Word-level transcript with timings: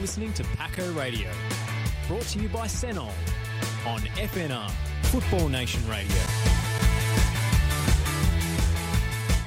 listening 0.00 0.32
to 0.34 0.44
Paco 0.56 0.92
Radio, 0.92 1.30
brought 2.06 2.22
to 2.22 2.38
you 2.38 2.48
by 2.48 2.66
Senol 2.66 3.12
on 3.86 4.00
FNR, 4.00 4.70
Football 5.04 5.48
Nation 5.48 5.86
Radio. 5.88 6.57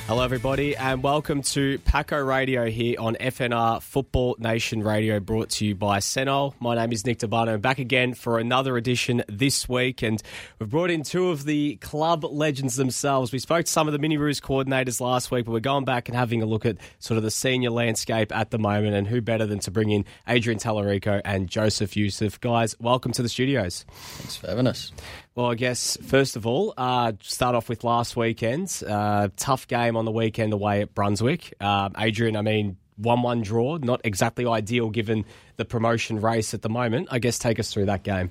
Hello, 0.08 0.24
everybody, 0.26 0.76
and 0.76 1.02
welcome 1.02 1.42
to 1.42 1.78
Paco 1.80 2.20
Radio 2.22 2.66
here 2.70 2.98
on 3.00 3.16
FNR 3.16 3.82
Football 3.82 4.36
Nation 4.40 4.84
Radio, 4.84 5.22
brought 5.22 5.52
to 5.52 5.66
you 5.66 5.74
by 5.74 6.00
Senol. 6.00 6.54
My 6.60 6.76
name 6.76 6.92
is 6.92 7.06
Nick 7.06 7.20
Dabano, 7.20 7.62
back 7.62 7.80
again 7.80 8.14
for 8.14 8.38
another 8.38 8.76
edition 8.76 9.24
this 9.30 9.70
week, 9.70 10.02
and 10.02 10.22
we've 10.60 10.70
brought 10.70 10.90
in 10.92 11.04
two 11.04 11.30
of 11.30 11.46
the 11.46 11.78
club 11.78 12.26
legends 12.26 12.76
themselves. 12.76 13.32
We 13.32 13.40
spoke 13.40 13.68
to 13.68 13.72
some 13.72 13.88
of 13.88 13.94
the 13.94 14.00
Mini 14.00 14.18
Roos 14.18 14.42
coordinators 14.42 15.00
last 15.00 15.32
week, 15.32 15.46
but 15.46 15.54
we're 15.54 15.62
going 15.62 15.86
back 15.86 16.10
and 16.10 16.18
having 16.18 16.42
a 16.42 16.46
look 16.46 16.66
at 16.66 16.76
sort 17.00 17.18
of 17.18 17.24
the 17.24 17.32
senior 17.32 17.70
landscape 17.70 18.36
at 18.36 18.52
the 18.52 18.60
moment, 18.60 18.96
and 18.96 19.08
who 19.08 19.22
better 19.22 19.46
than 19.46 19.60
to 19.60 19.72
bring 19.72 19.92
in 19.92 20.04
Adrian 20.28 20.60
Tallarico 20.60 21.22
and 21.24 21.48
Joseph 21.48 21.96
Youssef. 21.96 22.38
Guys, 22.42 22.76
welcome 22.82 23.14
to 23.14 23.22
the 23.22 23.30
studios. 23.30 23.86
Thanks 23.90 24.36
for 24.36 24.48
having 24.48 24.68
us. 24.68 24.92
Well, 25.36 25.46
I 25.50 25.56
guess 25.56 25.98
first 26.04 26.36
of 26.36 26.46
all, 26.46 26.74
uh, 26.78 27.14
start 27.22 27.56
off 27.56 27.70
with 27.70 27.84
last 27.86 28.16
weekend's 28.18 28.84
Uh, 28.84 29.30
tough 29.38 29.68
game 29.68 29.96
on 29.96 30.04
the 30.06 30.12
weekend 30.12 30.52
away 30.52 30.82
at 30.82 30.94
Brunswick. 30.94 31.54
Uh, 31.62 31.90
Adrian, 31.98 32.36
I 32.36 32.42
mean, 32.42 32.76
one-one 32.98 33.42
draw, 33.42 33.78
not 33.78 34.02
exactly 34.04 34.46
ideal 34.46 34.90
given 34.90 35.24
the 35.56 35.64
promotion 35.66 36.20
race 36.20 36.54
at 36.54 36.62
the 36.62 36.70
moment. 36.70 37.08
I 37.12 37.20
guess 37.20 37.40
take 37.40 37.60
us 37.60 37.72
through 37.74 37.86
that 37.86 38.04
game. 38.04 38.30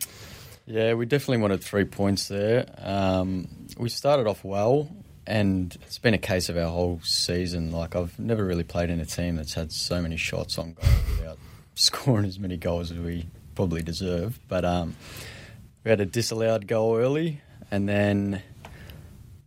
Yeah, 0.67 0.93
we 0.95 1.07
definitely 1.07 1.39
wanted 1.39 1.65
three 1.65 1.85
points 1.85 2.29
there. 2.29 2.67
Um, 2.79 3.49
we 3.79 3.89
started 3.89 4.27
off 4.27 4.45
well, 4.45 4.89
and 5.27 5.77
it's 5.87 5.99
been 5.99 6.15
a 6.15 6.19
case 6.19 6.49
of 6.51 6.57
our 6.59 6.69
whole 6.69 7.01
season. 7.03 7.73
Like 7.73 7.97
I've 7.97 8.17
never 8.19 8.45
really 8.45 8.63
played 8.63 8.91
in 8.91 9.01
a 9.01 9.07
team 9.07 9.37
that's 9.37 9.55
had 9.55 9.73
so 9.73 10.03
many 10.03 10.17
shots 10.19 10.59
on 10.59 10.75
goal 10.75 10.91
without 11.19 11.39
scoring 11.75 12.27
as 12.27 12.39
many 12.39 12.59
goals 12.59 12.93
as 12.93 12.99
we 12.99 13.27
probably 13.55 13.83
deserve. 13.83 14.39
But 14.49 14.65
um, 14.65 14.95
we 15.85 15.91
had 15.91 16.01
a 16.01 16.07
disallowed 16.07 16.67
goal 16.67 16.97
early, 16.97 17.41
and 17.71 17.89
then 17.89 18.43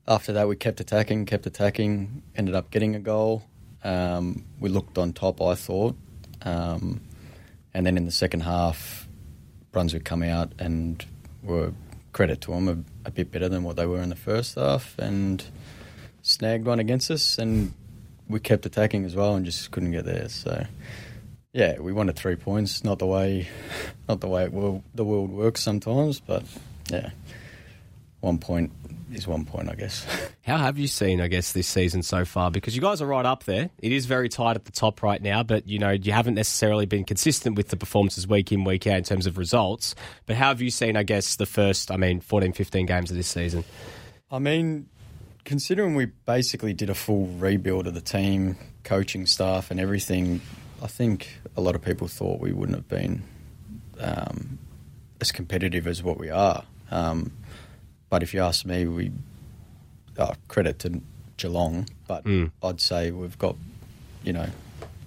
after 0.07 0.33
that 0.33 0.47
we 0.47 0.55
kept 0.55 0.79
attacking, 0.79 1.25
kept 1.25 1.45
attacking, 1.45 2.23
ended 2.35 2.55
up 2.55 2.71
getting 2.71 2.95
a 2.95 2.99
goal. 2.99 3.43
Um, 3.83 4.45
we 4.59 4.69
looked 4.69 4.97
on 4.97 5.13
top, 5.13 5.41
I 5.41 5.55
thought, 5.55 5.95
um, 6.43 7.01
and 7.73 7.85
then 7.85 7.97
in 7.97 8.05
the 8.05 8.11
second 8.11 8.41
half, 8.41 9.07
Brunswick 9.71 10.05
come 10.05 10.23
out 10.23 10.53
and 10.59 11.05
were 11.43 11.73
credit 12.13 12.41
to 12.41 12.51
them 12.51 12.67
a, 12.67 13.07
a, 13.07 13.11
bit 13.11 13.31
better 13.31 13.49
than 13.49 13.63
what 13.63 13.75
they 13.75 13.85
were 13.85 14.01
in 14.01 14.09
the 14.09 14.15
first 14.15 14.55
half, 14.55 14.97
and 14.97 15.43
snagged 16.21 16.65
one 16.65 16.79
against 16.79 17.11
us, 17.11 17.37
and 17.37 17.73
we 18.27 18.39
kept 18.39 18.65
attacking 18.65 19.05
as 19.05 19.15
well, 19.15 19.35
and 19.35 19.45
just 19.45 19.69
couldn't 19.71 19.91
get 19.91 20.05
there. 20.05 20.29
So 20.29 20.65
yeah, 21.53 21.79
we 21.79 21.93
wanted 21.93 22.15
three 22.15 22.35
points. 22.35 22.83
Not 22.83 22.99
the 22.99 23.05
way, 23.05 23.47
not 24.09 24.19
the 24.19 24.27
way 24.27 24.47
will, 24.49 24.83
the 24.95 25.05
world 25.05 25.29
works 25.29 25.61
sometimes, 25.61 26.19
but 26.19 26.43
yeah, 26.89 27.11
one 28.19 28.39
point 28.39 28.71
is 29.13 29.27
one 29.27 29.45
point, 29.45 29.69
I 29.69 29.75
guess. 29.75 30.05
How 30.41 30.57
have 30.57 30.79
you 30.79 30.87
seen, 30.87 31.21
I 31.21 31.27
guess, 31.27 31.51
this 31.51 31.67
season 31.67 32.01
so 32.01 32.25
far? 32.25 32.49
Because 32.49 32.75
you 32.75 32.81
guys 32.81 33.01
are 33.01 33.05
right 33.05 33.25
up 33.25 33.43
there. 33.43 33.69
It 33.77 33.91
is 33.91 34.07
very 34.07 34.29
tight 34.29 34.55
at 34.55 34.65
the 34.65 34.71
top 34.71 35.03
right 35.03 35.21
now, 35.21 35.43
but 35.43 35.67
you 35.67 35.77
know 35.77 35.91
you 35.91 36.11
haven't 36.11 36.33
necessarily 36.33 36.87
been 36.87 37.03
consistent 37.03 37.55
with 37.55 37.69
the 37.69 37.77
performances 37.77 38.27
week 38.27 38.51
in 38.51 38.63
week 38.63 38.87
out 38.87 38.97
in 38.97 39.03
terms 39.03 39.27
of 39.27 39.37
results. 39.37 39.93
But 40.25 40.35
how 40.35 40.47
have 40.47 40.61
you 40.61 40.71
seen, 40.71 40.97
I 40.97 41.03
guess, 41.03 41.35
the 41.35 41.45
first, 41.45 41.91
I 41.91 41.97
mean, 41.97 42.19
14, 42.19 42.53
15 42.53 42.85
games 42.87 43.11
of 43.11 43.17
this 43.17 43.27
season? 43.27 43.63
I 44.31 44.39
mean, 44.39 44.87
considering 45.45 45.93
we 45.93 46.05
basically 46.05 46.73
did 46.73 46.89
a 46.89 46.95
full 46.95 47.27
rebuild 47.27 47.85
of 47.85 47.93
the 47.93 48.01
team, 48.01 48.57
coaching 48.83 49.27
staff, 49.27 49.69
and 49.69 49.79
everything 49.79 50.41
I 50.83 50.87
think 50.87 51.39
a 51.55 51.61
lot 51.61 51.75
of 51.75 51.81
people 51.81 52.09
thought 52.09 52.41
we 52.41 52.51
wouldn't 52.51 52.77
have 52.77 52.89
been 52.89 53.23
um, 54.01 54.59
as 55.21 55.31
competitive 55.31 55.87
as 55.87 56.03
what 56.03 56.19
we 56.19 56.29
are. 56.29 56.65
Um, 56.91 57.31
but 58.09 58.21
if 58.21 58.33
you 58.33 58.41
ask 58.41 58.65
me, 58.65 58.85
we 58.85 59.11
oh, 60.19 60.33
credit 60.49 60.79
to 60.79 61.01
Geelong, 61.37 61.87
but 62.05 62.25
mm. 62.25 62.51
I'd 62.61 62.81
say 62.81 63.11
we've 63.11 63.37
got, 63.37 63.55
you 64.25 64.33
know, 64.33 64.47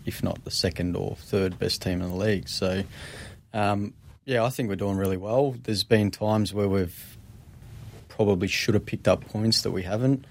if 0.06 0.22
not 0.22 0.42
the 0.44 0.50
second 0.50 0.96
or 0.96 1.14
third 1.16 1.58
best 1.58 1.82
team 1.82 2.00
in 2.00 2.08
the 2.08 2.16
league. 2.16 2.48
So, 2.48 2.82
um, 3.52 3.92
yeah, 4.24 4.44
I 4.44 4.48
think 4.48 4.70
we're 4.70 4.76
doing 4.76 4.96
really 4.96 5.18
well. 5.18 5.56
There's 5.62 5.84
been 5.84 6.10
times 6.10 6.54
where 6.54 6.68
we've 6.68 7.18
probably 8.08 8.48
should 8.48 8.74
have 8.74 8.86
picked 8.86 9.08
up 9.08 9.26
points 9.26 9.60
that 9.60 9.72
we 9.72 9.82
haven't, 9.82 10.24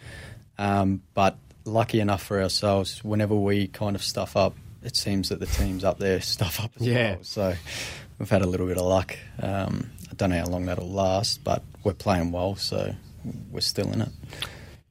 um, 0.58 1.04
but 1.14 1.38
lucky 1.66 2.00
enough 2.00 2.24
for 2.24 2.42
ourselves, 2.42 3.04
whenever 3.04 3.36
we 3.36 3.68
kind 3.68 3.96
of 3.96 4.04
stuff 4.04 4.36
up, 4.36 4.56
it 4.86 4.96
seems 4.96 5.30
that 5.30 5.40
the 5.40 5.48
team's 5.48 5.84
up 5.84 5.98
there 5.98 6.22
stuff 6.22 6.64
up 6.64 6.72
as 6.80 6.88
yeah. 6.88 7.16
well. 7.16 7.24
So 7.24 7.54
we've 8.20 8.30
had 8.30 8.44
a 8.44 8.48
little 8.48 8.68
bit 8.68 8.78
of 8.78 8.86
luck. 8.86 9.18
Um, 9.42 9.90
I 10.10 10.14
don't 10.16 10.30
know 10.30 10.40
how 10.40 10.46
long 10.46 10.66
that'll 10.66 10.90
last, 10.90 11.44
but 11.44 11.64
we're 11.84 11.94
playing 11.94 12.32
well, 12.32 12.56
so 12.56 12.94
we're 13.52 13.62
still 13.62 13.92
in 13.92 14.02
it. 14.02 14.10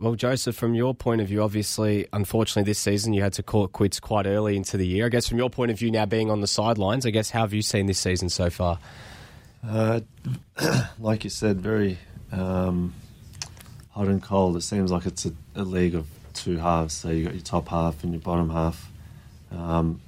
Well, 0.01 0.17
Joseph, 0.17 0.57
from 0.57 0.75
your 0.75 0.93
point 0.93 1.21
of 1.21 1.29
view, 1.29 1.43
obviously, 1.43 2.07
unfortunately, 2.13 2.69
this 2.69 2.81
season 2.81 3.15
you 3.15 3.23
had 3.23 3.33
to 3.35 3.43
call 3.43 3.65
it 3.65 3.73
quits 3.73 4.01
quite 4.01 4.27
early 4.27 4.57
into 4.57 4.77
the 4.77 4.87
year. 4.87 5.07
I 5.07 5.09
guess 5.09 5.29
from 5.29 5.39
your 5.39 5.49
point 5.49 5.71
of 5.71 5.79
view, 5.79 5.91
now 5.91 6.05
being 6.05 6.31
on 6.31 6.41
the 6.41 6.47
sidelines, 6.49 7.07
I 7.07 7.11
guess 7.11 7.31
how 7.31 7.41
have 7.43 7.55
you 7.55 7.63
seen 7.63 7.87
this 7.87 7.99
season 7.99 8.29
so 8.29 8.51
far? 8.51 8.79
Uh, 9.67 10.01
like 10.99 11.25
you 11.25 11.31
said, 11.31 11.61
very 11.61 11.99
um, 12.33 12.93
hot 13.91 14.09
and 14.09 14.23
cold. 14.23 14.57
It 14.57 14.63
seems 14.63 14.91
like 14.91 15.07
it's 15.07 15.25
a, 15.27 15.33
a 15.55 15.63
league 15.63 15.95
of 15.95 16.07
two 16.35 16.59
halves. 16.59 16.93
So 16.93 17.11
you 17.11 17.25
got 17.25 17.35
your 17.35 17.43
top 17.43 17.69
half 17.69 18.03
and 18.03 18.13
your 18.13 18.21
bottom 18.21 18.51
half. 18.51 18.91
Um, 19.55 20.01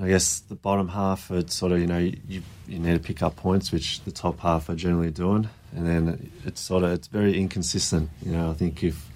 I 0.00 0.08
guess 0.08 0.40
the 0.40 0.54
bottom 0.54 0.88
half, 0.88 1.30
are 1.30 1.46
sort 1.48 1.72
of 1.72 1.80
you 1.80 1.86
know 1.86 1.98
you 1.98 2.42
you 2.68 2.78
need 2.78 2.94
to 2.94 3.00
pick 3.00 3.22
up 3.22 3.36
points, 3.36 3.72
which 3.72 4.02
the 4.04 4.10
top 4.10 4.40
half 4.40 4.68
are 4.68 4.74
generally 4.74 5.10
doing, 5.10 5.48
and 5.74 5.86
then 5.86 6.30
it's 6.44 6.60
sort 6.60 6.84
of 6.84 6.92
it's 6.92 7.08
very 7.08 7.38
inconsistent. 7.38 8.10
You 8.22 8.32
know, 8.32 8.50
I 8.50 8.54
think 8.54 8.84
if 8.84 9.08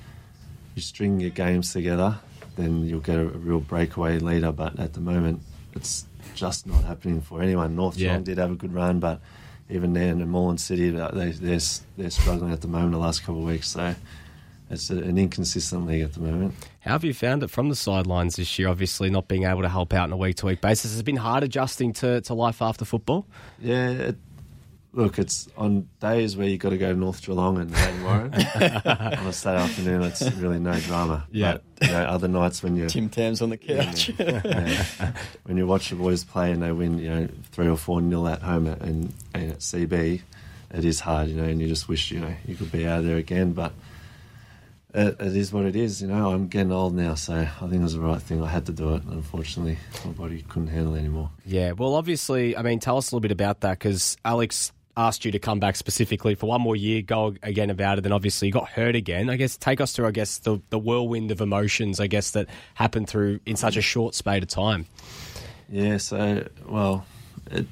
you 0.74 0.82
string 0.82 1.20
your 1.20 1.30
games 1.30 1.72
together, 1.72 2.18
then 2.56 2.84
you'll 2.86 3.00
get 3.00 3.16
a, 3.16 3.22
a 3.22 3.38
real 3.38 3.60
breakaway 3.60 4.18
leader. 4.18 4.52
But 4.52 4.78
at 4.78 4.94
the 4.94 5.00
moment, 5.00 5.42
it's 5.74 6.06
just 6.34 6.66
not 6.66 6.84
happening 6.84 7.20
for 7.20 7.42
anyone. 7.42 7.76
North 7.76 7.98
yeah. 7.98 8.18
did 8.18 8.38
have 8.38 8.52
a 8.52 8.54
good 8.54 8.72
run, 8.72 9.00
but 9.00 9.20
even 9.68 9.92
then, 9.92 10.20
in 10.20 10.28
Moreland 10.28 10.60
City, 10.60 10.90
they, 10.90 11.30
they're 11.32 11.60
they're 11.98 12.10
struggling 12.10 12.52
at 12.52 12.62
the 12.62 12.68
moment 12.68 12.92
the 12.92 12.98
last 12.98 13.20
couple 13.20 13.42
of 13.42 13.46
weeks. 13.46 13.68
So 13.68 13.94
it's 14.70 14.88
an 14.88 15.18
inconsistent 15.18 15.86
league 15.86 16.02
at 16.02 16.14
the 16.14 16.20
moment. 16.20 16.54
How 16.80 16.92
have 16.92 17.04
you 17.04 17.12
found 17.12 17.42
it 17.42 17.50
from 17.50 17.68
the 17.68 17.76
sidelines 17.76 18.36
this 18.36 18.58
year? 18.58 18.68
Obviously, 18.68 19.10
not 19.10 19.26
being 19.26 19.44
able 19.44 19.62
to 19.62 19.68
help 19.68 19.92
out 19.92 20.04
on 20.04 20.12
a 20.12 20.16
week 20.16 20.36
to 20.36 20.46
week 20.46 20.60
basis. 20.60 20.92
Has 20.92 21.00
it 21.00 21.04
been 21.04 21.16
hard 21.16 21.42
adjusting 21.42 21.92
to, 21.94 22.20
to 22.22 22.34
life 22.34 22.62
after 22.62 22.84
football? 22.84 23.26
Yeah, 23.58 23.90
it, 23.90 24.16
look, 24.92 25.18
it's 25.18 25.48
on 25.56 25.88
days 26.00 26.36
where 26.36 26.46
you've 26.46 26.60
got 26.60 26.70
to 26.70 26.78
go 26.78 26.92
to 26.92 26.98
North 26.98 27.20
Geelong 27.20 27.58
and 27.58 27.74
Hayden 27.74 28.04
Warren 28.04 28.34
on 28.34 29.26
a 29.26 29.32
Saturday 29.32 29.64
afternoon. 29.64 30.02
It's 30.02 30.22
really 30.34 30.60
no 30.60 30.78
drama. 30.78 31.26
Yeah, 31.32 31.58
but, 31.74 31.88
you 31.88 31.92
know, 31.92 32.04
other 32.04 32.28
nights 32.28 32.62
when 32.62 32.76
you're 32.76 32.88
Tim 32.88 33.08
Tams 33.08 33.42
on 33.42 33.50
the 33.50 33.56
couch, 33.56 34.10
yeah, 34.18 35.12
when 35.44 35.56
you 35.56 35.66
watch 35.66 35.90
the 35.90 35.96
boys 35.96 36.22
play 36.22 36.52
and 36.52 36.62
they 36.62 36.70
win, 36.70 36.98
you 36.98 37.10
know, 37.10 37.28
three 37.50 37.68
or 37.68 37.76
four 37.76 38.00
nil 38.00 38.28
at 38.28 38.42
home 38.42 38.68
and, 38.68 39.12
and 39.34 39.50
at 39.50 39.58
CB, 39.58 40.22
it 40.72 40.84
is 40.84 41.00
hard, 41.00 41.28
you 41.28 41.34
know, 41.34 41.44
and 41.44 41.60
you 41.60 41.66
just 41.66 41.88
wish 41.88 42.12
you 42.12 42.20
know 42.20 42.32
you 42.46 42.54
could 42.54 42.70
be 42.70 42.86
out 42.86 43.02
there 43.02 43.16
again, 43.16 43.52
but 43.52 43.72
it, 44.94 45.20
it 45.20 45.36
is 45.36 45.52
what 45.52 45.66
it 45.66 45.76
is. 45.76 46.02
You 46.02 46.08
know, 46.08 46.30
I'm 46.30 46.48
getting 46.48 46.72
old 46.72 46.94
now, 46.94 47.14
so 47.14 47.34
I 47.34 47.44
think 47.44 47.74
it 47.74 47.80
was 47.80 47.94
the 47.94 48.00
right 48.00 48.20
thing. 48.20 48.42
I 48.42 48.48
had 48.48 48.66
to 48.66 48.72
do 48.72 48.94
it. 48.94 49.02
Unfortunately, 49.04 49.78
my 50.04 50.12
body 50.12 50.42
couldn't 50.48 50.68
handle 50.68 50.94
it 50.94 50.98
anymore. 50.98 51.30
Yeah, 51.44 51.72
well, 51.72 51.94
obviously, 51.94 52.56
I 52.56 52.62
mean, 52.62 52.80
tell 52.80 52.96
us 52.96 53.10
a 53.10 53.14
little 53.14 53.20
bit 53.20 53.32
about 53.32 53.60
that 53.60 53.78
because 53.78 54.16
Alex 54.24 54.72
asked 54.96 55.24
you 55.24 55.30
to 55.32 55.38
come 55.38 55.60
back 55.60 55.76
specifically 55.76 56.34
for 56.34 56.46
one 56.46 56.60
more 56.60 56.76
year, 56.76 57.02
go 57.02 57.34
again 57.42 57.70
about 57.70 57.98
it, 57.98 58.04
and 58.04 58.12
obviously 58.12 58.48
you 58.48 58.52
got 58.52 58.68
hurt 58.68 58.96
again. 58.96 59.30
I 59.30 59.36
guess 59.36 59.56
take 59.56 59.80
us 59.80 59.92
through, 59.92 60.08
I 60.08 60.10
guess, 60.10 60.38
the, 60.38 60.60
the 60.70 60.78
whirlwind 60.78 61.30
of 61.30 61.40
emotions, 61.40 62.00
I 62.00 62.06
guess, 62.06 62.32
that 62.32 62.48
happened 62.74 63.08
through 63.08 63.40
in 63.46 63.56
such 63.56 63.76
a 63.76 63.82
short 63.82 64.14
spate 64.14 64.42
of 64.42 64.48
time. 64.48 64.86
Yeah, 65.68 65.98
so, 65.98 66.48
well, 66.66 67.06
it, 67.50 67.66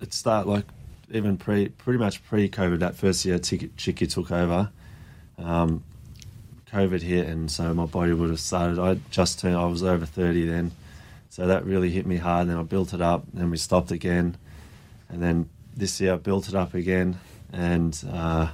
it 0.00 0.12
started 0.12 0.50
like 0.50 0.64
even 1.10 1.38
pre, 1.38 1.68
pretty 1.68 1.98
much 1.98 2.22
pre 2.24 2.48
COVID, 2.48 2.80
that 2.80 2.94
first 2.94 3.24
year 3.24 3.38
Chicky 3.38 4.06
took 4.06 4.30
over 4.30 4.70
um, 5.38 5.82
COVID 6.70 7.02
hit, 7.02 7.26
and 7.26 7.50
so 7.50 7.72
my 7.74 7.86
body 7.86 8.12
would 8.12 8.30
have 8.30 8.40
started. 8.40 8.78
I 8.78 8.98
just 9.10 9.38
turned, 9.38 9.56
I 9.56 9.66
was 9.66 9.82
over 9.82 10.06
30 10.06 10.46
then, 10.46 10.72
so 11.28 11.46
that 11.46 11.64
really 11.64 11.90
hit 11.90 12.06
me 12.06 12.16
hard. 12.16 12.48
Then 12.48 12.56
I 12.56 12.62
built 12.62 12.94
it 12.94 13.00
up, 13.00 13.24
then 13.32 13.50
we 13.50 13.58
stopped 13.58 13.90
again, 13.90 14.36
and 15.08 15.22
then 15.22 15.48
this 15.76 16.00
year 16.00 16.14
I 16.14 16.16
built 16.16 16.48
it 16.48 16.54
up 16.54 16.74
again, 16.74 17.18
and 17.52 17.98
uh, 18.10 18.48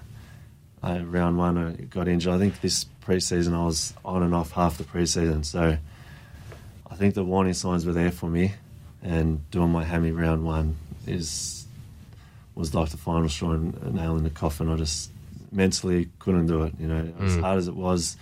I, 0.82 0.98
round 0.98 1.38
one 1.38 1.58
I 1.58 1.72
got 1.72 2.08
injured. 2.08 2.34
I 2.34 2.38
think 2.38 2.60
this 2.60 2.86
preseason 3.06 3.54
I 3.54 3.64
was 3.64 3.94
on 4.04 4.22
and 4.22 4.34
off 4.34 4.52
half 4.52 4.78
the 4.78 4.84
preseason, 4.84 5.44
so 5.44 5.76
I 6.90 6.94
think 6.96 7.14
the 7.14 7.25
warning 7.25 7.54
signs 7.54 7.86
were 7.86 7.92
there 7.92 8.10
for 8.10 8.28
me, 8.28 8.54
and 9.02 9.48
doing 9.50 9.70
my 9.70 9.84
hammy 9.84 10.10
round 10.10 10.44
one 10.44 10.76
is 11.06 11.66
was 12.56 12.75
like 12.75 12.90
the 12.90 12.96
final 12.96 13.28
straw 13.28 13.52
and 13.52 13.94
nail 13.94 14.16
in 14.16 14.25
the 14.25 14.30
coffin. 14.30 14.69
I 14.69 14.75
just 14.75 15.12
mentally 15.50 16.08
couldn't 16.18 16.46
do 16.46 16.62
it. 16.62 16.74
You 16.78 16.88
know, 16.88 17.12
as 17.20 17.36
mm. 17.36 17.40
hard 17.40 17.58
as 17.58 17.68
it 17.68 17.76
was, 17.76 18.16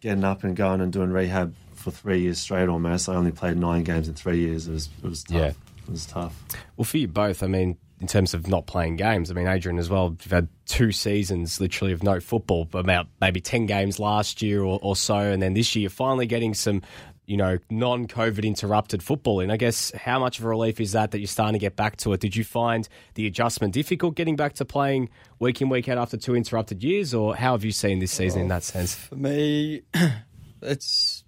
getting 0.00 0.24
up 0.24 0.44
and 0.44 0.56
going 0.56 0.80
and 0.80 0.92
doing 0.92 1.10
rehab 1.10 1.54
for 1.74 1.90
three 1.90 2.20
years 2.20 2.40
straight 2.40 2.68
almost. 2.68 3.08
I 3.08 3.14
only 3.14 3.32
played 3.32 3.56
nine 3.56 3.82
games 3.84 4.08
in 4.08 4.14
three 4.14 4.38
years. 4.38 4.68
It 4.68 4.72
was 4.72 4.88
it 5.02 5.08
was 5.08 5.24
tough. 5.24 5.36
Yeah. 5.36 5.48
It 5.48 5.90
was 5.90 6.06
tough. 6.06 6.40
Well, 6.76 6.84
for 6.84 6.98
you 6.98 7.08
both, 7.08 7.42
I 7.42 7.48
mean, 7.48 7.76
in 8.00 8.06
terms 8.06 8.34
of 8.34 8.48
not 8.48 8.66
playing 8.66 8.96
games, 8.96 9.30
I 9.30 9.34
mean, 9.34 9.46
Adrian 9.46 9.78
as 9.78 9.90
well, 9.90 10.16
you've 10.22 10.30
had 10.30 10.48
two 10.66 10.92
seasons 10.92 11.60
literally 11.60 11.92
of 11.92 12.02
no 12.02 12.20
football, 12.20 12.68
about 12.72 13.06
maybe 13.20 13.40
10 13.40 13.66
games 13.66 13.98
last 13.98 14.42
year 14.42 14.62
or, 14.62 14.78
or 14.82 14.96
so, 14.96 15.16
and 15.16 15.42
then 15.42 15.54
this 15.54 15.74
year 15.74 15.82
you're 15.82 15.90
finally 15.90 16.26
getting 16.26 16.54
some, 16.54 16.82
you 17.26 17.36
know, 17.36 17.58
non 17.70 18.06
COVID 18.06 18.44
interrupted 18.44 19.02
football. 19.02 19.40
And 19.40 19.52
I 19.52 19.56
guess 19.56 19.92
how 19.92 20.18
much 20.18 20.38
of 20.38 20.44
a 20.44 20.48
relief 20.48 20.80
is 20.80 20.92
that 20.92 21.12
that 21.12 21.18
you're 21.18 21.26
starting 21.26 21.54
to 21.54 21.58
get 21.58 21.76
back 21.76 21.96
to 21.98 22.12
it? 22.12 22.20
Did 22.20 22.34
you 22.34 22.44
find 22.44 22.88
the 23.14 23.26
adjustment 23.26 23.74
difficult 23.74 24.14
getting 24.16 24.36
back 24.36 24.54
to 24.54 24.64
playing 24.64 25.08
week 25.38 25.60
in, 25.60 25.68
week 25.68 25.88
out 25.88 25.98
after 25.98 26.16
two 26.16 26.34
interrupted 26.34 26.82
years, 26.82 27.14
or 27.14 27.36
how 27.36 27.52
have 27.52 27.64
you 27.64 27.72
seen 27.72 28.00
this 28.00 28.12
season 28.12 28.42
in 28.42 28.48
that 28.48 28.64
sense? 28.64 28.94
For 28.94 29.16
me, 29.16 29.82
it's 30.62 31.24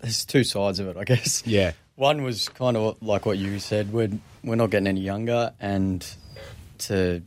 there's 0.00 0.24
two 0.24 0.44
sides 0.44 0.80
of 0.80 0.88
it, 0.88 0.96
I 0.96 1.04
guess. 1.04 1.46
Yeah. 1.46 1.72
One 1.96 2.22
was 2.22 2.48
kind 2.48 2.76
of 2.76 3.02
like 3.02 3.26
what 3.26 3.38
you 3.38 3.58
said. 3.58 3.92
We're 3.92 4.10
we're 4.44 4.56
not 4.56 4.70
getting 4.70 4.86
any 4.86 5.00
younger, 5.00 5.52
and 5.58 6.06
to 6.78 7.22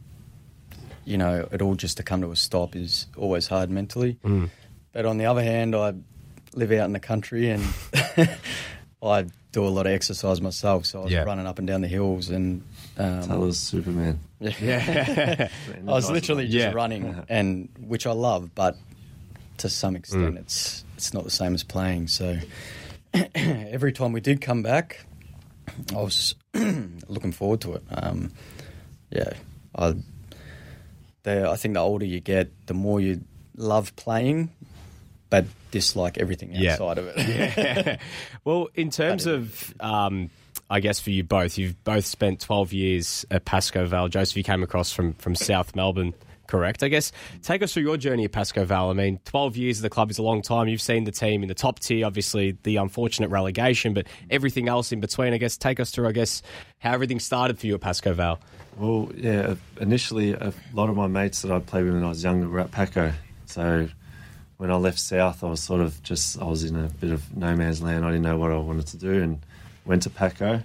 you 1.03 1.17
know 1.17 1.47
it 1.51 1.61
all 1.61 1.75
just 1.75 1.97
to 1.97 2.03
come 2.03 2.21
to 2.21 2.31
a 2.31 2.35
stop 2.35 2.75
is 2.75 3.07
always 3.17 3.47
hard 3.47 3.69
mentally. 3.69 4.17
Mm. 4.23 4.49
But 4.93 5.05
on 5.05 5.17
the 5.17 5.25
other 5.25 5.43
hand, 5.43 5.75
I 5.75 5.93
live 6.53 6.71
out 6.71 6.85
in 6.85 6.93
the 6.93 6.99
country 6.99 7.49
and 7.49 7.63
I 9.03 9.25
do 9.51 9.65
a 9.65 9.69
lot 9.69 9.85
of 9.87 9.91
exercise 9.93 10.41
myself. 10.41 10.85
So 10.85 11.01
I 11.01 11.03
was 11.05 11.11
Yeah. 11.13 11.23
running 11.23 11.47
up 11.47 11.57
and 11.59 11.67
down 11.67 11.81
the 11.81 11.87
hills, 11.87 12.29
and 12.29 12.61
um, 12.97 13.21
That 13.27 13.39
was 13.39 13.59
Superman. 13.59 14.19
Yeah. 14.39 15.49
I 15.87 15.91
was 15.91 16.09
literally 16.09 16.45
just 16.45 16.55
Yeah. 16.57 16.71
running, 16.71 17.23
and 17.29 17.69
which 17.79 18.05
I 18.07 18.11
love, 18.11 18.53
but 18.55 18.75
to 19.57 19.69
some 19.69 19.95
extent, 19.95 20.35
Mm. 20.35 20.39
it's 20.39 20.83
it's 20.97 21.13
not 21.13 21.23
the 21.23 21.31
same 21.31 21.53
as 21.55 21.63
playing. 21.63 22.07
So 22.07 22.37
every 23.35 23.91
time 23.91 24.13
we 24.13 24.21
did 24.21 24.39
come 24.41 24.61
back, 24.63 25.03
I 25.91 26.01
was 26.01 26.35
looking 26.53 27.31
forward 27.31 27.61
to 27.61 27.73
it. 27.75 27.83
Um, 27.91 28.31
yeah, 29.09 29.33
I, 29.75 29.95
the, 31.23 31.49
I 31.49 31.55
think 31.55 31.73
the 31.73 31.79
older 31.81 32.05
you 32.05 32.19
get, 32.19 32.49
the 32.67 32.73
more 32.73 32.99
you 33.01 33.21
love 33.57 33.95
playing, 33.95 34.49
but 35.31 35.45
dislike 35.71 36.19
everything 36.19 36.51
Yeah. 36.53 36.73
outside 36.73 36.99
of 36.99 37.07
it. 37.07 37.17
yeah. 37.57 37.97
well, 38.43 38.67
in 38.75 38.91
terms 38.91 39.25
of, 39.25 39.73
um, 39.79 40.29
I 40.69 40.79
guess 40.81 40.99
for 40.99 41.09
you 41.09 41.23
both, 41.23 41.57
you've 41.57 41.83
both 41.83 42.05
spent 42.05 42.41
12 42.41 42.73
years 42.73 43.25
at 43.31 43.45
Pascoe 43.45 43.87
Vale. 43.87 44.09
Joseph, 44.09 44.37
you 44.37 44.43
came 44.43 44.61
across 44.61 44.91
from, 44.93 45.13
from 45.15 45.33
South 45.35 45.75
Melbourne, 45.75 46.13
correct? 46.47 46.83
I 46.83 46.89
guess 46.89 47.11
take 47.41 47.61
us 47.63 47.73
through 47.73 47.83
your 47.83 47.95
journey 47.97 48.25
at 48.25 48.33
Pascoe 48.33 48.65
Vale. 48.65 48.89
I 48.89 48.93
mean, 48.93 49.19
12 49.25 49.55
years 49.57 49.77
of 49.79 49.83
the 49.83 49.89
club 49.89 50.11
is 50.11 50.17
a 50.17 50.23
long 50.23 50.41
time. 50.41 50.67
You've 50.67 50.81
seen 50.81 51.05
the 51.05 51.11
team 51.11 51.41
in 51.43 51.47
the 51.47 51.55
top 51.55 51.79
tier, 51.79 52.05
obviously 52.05 52.57
the 52.63 52.75
unfortunate 52.75 53.29
relegation, 53.29 53.93
but 53.93 54.07
everything 54.29 54.67
else 54.67 54.91
in 54.91 54.99
between. 54.99 55.33
I 55.33 55.37
guess 55.37 55.55
take 55.57 55.79
us 55.79 55.91
through, 55.91 56.09
I 56.09 56.11
guess, 56.11 56.43
how 56.79 56.91
everything 56.91 57.19
started 57.19 57.57
for 57.57 57.67
you 57.67 57.75
at 57.75 57.81
Pascoe 57.81 58.13
Vale. 58.13 58.39
Well, 58.77 59.09
yeah. 59.15 59.55
Initially, 59.79 60.33
a 60.33 60.53
lot 60.73 60.89
of 60.89 60.95
my 60.97 61.07
mates 61.07 61.41
that 61.41 61.51
I 61.51 61.59
played 61.59 61.85
with 61.85 61.93
when 61.93 62.03
I 62.03 62.09
was 62.09 62.21
younger 62.23 62.47
were 62.49 62.59
at 62.59 62.71
Paco. 62.71 63.13
So 63.45 63.87
when 64.61 64.69
I 64.69 64.75
left 64.75 64.99
South, 64.99 65.43
I 65.43 65.49
was 65.49 65.59
sort 65.59 65.81
of 65.81 66.03
just 66.03 66.39
I 66.39 66.43
was 66.43 66.63
in 66.63 66.75
a 66.75 66.87
bit 66.87 67.09
of 67.09 67.35
no 67.35 67.55
man's 67.55 67.81
land. 67.81 68.05
I 68.05 68.09
didn't 68.09 68.21
know 68.21 68.37
what 68.37 68.51
I 68.51 68.57
wanted 68.57 68.85
to 68.89 68.97
do, 68.97 69.19
and 69.19 69.39
went 69.85 70.03
to 70.03 70.11
Paco. 70.11 70.61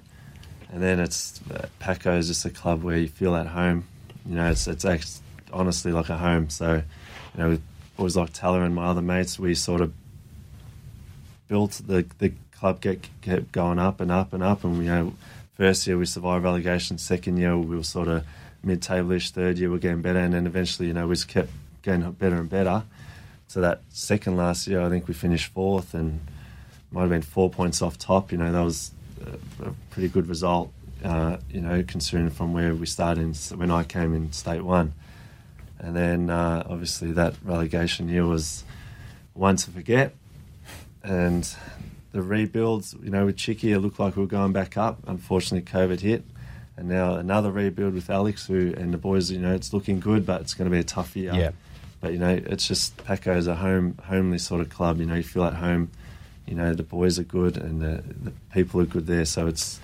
And 0.71 0.83
then 0.83 1.01
it's 1.01 1.41
uh, 1.51 1.67
Paco 1.79 2.19
is 2.19 2.29
just 2.29 2.45
a 2.45 2.51
club 2.51 2.83
where 2.83 2.99
you 2.99 3.09
feel 3.09 3.35
at 3.35 3.47
home. 3.47 3.85
You 4.27 4.35
know, 4.35 4.51
it's 4.51 4.67
it's 4.67 4.85
act- 4.85 5.21
honestly 5.51 5.93
like 5.93 6.11
a 6.11 6.19
home. 6.19 6.51
So, 6.51 6.83
you 7.35 7.43
know, 7.43 7.59
boys 7.97 8.19
like 8.19 8.35
Teller 8.35 8.65
and 8.65 8.75
my 8.75 8.85
other 8.85 9.01
mates, 9.01 9.39
we 9.39 9.55
sort 9.55 9.81
of 9.81 9.95
built 11.49 11.81
the 11.87 12.05
the 12.19 12.35
club 12.53 12.83
get 12.83 13.09
kept 13.23 13.51
going 13.51 13.79
up 13.79 13.99
and 13.99 14.13
up 14.13 14.35
and 14.35 14.43
up, 14.43 14.63
and 14.63 14.77
you 14.77 14.91
know, 14.91 15.15
first 15.55 15.87
year 15.87 15.97
we 15.97 16.05
survived 16.05 16.45
relegation, 16.45 16.99
second 16.99 17.39
year 17.39 17.57
we 17.57 17.75
were 17.75 17.83
sort 17.83 18.09
of 18.09 18.27
mid-table-ish, 18.63 19.31
third 19.31 19.59
year 19.59 19.71
we're 19.71 19.79
getting 19.79 20.03
better, 20.03 20.19
and 20.19 20.35
then 20.35 20.47
eventually, 20.47 20.87
you 20.87 20.93
know, 20.93 21.07
we 21.07 21.15
just 21.15 21.29
kept 21.29 21.49
getting 21.81 22.13
better 22.13 22.37
and 22.37 22.51
better. 22.51 22.83
So 23.49 23.61
that 23.61 23.83
second 23.89 24.37
last 24.37 24.67
year, 24.67 24.81
I 24.81 24.89
think 24.89 25.09
we 25.09 25.15
finished 25.15 25.53
fourth, 25.53 25.95
and 25.95 26.21
might 26.91 27.03
have 27.03 27.11
been 27.11 27.23
four 27.23 27.51
points 27.51 27.83
off 27.83 27.99
top. 27.99 28.33
You 28.33 28.39
know, 28.39 28.53
that 28.53 28.63
was 28.63 28.93
a, 29.25 29.69
a 29.69 29.73
pretty 29.91 30.09
good 30.09 30.29
result. 30.29 30.73
Uh, 31.05 31.37
you 31.51 31.61
know, 31.61 31.85
considering 31.87 32.31
from 32.31 32.53
where 32.53 32.75
we 32.75 32.87
started 32.87 33.23
in, 33.23 33.59
when 33.59 33.71
I 33.71 33.85
came 33.85 34.15
in 34.15 34.33
State 34.33 34.63
One, 34.63 34.95
and 35.79 35.95
then 35.95 36.31
uh, 36.31 36.67
obviously 36.69 37.13
that 37.13 37.35
relegation 37.45 38.09
year 38.09 38.25
was 38.25 38.65
one 39.35 39.57
to 39.57 39.71
forget 39.71 40.15
and 41.07 41.57
the 42.13 42.23
rebuilds, 42.23 42.95
you 43.03 43.11
know, 43.11 43.27
with 43.27 43.37
Chicky, 43.37 43.73
it 43.73 43.79
looked 43.79 43.99
like 43.99 44.17
we 44.17 44.23
were 44.23 44.29
going 44.29 44.53
back 44.53 44.77
up. 44.77 44.99
Unfortunately, 45.07 45.71
COVID 45.71 46.01
hit, 46.01 46.25
and 46.77 46.89
now 46.89 47.15
another 47.15 47.51
rebuild 47.51 47.95
with 47.95 48.11
Alex, 48.11 48.47
who 48.47 48.75
and 48.77 48.93
the 48.93 48.99
boys. 48.99 49.31
You 49.31 49.39
know, 49.39 49.55
it's 49.55 49.73
looking 49.73 50.01
good, 50.01 50.27
but 50.27 50.41
it's 50.41 50.55
going 50.55 50.69
to 50.69 50.75
be 50.75 50.81
a 50.81 50.85
tough 50.85 51.17
year. 51.17 51.33
Yeah. 51.35 51.51
But 52.01 52.13
you 52.13 52.19
know, 52.19 52.29
it's 52.47 52.67
just 52.69 52.97
Paco 53.05 53.37
is 53.37 53.47
a 53.47 53.55
home, 53.57 53.99
homely 54.05 54.39
sort 54.39 54.61
of 54.61 54.69
club. 54.71 55.01
You 55.01 55.07
know, 55.07 55.15
you 55.15 55.23
feel 55.23 55.45
at 55.45 55.55
home. 55.55 55.91
You 56.47 56.55
know, 56.55 56.75
the 56.75 56.83
boys 56.85 57.19
are 57.19 57.25
good 57.25 57.57
and 57.57 57.81
the, 57.83 58.03
the 58.23 58.31
people 58.53 58.81
are 58.81 58.85
good 58.87 59.07
there, 59.09 59.25
so 59.25 59.49
it's 59.49 59.81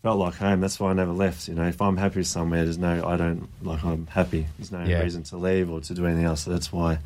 felt 0.00 0.16
like 0.18 0.34
home. 0.34 0.60
That's 0.60 0.78
why 0.78 0.90
I 0.90 0.92
never 0.92 1.10
left. 1.12 1.48
You 1.48 1.54
know, 1.54 1.64
if 1.66 1.82
I'm 1.82 1.96
happy 1.96 2.22
somewhere, 2.22 2.62
there's 2.62 2.78
no, 2.78 3.04
I 3.04 3.16
don't 3.16 3.48
like 3.64 3.84
I'm 3.84 4.06
happy. 4.06 4.46
There's 4.58 4.70
no 4.70 4.84
Yeah. 4.84 5.02
reason 5.02 5.24
to 5.24 5.36
leave 5.36 5.68
or 5.68 5.80
to 5.80 5.94
do 5.94 6.06
anything 6.06 6.24
else. 6.24 6.42
So 6.42 6.52
that's 6.52 6.72
why, 6.72 6.98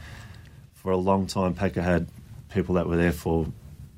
for 0.74 0.92
a 0.92 0.96
long 0.98 1.26
time, 1.26 1.54
Paco 1.54 1.80
had 1.80 2.06
people 2.50 2.74
that 2.74 2.86
were 2.86 2.98
there 2.98 3.12
for 3.12 3.46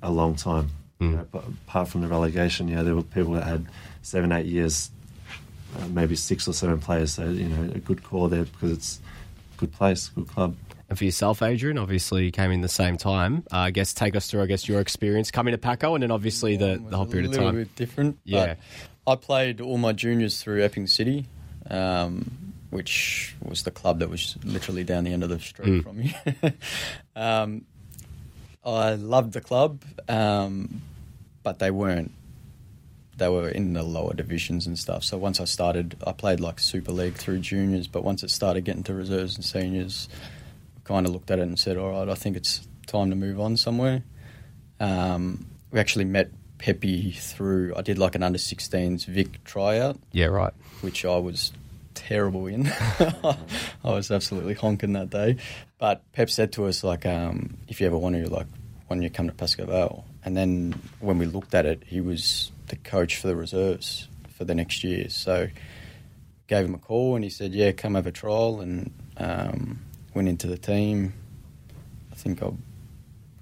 a 0.00 0.12
long 0.12 0.37
time. 0.37 0.69
You 1.00 1.11
know, 1.11 1.26
but 1.32 1.43
apart 1.67 1.88
from 1.88 2.02
the 2.02 2.06
relegation, 2.08 2.69
yeah, 2.69 2.82
there 2.82 2.94
were 2.94 3.02
people 3.02 3.32
that 3.32 3.44
had 3.44 3.67
seven, 4.02 4.31
eight 4.31 4.47
years, 4.47 4.90
uh, 5.76 5.88
maybe 5.88 6.14
six 6.14 6.47
or 6.47 6.52
seven 6.52 6.79
players. 6.79 7.12
So 7.14 7.25
you 7.29 7.49
know, 7.49 7.73
a 7.75 7.79
good 7.81 8.05
core 8.05 8.29
there 8.29 8.44
because 8.44 8.70
it's 8.70 9.00
good 9.56 9.73
place, 9.73 10.09
good 10.09 10.29
club. 10.29 10.56
And 10.89 10.99
for 10.99 11.05
yourself, 11.05 11.41
Adrian, 11.43 11.79
obviously 11.79 12.27
you 12.27 12.31
came 12.31 12.51
in 12.51 12.61
the 12.61 12.69
same 12.69 12.97
time. 12.99 13.45
Uh, 13.53 13.56
I 13.56 13.71
guess 13.71 13.95
take 13.95 14.15
us 14.15 14.31
through, 14.31 14.43
I 14.43 14.47
guess, 14.47 14.69
your 14.69 14.81
experience 14.81 15.31
coming 15.31 15.53
to 15.53 15.59
Paco 15.59 15.95
and 15.95 16.03
then 16.03 16.11
obviously 16.11 16.56
the, 16.56 16.83
the 16.89 16.97
whole 16.97 17.06
period 17.06 17.31
of 17.31 17.33
time. 17.37 17.43
a 17.45 17.49
of 17.49 17.55
little 17.55 17.65
time. 17.65 17.69
bit 17.71 17.77
different. 17.77 18.19
Yeah. 18.25 18.55
I 19.06 19.17
played 19.17 19.61
all 19.61 19.79
my 19.79 19.93
juniors 19.93 20.43
through 20.43 20.62
Epping 20.62 20.87
City, 20.87 21.27
um, 21.71 22.31
which 22.71 23.35
was 23.43 23.62
the 23.62 23.71
club 23.71 24.01
that 24.01 24.11
was 24.11 24.37
literally 24.45 24.85
down 24.85 25.05
the 25.05 25.12
end 25.12 25.23
of 25.23 25.31
the 25.31 25.39
street 25.41 25.83
Mm. 25.83 25.83
from 25.83 25.97
me. 25.99 26.15
um, 27.17 27.65
I 28.65 28.95
loved 28.95 29.33
the 29.33 29.40
club, 29.40 29.83
um, 30.09 30.83
but 31.43 31.59
they 31.59 31.71
weren't. 31.71 32.12
They 33.16 33.28
were 33.28 33.49
in 33.49 33.73
the 33.75 33.83
lower 33.83 34.12
divisions 34.14 34.66
and 34.66 34.78
stuff. 34.78 35.04
So 35.04 35.16
once 35.18 35.40
I 35.40 35.44
started, 35.44 35.97
I 36.06 36.12
played 36.12 36.40
like 36.40 36.59
Super 36.59 36.92
League 36.92 37.14
through 37.14 37.38
juniors. 37.40 37.87
But 37.87 38.02
once 38.04 38.23
it 38.23 38.30
started 38.30 38.64
getting 38.64 38.83
to 38.85 38.94
reserves 38.94 39.37
and 39.37 39.44
seniors, 39.44 40.09
kind 40.85 41.06
of 41.06 41.12
looked 41.12 41.30
at 41.30 41.38
it 41.38 41.42
and 41.42 41.59
said, 41.59 41.76
"All 41.76 41.90
right, 41.92 42.09
I 42.09 42.14
think 42.14 42.37
it's 42.37 42.66
time 42.87 43.11
to 43.11 43.16
move 43.16 43.38
on 43.40 43.56
somewhere." 43.56 44.02
Um, 44.80 45.47
we 45.71 45.78
actually 45.80 46.04
met 46.04 46.30
Pepe 46.59 47.12
through. 47.12 47.75
I 47.76 47.83
did 47.83 47.99
like 47.99 48.14
an 48.14 48.23
under 48.23 48.38
16s 48.38 49.06
Vic 49.06 49.42
tryout, 49.44 49.99
Yeah, 50.12 50.26
right. 50.26 50.52
which 50.80 51.04
I 51.04 51.16
was 51.18 51.52
terrible 51.94 52.47
in. 52.47 52.66
I 52.90 53.37
was 53.85 54.11
absolutely 54.11 54.54
honking 54.54 54.92
that 54.94 55.11
day. 55.11 55.37
But 55.78 56.02
Pep 56.12 56.30
said 56.30 56.52
to 56.54 56.66
us 56.66 56.83
like, 56.83 57.06
um, 57.06 57.56
if 57.68 57.80
you 57.80 57.87
ever 57.87 57.97
want 57.99 58.16
to, 58.16 58.28
like, 58.28 58.47
don't 58.88 59.02
you 59.02 59.11
come 59.11 59.26
to 59.28 59.33
Pascoe 59.35 59.66
Vale? 59.66 60.04
And 60.25 60.37
then 60.37 60.75
when 61.00 61.18
we 61.18 61.26
looked 61.26 61.54
at 61.54 61.66
it, 61.66 61.83
he 61.87 62.00
was 62.00 62.50
the 62.75 62.88
coach 62.88 63.16
for 63.16 63.28
the 63.28 63.37
reserves 63.37 64.09
for 64.37 64.45
the 64.45 64.54
next 64.54 64.83
year. 64.85 65.09
So 65.09 65.49
gave 66.47 66.64
him 66.66 66.75
a 66.75 66.78
call 66.78 67.14
and 67.14 67.25
he 67.25 67.31
said, 67.31 67.54
yeah, 67.54 67.73
come 67.73 67.95
have 67.95 68.07
a 68.07 68.12
trial 68.12 68.61
and 68.61 68.90
um, 69.16 69.81
went 70.14 70.28
into 70.28 70.47
the 70.47 70.59
team. 70.59 71.14
I 72.12 72.14
think 72.16 72.43
I 72.43 72.50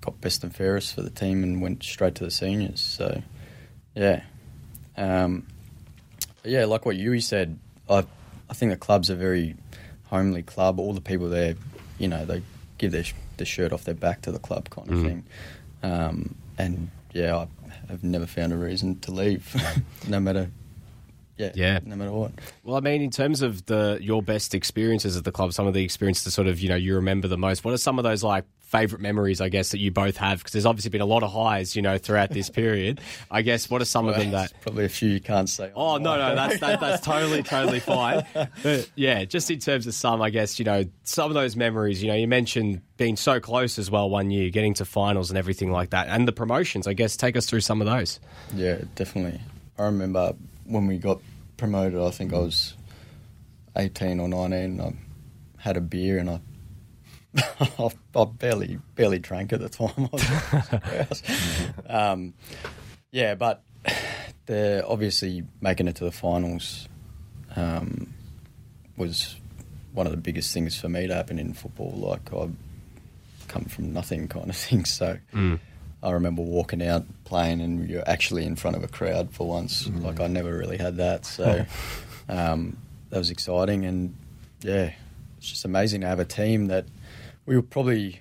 got 0.01 0.21
best 0.21 0.43
and 0.45 0.55
fairest 0.55 0.95
for 0.95 1.03
the 1.03 1.11
team 1.11 1.43
and 1.43 1.61
went 1.63 1.83
straight 1.83 2.15
to 2.17 2.25
the 2.25 2.31
seniors. 2.31 2.81
So, 2.81 3.23
yeah. 3.95 4.23
Um, 4.97 5.47
yeah, 6.45 6.65
like 6.67 6.85
what 6.85 6.97
Yui 6.97 7.21
said, 7.21 7.59
I 7.89 8.05
I 8.51 8.55
think 8.55 8.71
the 8.73 8.77
club's 8.77 9.09
a 9.09 9.15
very 9.15 9.55
homely 10.05 10.43
club. 10.43 10.79
All 10.79 10.93
the 10.93 11.01
people 11.01 11.29
there, 11.31 11.55
you 11.99 12.09
know, 12.09 12.25
they 12.27 12.43
give 12.79 12.93
their 12.93 13.05
the 13.39 13.45
shirt 13.47 13.73
off 13.73 13.85
their 13.85 13.95
back 13.95 14.23
to 14.23 14.33
the 14.33 14.39
club 14.39 14.69
kind 14.69 14.91
of 14.91 14.97
Mm. 14.97 15.03
thing. 15.03 15.25
Um, 15.83 16.35
and 16.59 16.91
yeah, 17.13 17.37
I 17.37 17.47
have 17.93 18.03
never 18.03 18.27
found 18.27 18.53
a 18.53 18.57
reason 18.57 18.99
to 19.01 19.13
leave, 19.13 19.55
no 20.09 20.19
matter 20.19 20.51
yeah, 21.39 21.53
Yeah. 21.55 21.79
no 21.85 21.97
matter 21.97 22.13
what. 22.13 22.33
Well, 22.63 22.77
I 22.77 22.81
mean, 22.81 23.01
in 23.03 23.11
terms 23.11 23.43
of 23.43 23.65
the 23.67 23.99
your 24.01 24.23
best 24.23 24.55
experiences 24.55 25.17
at 25.17 25.25
the 25.25 25.33
club, 25.33 25.53
some 25.53 25.67
of 25.67 25.75
the 25.75 25.83
experiences 25.85 26.25
that 26.25 26.31
sort 26.33 26.47
of 26.47 26.61
you 26.61 26.69
know 26.69 26.75
you 26.77 26.95
remember 26.95 27.29
the 27.29 27.39
most. 27.39 27.65
What 27.65 27.73
are 27.75 27.79
some 27.79 27.99
of 27.99 28.03
those 28.03 28.23
like 28.23 28.45
favourite 28.73 29.03
memories? 29.03 29.41
I 29.41 29.49
guess 29.51 29.71
that 29.71 29.79
you 29.79 29.91
both 29.91 30.17
have 30.17 30.39
because 30.39 30.53
there's 30.53 30.67
obviously 30.67 30.91
been 30.91 31.03
a 31.03 31.07
lot 31.07 31.23
of 31.23 31.31
highs, 31.31 31.77
you 31.77 31.83
know, 31.83 31.99
throughout 31.99 32.31
this 32.31 32.51
period. 32.63 33.01
I 33.31 33.43
guess 33.43 33.71
what 33.71 33.81
are 33.83 33.85
some 33.85 34.09
of 34.09 34.17
them 34.17 34.33
that? 34.33 34.53
Probably 34.63 34.87
a 34.87 34.89
few 34.89 35.11
you 35.11 35.21
can't 35.21 35.49
say. 35.49 35.71
Oh 35.77 35.99
no, 35.99 36.17
no, 36.17 36.35
that's 36.35 36.59
that, 36.61 36.81
that's 36.81 37.05
totally 37.05 37.43
totally 37.45 37.79
fine. 37.81 38.25
But 38.63 38.91
yeah, 38.97 39.25
just 39.25 39.51
in 39.51 39.61
terms 39.61 39.87
of 39.87 39.95
some, 39.95 40.21
I 40.23 40.31
guess 40.31 40.59
you 40.59 40.65
know 40.65 40.85
some 41.05 41.31
of 41.31 41.35
those 41.35 41.55
memories. 41.55 42.03
You 42.03 42.09
know, 42.09 42.17
you 42.17 42.27
mentioned 42.27 42.81
being 42.97 43.17
so 43.17 43.39
close 43.39 43.79
as 43.79 43.91
well 43.91 44.09
one 44.09 44.31
year, 44.31 44.51
getting 44.51 44.75
to 44.75 44.85
finals 44.85 45.31
and 45.31 45.39
everything 45.39 45.71
like 45.71 45.91
that, 45.91 46.09
and 46.09 46.27
the 46.27 46.33
promotions. 46.33 46.87
I 46.87 46.95
guess 46.95 47.17
take 47.17 47.37
us 47.37 47.47
through 47.47 47.61
some 47.61 47.81
of 47.81 47.87
those. 47.87 48.19
Yeah, 48.55 48.79
definitely. 48.95 49.41
I 49.79 49.85
remember 49.85 50.35
when 50.65 50.87
we 50.87 50.99
got 50.99 51.21
promoted. 51.59 52.01
I 52.01 52.11
think 52.11 52.33
I 52.33 52.39
was 52.39 52.75
eighteen 53.77 54.19
or 54.19 54.29
nineteen. 54.29 54.81
I 54.81 54.95
had 55.63 55.77
a 55.77 55.81
beer 55.81 56.19
and 56.19 56.31
I. 56.31 56.41
I, 57.61 57.91
I 58.15 58.25
barely 58.25 58.79
barely 58.95 59.19
drank 59.19 59.53
at 59.53 59.61
the 59.61 59.69
time. 59.69 60.09
Um, 61.89 62.35
yeah, 63.11 63.35
but 63.35 63.63
they're 64.47 64.89
obviously 64.89 65.45
making 65.61 65.89
it 65.89 65.97
to 65.97 66.05
the 66.05 66.13
finals 66.13 66.89
um, 67.57 68.13
was 68.97 69.37
one 69.93 70.07
of 70.07 70.13
the 70.13 70.19
biggest 70.19 70.53
things 70.55 70.79
for 70.79 70.89
me 70.89 71.07
to 71.07 71.15
happen 71.15 71.39
in 71.39 71.53
football. 71.53 71.93
Like 71.93 72.33
I 72.33 72.49
come 73.49 73.65
from 73.65 73.93
nothing 73.93 74.29
kind 74.29 74.49
of 74.49 74.57
thing. 74.65 74.85
So 74.85 75.19
I 76.03 76.11
remember 76.11 76.43
walking 76.43 76.83
out 76.83 77.05
playing 77.25 77.61
and 77.61 77.89
you're 77.89 78.09
actually 78.09 78.45
in 78.45 78.57
front 78.57 78.77
of 78.77 78.83
a 78.85 78.89
crowd 78.89 79.33
for 79.33 79.47
once. 79.47 79.87
Like 79.89 80.21
I 80.21 80.27
never 80.27 80.57
really 80.57 80.79
had 80.79 80.97
that. 80.97 81.25
So 81.27 81.65
um, 82.29 82.77
that 83.11 83.19
was 83.19 83.31
exciting 83.31 83.85
and 83.85 84.15
yeah, 84.63 84.93
it's 85.39 85.49
just 85.49 85.65
amazing 85.65 86.01
to 86.03 86.07
have 86.07 86.21
a 86.21 86.25
team 86.25 86.67
that 86.69 86.87
we 87.47 87.57
were 87.57 87.63
probably 87.63 88.21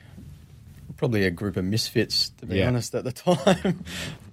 probably 0.98 1.26
a 1.26 1.32
group 1.32 1.58
of 1.58 1.66
misfits 1.66 2.30
to 2.38 2.46
be 2.46 2.58
Yeah. 2.58 2.68
honest 2.68 2.94
at 2.96 3.04
the 3.04 3.12
time. 3.28 3.84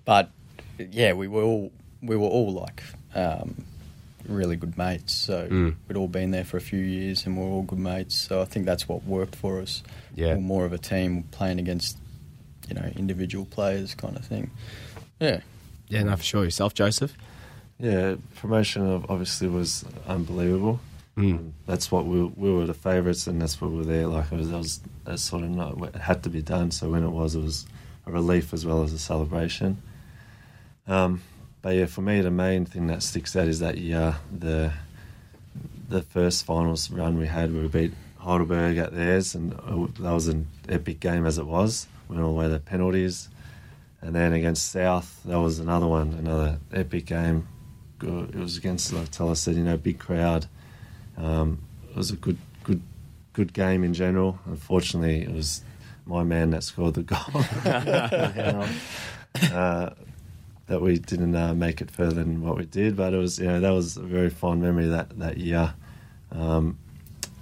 but 0.04 0.30
yeah, 0.78 1.12
we 1.14 1.28
were 1.28 1.42
all 1.42 1.73
we 2.02 2.16
were 2.16 2.26
all 2.28 2.52
like 2.52 2.83
um, 3.14 3.64
really 4.26 4.57
good 4.57 4.76
mates. 4.76 5.14
So 5.14 5.49
Mm. 5.49 5.75
we'd 5.88 5.97
all 5.97 6.09
been 6.09 6.30
there 6.30 6.45
for 6.45 6.57
a 6.57 6.61
few 6.61 6.80
years 6.80 7.25
and 7.26 7.37
we 7.37 7.42
we're 7.45 7.50
all 7.50 7.62
good 7.62 7.78
mates. 7.78 8.14
So 8.14 8.40
I 8.42 8.45
think 8.45 8.66
that's 8.66 8.87
what 8.88 9.04
worked 9.04 9.35
for 9.37 9.61
us. 9.61 9.83
Yeah. 10.14 10.35
We're 10.35 10.40
more 10.40 10.64
of 10.66 10.73
a 10.73 10.78
team 10.78 11.25
playing 11.30 11.59
against 11.59 11.97
you 12.68 12.75
know 12.75 12.90
individual 12.97 13.47
players 13.47 13.95
kind 13.95 14.16
of 14.16 14.25
thing. 14.25 14.50
Yeah. 15.21 15.40
Yeah, 15.88 16.02
no, 16.02 16.16
for 16.16 16.23
sure. 16.23 16.45
Yourself, 16.45 16.75
Joseph. 16.75 17.14
Yeah, 17.80 18.16
promotion 18.37 19.04
obviously 19.09 19.49
was 19.49 19.85
unbelievable. 20.07 20.80
Mm. 21.18 21.50
That's 21.66 21.90
what 21.90 22.06
we, 22.06 22.22
we 22.22 22.52
were 22.52 22.64
the 22.64 22.75
favourites, 22.75 23.26
and 23.26 23.42
that's 23.42 23.60
what 23.60 23.72
we 23.72 23.78
were 23.78 23.84
there. 23.84 24.06
Like 24.06 24.30
it 24.30 24.38
was, 24.38 24.50
that 24.50 24.58
was 24.58 24.80
that's 25.04 25.22
sort 25.22 25.42
of 25.42 25.50
not 25.50 25.76
it 25.88 25.96
had 25.96 26.22
to 26.22 26.30
be 26.30 26.42
done. 26.42 26.70
So 26.70 26.90
when 26.90 27.02
it 27.02 27.10
was, 27.10 27.34
it 27.34 27.42
was 27.42 27.66
a 28.06 28.12
relief 28.12 28.54
as 28.54 28.64
well 28.64 28.84
as 28.84 28.92
a 28.92 29.00
celebration. 29.00 29.82
Um, 30.87 31.22
but 31.60 31.75
yeah, 31.75 31.87
for 31.87 32.02
me, 32.02 32.20
the 32.20 32.30
main 32.30 32.66
thing 32.66 32.87
that 32.87 33.02
sticks 33.02 33.34
out 33.34 33.48
is 33.48 33.58
that 33.58 33.78
year 33.78 34.14
the 34.30 34.72
the 35.88 36.02
first 36.02 36.44
finals 36.44 36.88
run 36.88 37.18
we 37.18 37.26
had, 37.26 37.52
we 37.52 37.66
beat 37.66 37.94
Heidelberg 38.18 38.78
at 38.78 38.94
theirs, 38.94 39.34
and 39.34 39.52
that 39.52 40.12
was 40.12 40.28
an 40.28 40.46
epic 40.68 41.00
game 41.00 41.26
as 41.26 41.37
it 41.37 41.46
was. 41.46 41.88
Went 42.08 42.22
all 42.22 42.32
the 42.32 42.38
way 42.38 42.48
to 42.48 42.60
penalties, 42.60 43.28
and 44.00 44.14
then 44.14 44.32
against 44.32 44.70
South, 44.70 45.20
that 45.25 45.40
was 45.40 45.58
another 45.58 45.88
one, 45.88 46.12
another 46.12 46.60
epic 46.72 47.06
game. 47.06 47.48
It 48.00 48.37
was 48.37 48.56
against, 48.56 48.92
like 48.92 49.10
Teller 49.10 49.34
said, 49.34 49.56
you 49.56 49.64
know, 49.64 49.76
big 49.76 49.98
crowd. 49.98 50.46
Um, 51.18 51.60
it 51.90 51.96
was 51.96 52.10
a 52.10 52.16
good, 52.16 52.38
good, 52.64 52.80
good 53.32 53.52
game 53.52 53.82
in 53.84 53.92
general. 53.92 54.38
Unfortunately, 54.46 55.22
it 55.22 55.32
was 55.32 55.62
my 56.06 56.22
man 56.22 56.50
that 56.50 56.62
scored 56.62 56.94
the 56.94 57.02
goal. 57.02 57.18
uh, 59.52 59.90
that 60.66 60.80
we 60.82 60.98
didn't 60.98 61.34
uh, 61.34 61.54
make 61.54 61.80
it 61.80 61.90
further 61.90 62.16
than 62.22 62.42
what 62.42 62.56
we 62.56 62.64
did, 62.66 62.96
but 62.96 63.14
it 63.14 63.16
was, 63.18 63.38
you 63.38 63.46
know, 63.46 63.60
that 63.60 63.70
was 63.70 63.96
a 63.96 64.02
very 64.02 64.30
fond 64.30 64.60
memory 64.62 64.87
that 64.88 65.18
that 65.18 65.38
year. 65.38 65.75
Um, 66.30 66.78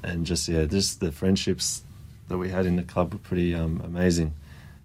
and 0.03 0.25
just 0.25 0.49
yeah, 0.49 0.65
just 0.65 1.01
the 1.01 1.11
friendships 1.11 1.83
that 2.29 2.39
we 2.39 2.49
had 2.51 2.67
in 2.67 2.77
the 2.77 2.83
club 2.85 3.13
were 3.13 3.19
pretty 3.19 3.55
um, 3.55 3.81
amazing, 3.85 4.33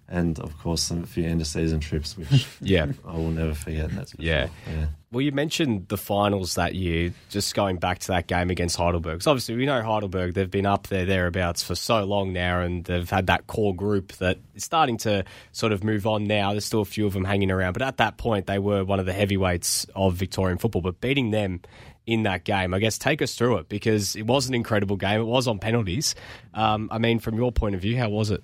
and 0.08 0.38
of 0.40 0.58
course 0.58 0.82
some, 0.82 1.04
a 1.04 1.06
few 1.06 1.24
end 1.24 1.40
of 1.40 1.46
season 1.46 1.78
trips, 1.80 2.16
which 2.18 2.46
Yeah. 2.60 2.86
I 3.06 3.12
will 3.16 3.30
never 3.30 3.54
forget. 3.54 3.90
That's 3.90 4.14
Yeah. 4.18 4.46
sure. 4.46 4.74
yeah. 4.74 4.86
Well, 5.12 5.20
you 5.20 5.30
mentioned 5.30 5.88
the 5.88 5.98
finals 5.98 6.54
that 6.54 6.74
year, 6.74 7.12
just 7.28 7.54
going 7.54 7.76
back 7.76 7.98
to 7.98 8.08
that 8.08 8.28
game 8.28 8.48
against 8.48 8.76
Heidelberg. 8.76 9.18
'Cause 9.18 9.26
obviously, 9.26 9.54
we 9.56 9.66
know 9.66 9.82
Heidelberg, 9.82 10.32
they've 10.32 10.50
been 10.50 10.64
up 10.64 10.86
there, 10.86 11.04
thereabouts 11.04 11.62
for 11.62 11.74
so 11.74 12.02
long 12.04 12.32
now, 12.32 12.62
and 12.62 12.82
they've 12.84 13.08
had 13.08 13.26
that 13.26 13.46
core 13.46 13.74
group 13.74 14.12
that 14.14 14.38
is 14.54 14.64
starting 14.64 14.96
to 14.98 15.22
sort 15.52 15.72
of 15.72 15.84
move 15.84 16.06
on 16.06 16.24
now. 16.24 16.52
There's 16.52 16.64
still 16.64 16.80
a 16.80 16.86
few 16.86 17.06
of 17.06 17.12
them 17.12 17.24
hanging 17.26 17.50
around, 17.50 17.74
but 17.74 17.82
at 17.82 17.98
that 17.98 18.16
point, 18.16 18.46
they 18.46 18.58
were 18.58 18.84
one 18.84 19.00
of 19.00 19.04
the 19.04 19.12
heavyweights 19.12 19.86
of 19.94 20.14
Victorian 20.14 20.56
football. 20.56 20.80
But 20.80 21.02
beating 21.02 21.30
them 21.30 21.60
in 22.06 22.22
that 22.22 22.44
game, 22.44 22.72
I 22.72 22.78
guess, 22.78 22.96
take 22.96 23.20
us 23.20 23.34
through 23.34 23.58
it 23.58 23.68
because 23.68 24.16
it 24.16 24.26
was 24.26 24.48
an 24.48 24.54
incredible 24.54 24.96
game. 24.96 25.20
It 25.20 25.24
was 25.24 25.46
on 25.46 25.58
penalties. 25.58 26.14
Um, 26.54 26.88
I 26.90 26.96
mean, 26.96 27.18
from 27.18 27.36
your 27.36 27.52
point 27.52 27.74
of 27.74 27.82
view, 27.82 27.98
how 27.98 28.08
was 28.08 28.30
it? 28.30 28.42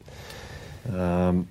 Um, 0.93 1.49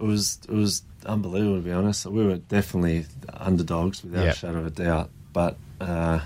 it 0.00 0.04
was 0.04 0.40
it 0.48 0.54
was 0.54 0.82
unbelievable 1.06 1.56
to 1.56 1.62
be 1.62 1.72
honest. 1.72 2.06
We 2.06 2.24
were 2.24 2.36
definitely 2.36 3.06
underdogs 3.32 4.02
without 4.04 4.24
Yeah. 4.24 4.30
a 4.30 4.34
shadow 4.34 4.58
of 4.60 4.66
a 4.66 4.70
doubt. 4.70 5.10
But 5.32 5.56
uh, 5.80 6.20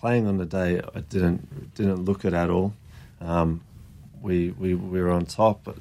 playing 0.00 0.26
on 0.26 0.38
the 0.38 0.44
day, 0.46 0.80
I 0.94 1.00
didn't 1.00 1.74
didn't 1.74 2.04
look 2.04 2.24
it 2.24 2.34
at 2.34 2.50
all. 2.50 2.74
Um, 3.20 3.60
we, 4.20 4.50
we 4.50 4.74
we 4.74 5.00
were 5.02 5.10
on 5.10 5.26
top, 5.26 5.64
but 5.64 5.76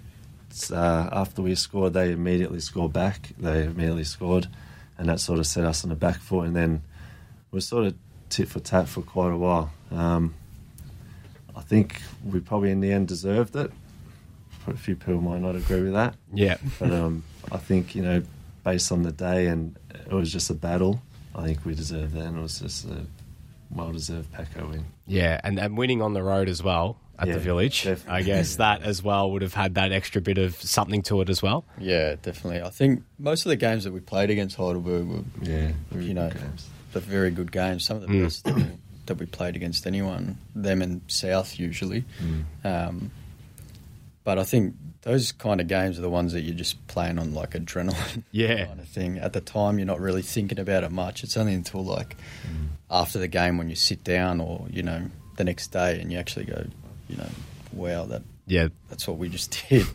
uh, 0.71 1.09
after 1.11 1.41
we 1.41 1.55
scored, 1.55 1.93
they 1.93 2.11
immediately 2.11 2.59
scored 2.59 2.93
back. 2.93 3.29
They 3.37 3.63
immediately 3.65 4.03
scored, 4.03 4.47
and 4.97 5.07
that 5.09 5.19
sort 5.19 5.39
of 5.39 5.45
set 5.47 5.63
us 5.65 5.83
on 5.83 5.89
the 5.89 5.95
back 5.95 6.19
foot. 6.19 6.47
And 6.47 6.55
then 6.55 6.81
we 7.51 7.57
were 7.57 7.61
sort 7.61 7.85
of 7.85 7.95
tit 8.29 8.47
for 8.47 8.59
tat 8.59 8.87
for 8.87 9.01
quite 9.01 9.31
a 9.33 9.37
while. 9.37 9.71
Um, 9.91 10.33
I 11.55 11.61
think 11.61 12.01
we 12.23 12.39
probably 12.39 12.71
in 12.71 12.79
the 12.79 12.91
end 12.91 13.07
deserved 13.09 13.55
it. 13.55 13.71
A 14.67 14.77
few 14.77 14.95
people 14.95 15.21
might 15.21 15.41
not 15.41 15.55
agree 15.55 15.81
with 15.81 15.93
that, 15.93 16.15
Yeah. 16.33 16.57
but 16.79 16.91
um, 16.91 17.23
I 17.51 17.57
think 17.57 17.95
you 17.95 18.01
know, 18.03 18.23
based 18.63 18.91
on 18.91 19.03
the 19.03 19.11
day 19.11 19.47
and 19.47 19.75
it 19.93 20.11
was 20.11 20.31
just 20.31 20.49
a 20.49 20.53
battle. 20.53 21.01
I 21.33 21.45
think 21.45 21.65
we 21.65 21.73
deserved 21.73 22.13
that, 22.13 22.25
and 22.25 22.37
it 22.37 22.41
was 22.41 22.59
just 22.59 22.85
a 22.85 23.05
well-deserved 23.69 24.31
Paco 24.33 24.67
win. 24.67 24.85
Yeah, 25.07 25.39
and, 25.43 25.59
and 25.59 25.77
winning 25.77 26.01
on 26.01 26.13
the 26.13 26.21
road 26.23 26.49
as 26.49 26.61
well 26.61 26.97
at 27.17 27.27
Yeah, 27.27 27.35
the 27.35 27.39
village. 27.39 27.83
definitely. 27.83 28.13
I 28.13 28.21
guess 28.23 28.55
that 28.57 28.81
as 28.83 29.01
well 29.01 29.31
would 29.31 29.41
have 29.41 29.53
had 29.53 29.75
that 29.75 29.91
extra 29.91 30.21
bit 30.21 30.37
of 30.37 30.55
something 30.61 31.01
to 31.03 31.21
it 31.21 31.29
as 31.29 31.41
well. 31.41 31.63
Yeah, 31.79 32.15
definitely. 32.21 32.61
I 32.61 32.69
think 32.69 33.03
most 33.17 33.45
of 33.45 33.49
the 33.49 33.55
games 33.55 33.83
that 33.85 33.93
we 33.93 33.99
played 34.01 34.29
against 34.29 34.57
Heidelberg 34.57 35.07
were 35.07 35.23
Yeah, 35.41 35.71
really 35.91 36.07
you 36.07 36.13
know, 36.13 36.29
games. 36.29 36.67
the 36.93 36.99
very 36.99 37.31
good 37.31 37.51
games. 37.51 37.85
Some 37.85 37.97
of 37.97 38.01
the 38.03 38.07
Mm. 38.09 38.23
best 38.23 38.43
that 39.07 39.17
we, 39.17 39.25
played 39.25 39.55
against 39.55 39.87
anyone. 39.87 40.37
Them 40.55 40.81
and 40.81 41.01
South 41.07 41.59
usually. 41.59 42.05
Um, 42.63 43.11
but 44.23 44.37
I 44.39 44.43
think 44.43 44.75
those 45.03 45.31
kind 45.31 45.59
of 45.59 45.67
games 45.67 45.97
are 45.97 46.01
the 46.01 46.09
ones 46.09 46.33
that 46.33 46.41
you're 46.41 46.55
just 46.55 46.85
playing 46.87 47.17
on 47.17 47.33
like 47.33 47.51
adrenaline 47.51 48.23
Yeah. 48.31 48.65
kind 48.65 48.79
of 48.79 48.87
thing. 48.87 49.17
At 49.17 49.33
the 49.33 49.41
time, 49.41 49.79
you're 49.79 49.87
not 49.87 49.99
really 49.99 50.21
thinking 50.21 50.59
about 50.59 50.83
it 50.83 50.91
much. 50.91 51.23
It's 51.23 51.35
only 51.37 51.53
until 51.55 51.83
like 51.83 52.15
after 52.89 53.17
the 53.19 53.27
game 53.27 53.57
when 53.57 53.69
you 53.69 53.75
sit 53.75 54.03
down 54.03 54.39
or 54.39 54.65
you 54.69 54.83
know 54.83 55.03
the 55.37 55.43
next 55.43 55.67
day 55.67 55.99
and 55.99 56.11
you 56.11 56.19
actually 56.19 56.45
go, 56.45 56.65
you 57.09 57.17
know, 57.17 57.29
wow, 57.73 58.05
that 58.05 58.21
Yeah, 58.45 58.67
that's 58.89 59.07
what 59.07 59.17
we 59.17 59.27
just 59.29 59.57
did. 59.69 59.87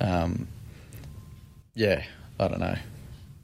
Um, 0.00 0.48
yeah, 1.74 2.04
I 2.40 2.48
don't 2.48 2.60
know. 2.60 2.76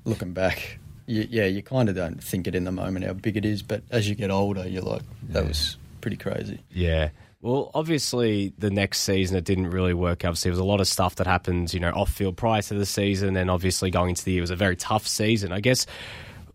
Looking 0.04 0.32
back, 0.32 0.78
you, 1.06 1.26
yeah, 1.30 1.46
you 1.46 1.62
kind 1.62 1.88
of 1.88 1.94
don't 1.96 2.22
think 2.22 2.46
it 2.46 2.54
in 2.54 2.64
the 2.64 2.72
moment 2.72 3.04
how 3.06 3.12
big 3.12 3.36
it 3.36 3.44
is, 3.44 3.62
but 3.62 3.82
as 3.90 4.08
you 4.08 4.14
get 4.14 4.30
older, 4.30 4.66
you're 4.68 4.82
like, 4.82 5.02
that 5.30 5.42
Yeah. 5.42 5.48
was 5.48 5.76
pretty 6.00 6.16
crazy. 6.16 6.60
yeah. 6.70 7.10
Well, 7.44 7.70
obviously, 7.74 8.54
the 8.56 8.70
next 8.70 9.00
season 9.00 9.36
it 9.36 9.44
didn't 9.44 9.68
really 9.68 9.92
work. 9.92 10.24
Obviously, 10.24 10.48
there 10.48 10.52
was 10.54 10.60
a 10.60 10.64
lot 10.64 10.80
of 10.80 10.88
stuff 10.88 11.16
that 11.16 11.26
happened, 11.26 11.74
you 11.74 11.78
know, 11.80 11.90
off 11.90 12.10
field 12.10 12.38
prior 12.38 12.62
to 12.62 12.72
the 12.74 12.86
season, 12.86 13.36
and 13.36 13.50
obviously 13.50 13.90
going 13.90 14.08
into 14.08 14.24
the 14.24 14.32
year 14.32 14.40
was 14.40 14.50
a 14.50 14.56
very 14.56 14.76
tough 14.76 15.06
season. 15.06 15.52
I 15.52 15.60
guess. 15.60 15.86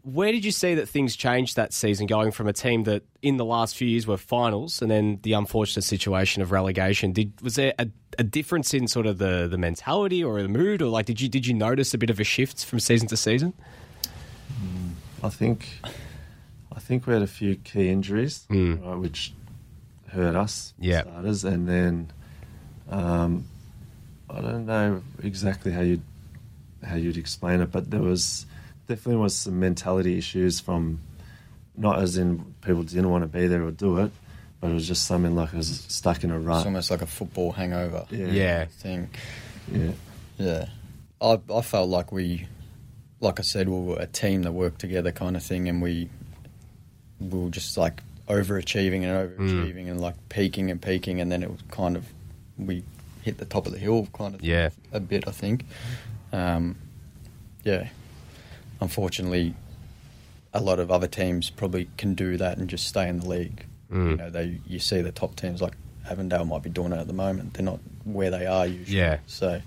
Where 0.02 0.32
did 0.32 0.44
you 0.44 0.52
see 0.52 0.74
that 0.76 0.90
things 0.90 1.16
changed 1.16 1.58
that 1.58 1.74
season, 1.74 2.08
going 2.08 2.32
from 2.32 2.48
a 2.48 2.54
team 2.54 2.86
that 2.86 3.04
in 3.22 3.38
the 3.38 3.46
last 3.46 3.76
few 3.76 3.88
years 3.88 4.08
were 4.08 4.18
finals, 4.18 4.82
and 4.82 4.90
then 4.90 5.20
the 5.22 5.34
unfortunate 5.34 5.84
situation 5.84 6.42
of 6.42 6.52
relegation? 6.52 7.12
Did 7.12 7.40
was 7.42 7.54
there 7.54 7.76
a, 7.78 7.88
a 8.18 8.24
difference 8.24 8.74
in 8.74 8.88
sort 8.88 9.06
of 9.06 9.20
the, 9.20 9.48
the 9.48 9.60
mentality 9.60 10.24
or 10.24 10.42
the 10.42 10.48
mood, 10.48 10.82
or 10.82 10.88
like 10.88 11.06
did 11.06 11.22
you 11.22 11.30
did 11.30 11.46
you 11.46 11.54
notice 11.54 11.94
a 11.94 12.00
bit 12.00 12.10
of 12.10 12.20
a 12.20 12.24
shift 12.24 12.66
from 12.66 12.80
season 12.80 13.08
to 13.10 13.18
season? 13.18 13.54
I 15.22 15.30
think, 15.30 15.68
I 16.76 16.80
think 16.80 17.06
we 17.06 17.14
had 17.14 17.22
a 17.22 17.28
few 17.28 17.58
key 17.58 17.90
injuries, 17.90 18.48
Mm. 18.50 18.84
right, 18.84 18.98
which 18.98 19.34
hurt 20.12 20.36
us 20.36 20.74
Yeah. 20.80 21.02
starters, 21.02 21.44
and 21.44 21.68
then 21.68 22.12
um, 22.90 23.46
I 24.30 24.42
don't 24.42 24.66
know 24.66 25.02
exactly 25.24 25.72
how 25.72 25.82
you 25.82 26.02
how 26.84 26.96
you'd 26.96 27.18
explain 27.18 27.60
it, 27.62 27.72
but 27.72 27.90
there 27.92 28.02
was 28.02 28.46
definitely 28.88 29.18
was 29.22 29.36
some 29.36 29.60
mentality 29.60 30.18
issues 30.18 30.60
from 30.60 31.00
not 31.76 32.00
as 32.02 32.18
in 32.18 32.54
people 32.62 32.84
didn't 32.84 33.10
want 33.10 33.24
to 33.24 33.28
be 33.28 33.48
there 33.48 33.64
or 33.64 33.72
do 33.72 33.98
it, 34.00 34.12
but 34.60 34.72
it 34.72 34.74
was 34.74 34.88
just 34.88 35.06
something 35.06 35.36
like 35.36 35.54
I 35.54 35.58
was 35.58 35.86
stuck 35.88 36.24
in 36.24 36.32
a 36.32 36.40
rut. 36.40 36.58
It's 36.60 36.66
almost 36.66 36.92
like 36.92 37.02
a 37.02 37.06
football 37.08 37.52
hangover 37.52 38.06
Yeah. 38.10 38.28
Yeah. 38.28 38.66
thing. 38.66 39.10
Yeah, 39.72 39.92
Yeah, 40.38 40.66
I 41.22 41.40
I 41.54 41.62
felt 41.62 41.90
like 41.90 42.12
we, 42.12 42.48
like 43.20 43.40
I 43.40 43.44
said, 43.44 43.70
we 43.70 43.80
were 43.80 44.00
a 44.00 44.08
team 44.08 44.42
that 44.44 44.52
worked 44.54 44.80
together, 44.80 45.12
kind 45.12 45.36
of 45.38 45.44
thing, 45.44 45.68
and 45.70 45.82
we 45.82 46.10
we 47.20 47.38
were 47.40 47.50
just 47.50 47.78
like 47.78 48.02
overachieving 48.30 49.04
and 49.04 49.30
overachieving 49.40 49.90
and 49.90 50.00
like 50.00 50.16
peaking 50.30 50.72
and 50.72 50.82
peaking, 50.82 51.20
and 51.20 51.32
then 51.32 51.44
it 51.44 51.50
was 51.52 51.62
kind 51.72 51.96
of 51.98 52.06
we 52.58 52.84
hit 53.24 53.38
the 53.38 53.46
top 53.46 53.66
of 53.66 53.74
the 53.74 53.80
hill, 53.80 54.08
kind 54.14 54.34
of 54.36 54.42
Yeah. 54.44 54.70
a 54.94 55.00
bit. 55.00 55.28
I 55.28 55.32
think, 55.32 55.66
um, 56.32 56.78
yeah. 57.64 57.90
Unfortunately, 58.82 59.56
a 60.54 60.62
lot 60.62 60.80
of 60.80 60.90
other 60.90 61.08
teams 61.08 61.50
probably 61.50 61.90
can 61.98 62.14
do 62.16 62.38
that 62.38 62.58
and 62.58 62.70
just 62.70 62.88
stay 62.88 63.08
in 63.10 63.20
the 63.20 63.28
league. 63.28 63.66
Mm. 63.92 64.10
You 64.12 64.16
know, 64.16 64.30
they 64.30 64.60
you 64.68 64.80
see 64.80 65.02
the 65.02 65.12
top 65.12 65.36
teams 65.36 65.62
like 65.62 65.74
Avondale 66.10 66.46
might 66.46 66.64
be 66.64 66.70
doing 66.70 66.94
it 66.94 66.98
at 66.98 67.08
the 67.08 67.14
moment. 67.14 67.54
They're 67.56 67.66
not 67.66 67.80
where 68.06 68.32
they 68.32 68.46
are 68.46 68.66
usually. 68.66 68.98
Yeah. 68.98 69.20
So, 69.28 69.62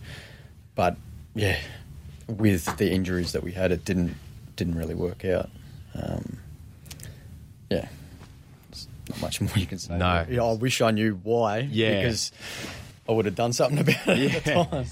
but 0.75 0.97
yeah, 1.35 1.59
with 2.29 2.77
the 2.79 2.91
injuries 2.91 3.33
that 3.33 3.43
we 3.43 3.53
had, 3.53 3.71
it 3.73 3.85
didn't 3.85 4.15
didn't 4.57 4.77
really 4.77 4.95
work 4.95 5.25
out. 5.25 5.51
Um, 5.95 6.39
yeah, 7.71 7.89
not 9.09 9.21
much 9.21 9.41
more 9.41 9.51
you 9.57 9.67
can 9.67 9.79
say. 9.79 9.97
No. 9.97 10.27
Yeah, 10.29 10.45
I 10.45 10.53
wish 10.55 10.81
I 10.81 10.91
knew 10.91 11.19
why. 11.23 11.59
Yeah. 11.71 12.03
because 12.03 12.33
I 13.09 13.13
would 13.13 13.25
have 13.27 13.35
done 13.35 13.53
something 13.53 13.79
about 13.79 14.07
it 14.09 14.35
at 14.35 14.45
the 14.45 14.51
Yeah. 14.51 14.65
time. 14.65 14.87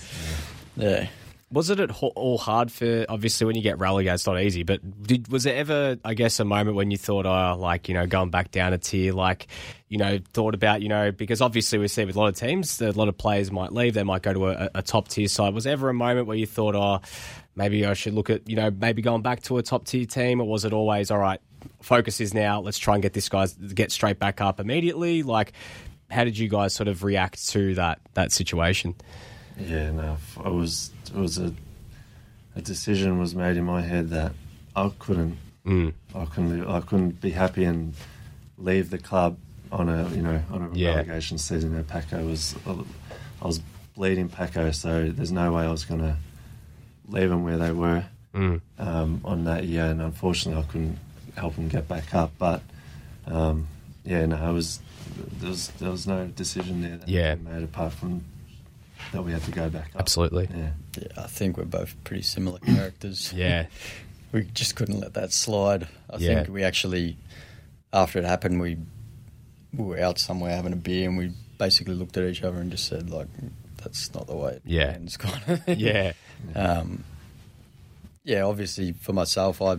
Yeah. 0.77 1.07
Was 1.53 1.69
it 1.69 1.81
at 1.81 1.91
all 2.01 2.39
hard 2.39 2.71
for 2.71 3.05
obviously 3.09 3.45
when 3.45 3.57
you 3.57 3.63
get 3.63 3.81
relegated, 3.81 4.15
it's 4.15 4.27
not 4.27 4.41
easy. 4.41 4.63
But 4.63 5.03
did, 5.03 5.27
was 5.33 5.43
there 5.43 5.57
ever, 5.57 5.97
I 6.05 6.15
guess, 6.15 6.39
a 6.39 6.45
moment 6.45 6.77
when 6.77 6.93
you 6.93 6.97
thought, 6.97 7.27
oh, 7.27 7.57
like 7.59 7.89
you 7.89 7.95
know, 7.95 8.07
going 8.07 8.31
back 8.31 8.53
down 8.53 8.73
a 8.73 8.79
tier, 8.79 9.13
like 9.13 9.49
you 9.89 9.99
know, 9.99 10.21
thought 10.33 10.55
about 10.55 10.81
you 10.81 10.89
know, 10.89 11.11
because 11.11 11.41
obviously 11.41 11.81
we 11.81 11.89
see 11.89 12.05
with 12.05 12.15
a 12.15 12.19
lot 12.21 12.29
of 12.29 12.37
teams, 12.37 12.81
a 12.81 12.93
lot 12.93 13.09
of 13.09 13.19
players 13.19 13.51
might 13.51 13.73
leave, 13.73 13.95
they 13.95 14.05
might 14.05 14.23
go 14.23 14.33
to 14.33 14.47
a, 14.51 14.71
a 14.77 14.83
top 14.83 15.09
tier 15.09 15.27
side. 15.27 15.53
Was 15.53 15.65
there 15.65 15.73
ever 15.73 15.89
a 15.89 15.95
moment 15.95 16.29
where 16.29 16.37
you 16.37 16.47
thought, 16.47 16.77
oh, 16.77 17.01
maybe 17.57 17.85
I 17.85 17.95
should 17.95 18.15
look 18.15 18.31
at 18.31 18.49
you 18.49 18.55
know, 18.55 18.71
maybe 18.71 19.03
going 19.03 19.23
back 19.23 19.43
to 19.43 19.59
a 19.59 19.63
top 19.65 19.87
tier 19.87 20.07
team, 20.07 20.41
or 20.41 20.47
was 20.47 20.65
it 20.65 20.73
always 20.73 21.11
all 21.11 21.19
right? 21.19 21.41
Focus 21.83 22.21
is 22.21 22.33
now. 22.35 22.61
Let's 22.61 22.79
try 22.79 22.95
and 22.95 23.03
get 23.03 23.13
this 23.13 23.29
guys 23.29 23.53
get 23.55 23.91
straight 23.93 24.19
back 24.19 24.41
up 24.41 24.61
immediately. 24.61 25.23
Like, 25.23 25.53
how 26.11 26.25
did 26.25 26.37
you 26.39 26.49
guys 26.49 26.75
sort 26.75 26.89
of 26.89 27.03
react 27.05 27.49
to 27.51 27.75
that 27.77 28.01
that 28.15 28.33
situation? 28.33 28.95
yeah. 29.59 29.91
No, 29.91 30.17
I 30.43 30.49
was 30.49 30.91
it 31.09 31.15
was 31.19 31.39
a 31.39 31.53
a 32.57 32.61
decision 32.63 33.19
was 33.19 33.35
made 33.35 33.57
in 33.57 33.65
my 33.65 33.81
head 33.83 34.11
that 34.11 34.33
I 34.77 34.91
couldn't 34.99 35.37
Mm. 35.67 35.93
I 36.15 36.25
couldn't 36.25 36.67
I 36.67 36.81
couldn't 36.81 37.21
be 37.21 37.31
happy 37.33 37.65
and 37.65 37.93
leave 38.57 38.89
the 38.89 38.97
club 38.99 39.37
on 39.71 39.89
a 39.91 40.09
you 40.09 40.23
know 40.23 40.43
on 40.51 40.63
a 40.63 40.71
Yeah. 40.73 40.95
relegation 40.97 41.37
season. 41.37 41.75
Where 41.75 41.83
Paco 41.83 42.25
was 42.25 42.55
I 42.67 43.47
was 43.47 43.61
bleeding 43.95 44.29
Paco, 44.31 44.71
so 44.71 45.11
there's 45.11 45.31
no 45.33 45.53
way 45.53 45.65
I 45.65 45.71
was 45.71 45.85
going 45.85 46.01
to 46.01 46.17
leave 47.09 47.29
them 47.29 47.45
where 47.45 47.59
they 47.59 47.73
were 47.73 48.05
Mm. 48.35 48.61
um, 48.79 49.21
on 49.25 49.45
that 49.45 49.65
year. 49.65 49.85
And 49.87 50.01
unfortunately, 50.01 50.63
I 50.63 50.67
couldn't 50.67 50.99
help 51.41 51.57
them 51.57 51.69
get 51.69 51.89
back 51.89 52.15
up. 52.15 52.33
But 52.39 52.63
um, 53.27 53.67
yeah, 54.05 54.27
no, 54.27 54.37
I 54.37 54.51
was 54.51 54.81
there 55.41 55.51
was 55.51 55.69
there 55.81 55.91
was 55.91 56.07
no 56.07 56.27
decision 56.27 56.83
there 56.83 56.97
that 56.99 57.09
Yeah. 57.09 57.35
we 57.35 57.51
made 57.51 57.63
apart 57.65 57.93
from 57.93 58.25
that 59.13 59.23
we 59.23 59.33
had 59.33 59.43
to 59.45 59.51
go 59.51 59.69
back 59.71 59.91
up. 59.95 60.01
Absolutely. 60.03 60.49
Yeah. 60.55 60.71
Yeah, 60.99 61.25
I 61.25 61.27
think 61.27 61.57
we're 61.57 61.65
both 61.65 61.95
pretty 62.05 62.23
similar 62.23 62.59
characters. 62.61 63.33
Yeah. 63.33 63.67
we 64.33 64.45
just 64.55 64.77
couldn't 64.77 65.01
let 65.01 65.15
that 65.15 65.33
slide. 65.33 65.89
I 66.11 66.17
Yeah. 66.19 66.35
think 66.43 66.49
we 66.55 66.63
actually, 66.63 67.17
after 67.93 68.19
it 68.19 68.25
happened, 68.25 68.61
we 68.61 68.77
we 69.73 69.85
were 69.85 70.01
out 70.01 70.19
somewhere 70.19 70.55
having 70.55 70.73
a 70.73 70.77
beer 70.77 71.09
and 71.09 71.17
we 71.17 71.33
basically 71.59 71.95
looked 71.95 72.17
at 72.17 72.25
each 72.25 72.43
other 72.43 72.59
and 72.59 72.71
just 72.71 72.87
said 72.89 73.09
like, 73.11 73.29
"That's 73.79 74.13
not 74.15 74.27
the 74.27 74.35
way 74.37 74.53
it 74.55 74.63
Yeah. 74.65 74.91
ends," 74.95 75.17
kind 75.17 75.43
of 75.49 75.65
thing. 75.65 75.79
Yeah. 75.79 76.13
Um, 76.55 77.05
yeah, 78.25 78.43
obviously 78.43 78.93
for 78.93 79.13
myself, 79.13 79.63
I 79.63 79.73
I 79.73 79.79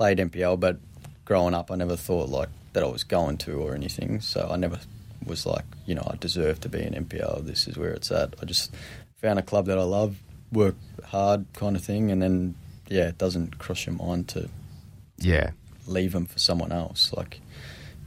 played 0.00 0.16
NPL, 0.16 0.58
but 0.58 0.78
growing 1.26 1.52
up, 1.52 1.70
I 1.70 1.74
never 1.76 1.94
thought 1.94 2.30
like 2.30 2.48
that 2.72 2.82
I 2.82 2.86
was 2.86 3.04
going 3.04 3.36
to 3.38 3.52
or 3.60 3.74
anything. 3.74 4.22
So 4.22 4.48
I 4.50 4.56
never 4.56 4.80
was 5.26 5.44
like, 5.44 5.66
you 5.84 5.94
know, 5.94 6.08
I 6.10 6.16
deserve 6.16 6.58
to 6.60 6.70
be 6.70 6.80
in 6.82 6.94
NPL. 7.04 7.44
This 7.44 7.68
is 7.68 7.76
where 7.76 7.90
it's 7.90 8.10
at. 8.10 8.34
I 8.40 8.46
just 8.46 8.74
found 9.20 9.38
a 9.38 9.42
club 9.42 9.66
that 9.66 9.76
I 9.78 9.82
love, 9.82 10.16
work 10.52 10.76
hard, 11.04 11.44
kind 11.52 11.76
of 11.76 11.84
thing, 11.84 12.10
and 12.10 12.22
then 12.22 12.54
yeah, 12.88 13.08
it 13.08 13.18
doesn't 13.18 13.58
cross 13.58 13.84
your 13.84 13.94
mind 13.94 14.28
to 14.28 14.48
Yeah. 15.18 15.50
leave 15.86 16.12
them 16.12 16.24
for 16.24 16.38
someone 16.38 16.72
else. 16.72 17.12
Like, 17.12 17.40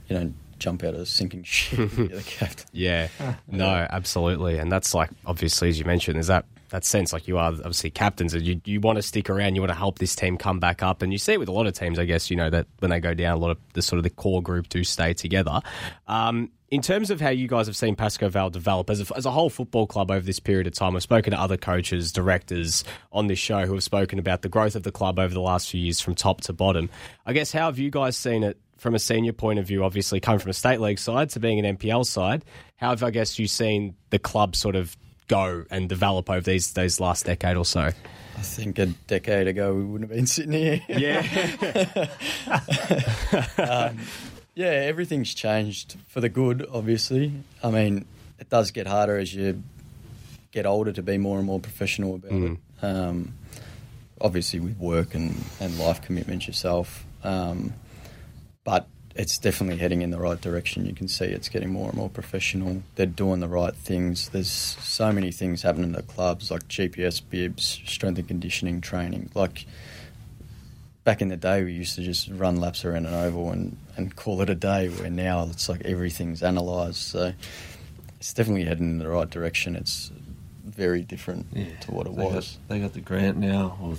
you 0.08 0.16
don't 0.16 0.34
jump 0.58 0.82
out 0.82 0.94
of 0.94 1.00
a 1.00 1.06
sinking 1.06 1.44
ship. 1.44 1.78
if 1.78 1.96
You're 1.96 2.08
the 2.08 2.22
captain. 2.26 2.66
Yeah. 2.72 3.06
No, 3.46 3.68
absolutely. 3.88 4.58
And 4.58 4.72
that's 4.72 4.94
like 4.94 5.10
obviously 5.24 5.68
as 5.68 5.78
you 5.78 5.84
mentioned, 5.84 6.16
there's 6.16 6.26
that 6.26 6.44
that 6.74 6.84
sense 6.84 7.12
like 7.12 7.28
you 7.28 7.38
are 7.38 7.52
obviously 7.52 7.88
captains 7.88 8.34
and 8.34 8.44
you 8.44 8.60
you 8.64 8.80
want 8.80 8.96
to 8.96 9.02
stick 9.02 9.30
around, 9.30 9.54
you 9.54 9.60
want 9.60 9.70
to 9.70 9.78
help 9.78 10.00
this 10.00 10.16
team 10.16 10.36
come 10.36 10.58
back 10.58 10.82
up. 10.82 11.02
And 11.02 11.12
you 11.12 11.18
see 11.18 11.34
it 11.34 11.38
with 11.38 11.48
a 11.48 11.52
lot 11.52 11.68
of 11.68 11.72
teams, 11.72 12.00
I 12.00 12.04
guess, 12.04 12.30
you 12.30 12.36
know, 12.36 12.50
that 12.50 12.66
when 12.80 12.90
they 12.90 12.98
go 12.98 13.14
down 13.14 13.36
a 13.36 13.40
lot 13.40 13.52
of 13.52 13.58
the 13.74 13.82
sort 13.82 13.98
of 13.98 14.02
the 14.02 14.10
core 14.10 14.42
group 14.42 14.68
do 14.68 14.82
stay 14.82 15.14
together. 15.14 15.60
Um 16.08 16.50
in 16.70 16.82
terms 16.82 17.10
of 17.10 17.20
how 17.20 17.28
you 17.28 17.46
guys 17.46 17.66
have 17.68 17.76
seen 17.76 17.94
Pascoe 17.94 18.28
Vale 18.28 18.50
develop 18.50 18.90
as 18.90 19.08
a, 19.08 19.16
as 19.16 19.24
a 19.24 19.30
whole 19.30 19.48
football 19.48 19.86
club 19.86 20.10
over 20.10 20.26
this 20.26 20.40
period 20.40 20.66
of 20.66 20.72
time, 20.72 20.96
I've 20.96 21.02
spoken 21.04 21.30
to 21.30 21.40
other 21.40 21.56
coaches, 21.56 22.10
directors 22.10 22.82
on 23.12 23.28
this 23.28 23.38
show 23.38 23.64
who 23.66 23.74
have 23.74 23.84
spoken 23.84 24.18
about 24.18 24.42
the 24.42 24.48
growth 24.48 24.74
of 24.74 24.82
the 24.82 24.90
club 24.90 25.20
over 25.20 25.32
the 25.32 25.40
last 25.40 25.70
few 25.70 25.80
years 25.80 26.00
from 26.00 26.16
top 26.16 26.40
to 26.40 26.52
bottom. 26.52 26.90
I 27.24 27.32
guess, 27.32 27.52
how 27.52 27.66
have 27.66 27.78
you 27.78 27.90
guys 27.90 28.16
seen 28.16 28.42
it 28.42 28.58
from 28.78 28.96
a 28.96 28.98
senior 28.98 29.32
point 29.32 29.60
of 29.60 29.68
view, 29.68 29.84
obviously 29.84 30.18
coming 30.18 30.40
from 30.40 30.50
a 30.50 30.54
state 30.54 30.80
league 30.80 30.98
side 30.98 31.30
to 31.30 31.38
being 31.38 31.64
an 31.64 31.76
NPL 31.76 32.04
side? 32.04 32.44
How 32.74 32.88
have, 32.88 33.04
I 33.04 33.10
guess, 33.10 33.38
you 33.38 33.46
seen 33.46 33.94
the 34.10 34.18
club 34.18 34.56
sort 34.56 34.74
of 34.74 34.96
go 35.28 35.64
and 35.70 35.88
develop 35.88 36.28
over 36.30 36.40
these, 36.40 36.72
these 36.72 37.00
last 37.00 37.26
decade 37.26 37.56
or 37.56 37.64
so? 37.64 37.80
I 38.36 38.40
think 38.40 38.78
a 38.78 38.86
decade 38.86 39.46
ago 39.46 39.74
we 39.74 39.84
wouldn't 39.84 40.10
have 40.10 40.16
been 40.16 40.26
sitting 40.26 40.52
here. 40.52 40.80
Yeah. 40.88 42.08
Yeah, 44.56 44.66
everything's 44.68 45.34
changed 45.34 45.96
for 46.06 46.20
the 46.20 46.28
good, 46.28 46.64
obviously. 46.72 47.32
I 47.62 47.70
mean, 47.70 48.04
it 48.38 48.48
does 48.50 48.70
get 48.70 48.86
harder 48.86 49.18
as 49.18 49.34
you 49.34 49.60
get 50.52 50.64
older 50.64 50.92
to 50.92 51.02
be 51.02 51.18
more 51.18 51.38
and 51.38 51.46
more 51.46 51.58
professional 51.58 52.14
about 52.14 52.30
it. 52.30 52.58
Um, 52.80 53.34
obviously, 54.20 54.60
with 54.60 54.78
work 54.78 55.14
and, 55.14 55.34
and 55.58 55.76
life 55.78 56.02
commitments 56.02 56.46
yourself. 56.46 57.04
Um, 57.24 57.72
but 58.62 58.86
it's 59.14 59.38
definitely 59.38 59.76
heading 59.76 60.02
in 60.02 60.10
the 60.10 60.18
right 60.18 60.40
direction. 60.40 60.86
You 60.86 60.94
can 60.94 61.06
see 61.06 61.26
it's 61.26 61.48
getting 61.48 61.70
more 61.70 61.88
and 61.88 61.96
more 61.96 62.08
professional. 62.08 62.82
They're 62.96 63.06
doing 63.06 63.40
the 63.40 63.48
right 63.48 63.74
things. 63.74 64.28
There's 64.30 64.50
so 64.50 65.12
many 65.12 65.30
things 65.30 65.62
happening 65.62 65.94
at 65.94 66.08
clubs 66.08 66.50
like 66.50 66.66
GPS 66.68 67.22
bibs, 67.28 67.80
strength 67.86 68.18
and 68.18 68.26
conditioning 68.26 68.80
training. 68.80 69.30
Like, 69.34 69.66
back 71.04 71.22
in 71.22 71.28
the 71.28 71.36
day, 71.36 71.62
we 71.62 71.72
used 71.72 71.94
to 71.94 72.02
just 72.02 72.28
run 72.30 72.56
laps 72.56 72.84
around 72.84 73.06
an 73.06 73.14
oval 73.14 73.50
and, 73.50 73.76
and 73.96 74.16
call 74.16 74.40
it 74.40 74.50
a 74.50 74.54
day. 74.54 74.88
Where 74.88 75.10
now 75.10 75.48
it's 75.50 75.68
like 75.68 75.82
everything's 75.84 76.42
analysed. 76.42 77.08
So 77.08 77.32
it's 78.18 78.32
definitely 78.32 78.64
heading 78.64 78.90
in 78.90 78.98
the 78.98 79.08
right 79.08 79.30
direction. 79.30 79.76
It's 79.76 80.10
very 80.64 81.02
different 81.02 81.52
to 81.82 81.92
what 81.92 82.06
it 82.08 82.16
they 82.16 82.24
was. 82.24 82.58
Got, 82.66 82.68
they 82.68 82.80
got 82.80 82.94
the 82.94 83.00
grant 83.00 83.36
now, 83.36 83.78
or 83.80 83.96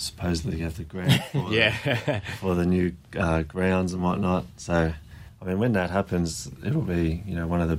supposedly 0.00 0.58
have 0.60 0.76
the 0.76 0.84
grant 0.84 1.22
for, 1.32 1.52
yeah. 1.52 2.20
for 2.40 2.54
the 2.54 2.66
new 2.66 2.92
uh, 3.16 3.42
grounds 3.42 3.92
and 3.92 4.02
whatnot. 4.02 4.44
So, 4.56 4.92
I 5.40 5.44
mean, 5.44 5.58
when 5.58 5.72
that 5.72 5.90
happens, 5.90 6.50
it'll 6.64 6.82
be 6.82 7.22
you 7.26 7.34
know 7.34 7.46
one 7.46 7.60
of 7.60 7.68
the 7.68 7.78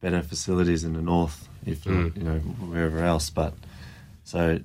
better 0.00 0.22
facilities 0.22 0.84
in 0.84 0.92
the 0.94 1.02
north, 1.02 1.48
if 1.66 1.86
not 1.86 1.94
Mm. 1.94 2.16
you 2.16 2.22
know 2.24 2.38
wherever 2.38 3.00
else. 3.04 3.30
But 3.30 3.54
so 4.24 4.60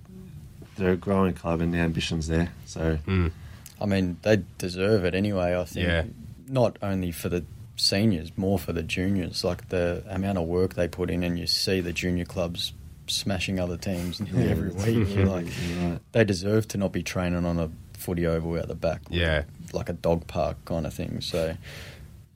they're 0.77 0.91
a 0.93 0.97
growing 0.97 1.33
club, 1.33 1.61
and 1.61 1.73
the 1.73 1.77
ambitions 1.79 2.27
there. 2.27 2.49
So 2.65 2.99
Mm. 3.07 3.31
I 3.79 3.85
mean, 3.85 4.17
they 4.23 4.41
deserve 4.57 5.05
it 5.05 5.13
anyway. 5.15 5.55
I 5.55 5.63
think 5.65 5.87
Yeah. 5.87 6.03
not 6.47 6.77
only 6.81 7.11
for 7.11 7.29
the 7.29 7.43
seniors, 7.75 8.31
more 8.35 8.57
for 8.57 8.73
the 8.73 8.81
juniors. 8.81 9.43
Like 9.43 9.69
the 9.69 10.03
amount 10.09 10.39
of 10.39 10.45
work 10.47 10.73
they 10.73 10.87
put 10.87 11.09
in, 11.11 11.23
and 11.23 11.37
you 11.37 11.45
see 11.47 11.79
the 11.79 11.93
junior 11.93 12.25
clubs 12.25 12.73
smashing 13.07 13.59
other 13.59 13.77
teams 13.77 14.19
nearly 14.19 14.49
every 14.49 14.69
week. 14.69 15.15
You're 15.15 15.25
like, 15.37 15.45
right. 15.81 15.99
they 16.11 16.23
deserve 16.23 16.67
to 16.69 16.77
not 16.77 16.91
be 16.91 17.03
training 17.03 17.45
on 17.45 17.59
a 17.59 17.69
footy 17.93 18.25
oval 18.27 18.57
out 18.57 18.67
the 18.67 18.75
back. 18.75 19.01
like- 19.09 19.19
Yeah. 19.19 19.43
like 19.73 19.89
a 19.89 19.93
dog 19.93 20.27
park 20.27 20.57
kind 20.65 20.85
of 20.85 20.93
thing. 20.93 21.21
So, 21.21 21.55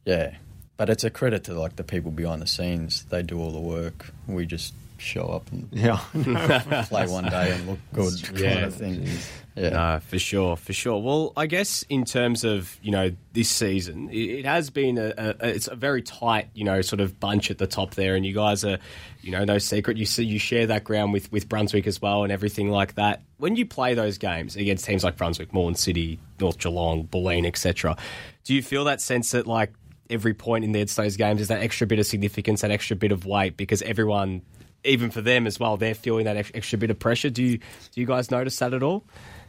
yeah, 0.05 0.35
but 0.77 0.89
it's 0.89 1.03
a 1.03 1.09
credit 1.09 1.43
to 1.45 1.53
like 1.53 1.75
the 1.75 1.83
people 1.83 2.11
behind 2.11 2.41
the 2.41 2.47
scenes. 2.47 3.03
They 3.05 3.21
do 3.23 3.39
all 3.39 3.51
the 3.51 3.59
work. 3.59 4.11
We 4.27 4.45
just 4.45 4.73
show 4.97 5.25
up 5.27 5.51
and 5.51 5.67
Yeah. 5.71 5.97
play 6.89 7.07
one 7.07 7.25
day 7.25 7.51
and 7.51 7.67
look 7.67 7.79
good 7.93 8.13
kind 8.23 8.39
Yeah. 8.39 8.65
of 8.65 8.73
thing. 8.75 9.07
Yeah. 9.55 9.69
No, 9.69 9.99
for 9.99 10.17
sure, 10.17 10.55
for 10.55 10.71
sure. 10.71 11.01
Well, 11.01 11.33
I 11.35 11.45
guess 11.45 11.83
in 11.89 12.05
terms 12.05 12.45
of 12.45 12.77
you 12.81 12.91
know 12.91 13.11
this 13.33 13.49
season, 13.49 14.09
it, 14.09 14.45
has 14.45 14.69
been 14.69 14.97
a, 14.97 15.13
a 15.17 15.49
it's 15.49 15.67
a 15.67 15.75
very 15.75 16.01
tight 16.01 16.49
you 16.53 16.63
know 16.63 16.81
sort 16.81 17.01
of 17.01 17.19
bunch 17.19 17.51
at 17.51 17.57
the 17.57 17.67
top 17.67 17.95
there, 17.95 18.15
and 18.15 18.25
you 18.25 18.33
guys 18.33 18.63
are 18.63 18.77
you 19.21 19.31
know 19.31 19.43
no 19.43 19.57
secret 19.57 19.97
you 19.97 20.05
see 20.05 20.23
you 20.23 20.39
share 20.39 20.67
that 20.67 20.85
ground 20.85 21.11
with 21.11 21.29
with 21.33 21.49
Brunswick 21.49 21.85
as 21.85 22.01
well 22.01 22.23
and 22.23 22.31
everything 22.31 22.69
like 22.69 22.95
that. 22.95 23.23
When 23.37 23.57
you 23.57 23.65
play 23.65 23.93
those 23.93 24.17
games 24.17 24.55
against 24.55 24.85
teams 24.85 25.03
like 25.03 25.17
Brunswick, 25.17 25.53
Moreland 25.53 25.77
City, 25.77 26.17
North 26.39 26.57
Geelong, 26.57 27.07
Bulleen, 27.07 27.45
etc., 27.45 27.97
do 28.45 28.53
you 28.53 28.63
feel 28.63 28.85
that 28.85 29.01
sense 29.01 29.31
that 29.31 29.47
like 29.47 29.73
every 30.09 30.33
point 30.33 30.63
in 30.63 30.71
those 30.71 31.17
games 31.17 31.41
is 31.41 31.49
that 31.49 31.61
extra 31.61 31.87
bit 31.87 31.99
of 31.99 32.05
significance, 32.05 32.61
that 32.61 32.71
extra 32.71 32.95
bit 32.95 33.11
of 33.11 33.25
weight, 33.25 33.57
because 33.57 33.81
everyone. 33.81 34.43
Even 34.83 35.11
for 35.11 35.21
them 35.21 35.45
as 35.47 35.59
well, 35.59 35.77
they're 35.77 35.93
feeling 35.93 36.25
that 36.25 36.37
extra 36.37 36.77
bit 36.77 36.89
of 36.89 36.97
pressure. 36.99 37.29
Do 37.29 37.43
you 37.43 37.57
do 37.57 38.01
you 38.01 38.05
guys 38.07 38.31
notice 38.31 38.57
that 38.59 38.73
at 38.73 38.81
all? 38.83 39.03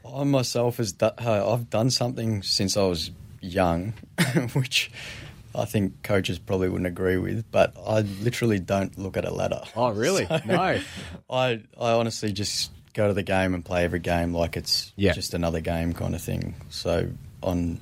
I 0.06 0.24
myself 0.24 0.76
has 0.78 0.92
do, 0.92 1.08
I've 1.18 1.70
done 1.70 1.90
something 1.90 2.42
since 2.42 2.76
I 2.76 2.82
was 2.82 3.10
young, 3.40 3.94
which 4.52 4.90
I 5.54 5.64
think 5.64 6.02
coaches 6.02 6.38
probably 6.38 6.68
wouldn't 6.68 6.86
agree 6.88 7.16
with. 7.16 7.50
But 7.50 7.74
I 7.86 8.00
literally 8.00 8.58
don't 8.58 8.98
look 8.98 9.16
at 9.16 9.24
a 9.24 9.30
ladder. 9.30 9.62
Oh, 9.76 9.90
really? 9.90 10.26
So 10.30 10.40
no. 10.44 10.80
I 11.30 11.62
I 11.80 11.92
honestly 11.92 12.32
just 12.32 12.70
go 12.94 13.08
to 13.08 13.14
the 13.14 13.22
game 13.22 13.54
and 13.54 13.64
play 13.64 13.84
every 13.84 14.00
game 14.00 14.34
like 14.34 14.56
it's 14.58 14.92
Yeah. 14.96 15.12
just 15.12 15.32
another 15.32 15.60
game 15.60 15.94
kind 15.94 16.14
of 16.14 16.20
thing. 16.20 16.54
So 16.68 17.08
on 17.42 17.80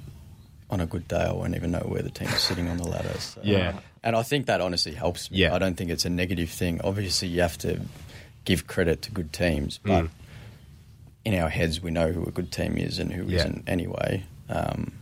on 0.68 0.80
a 0.80 0.86
good 0.86 1.08
day, 1.08 1.16
I 1.24 1.32
won't 1.32 1.56
even 1.56 1.72
know 1.72 1.80
where 1.80 2.02
the 2.02 2.10
team 2.10 2.28
is 2.28 2.40
sitting 2.40 2.68
on 2.68 2.76
the 2.76 2.86
ladder. 2.86 3.18
So. 3.18 3.40
Yeah. 3.42 3.80
And 4.02 4.16
I 4.16 4.22
think 4.22 4.46
that 4.46 4.60
honestly 4.60 4.92
helps 4.92 5.30
me. 5.30 5.38
Yeah. 5.38 5.54
I 5.54 5.58
don't 5.58 5.76
think 5.76 5.90
it's 5.90 6.04
a 6.04 6.10
negative 6.10 6.50
thing. 6.50 6.80
Obviously, 6.82 7.28
you 7.28 7.40
have 7.42 7.58
to 7.58 7.80
give 8.44 8.66
credit 8.66 9.02
to 9.02 9.10
good 9.10 9.32
teams, 9.32 9.78
but 9.78 10.04
Mm. 10.04 10.10
in 11.24 11.34
our 11.34 11.48
heads, 11.50 11.80
we 11.82 11.90
know 11.90 12.10
who 12.12 12.24
a 12.24 12.30
good 12.30 12.50
team 12.50 12.76
is 12.78 12.98
and 12.98 13.12
who 13.12 13.24
Yeah. 13.24 13.44
not 13.44 13.58
anyway. 13.66 14.24
Um, 14.48 14.92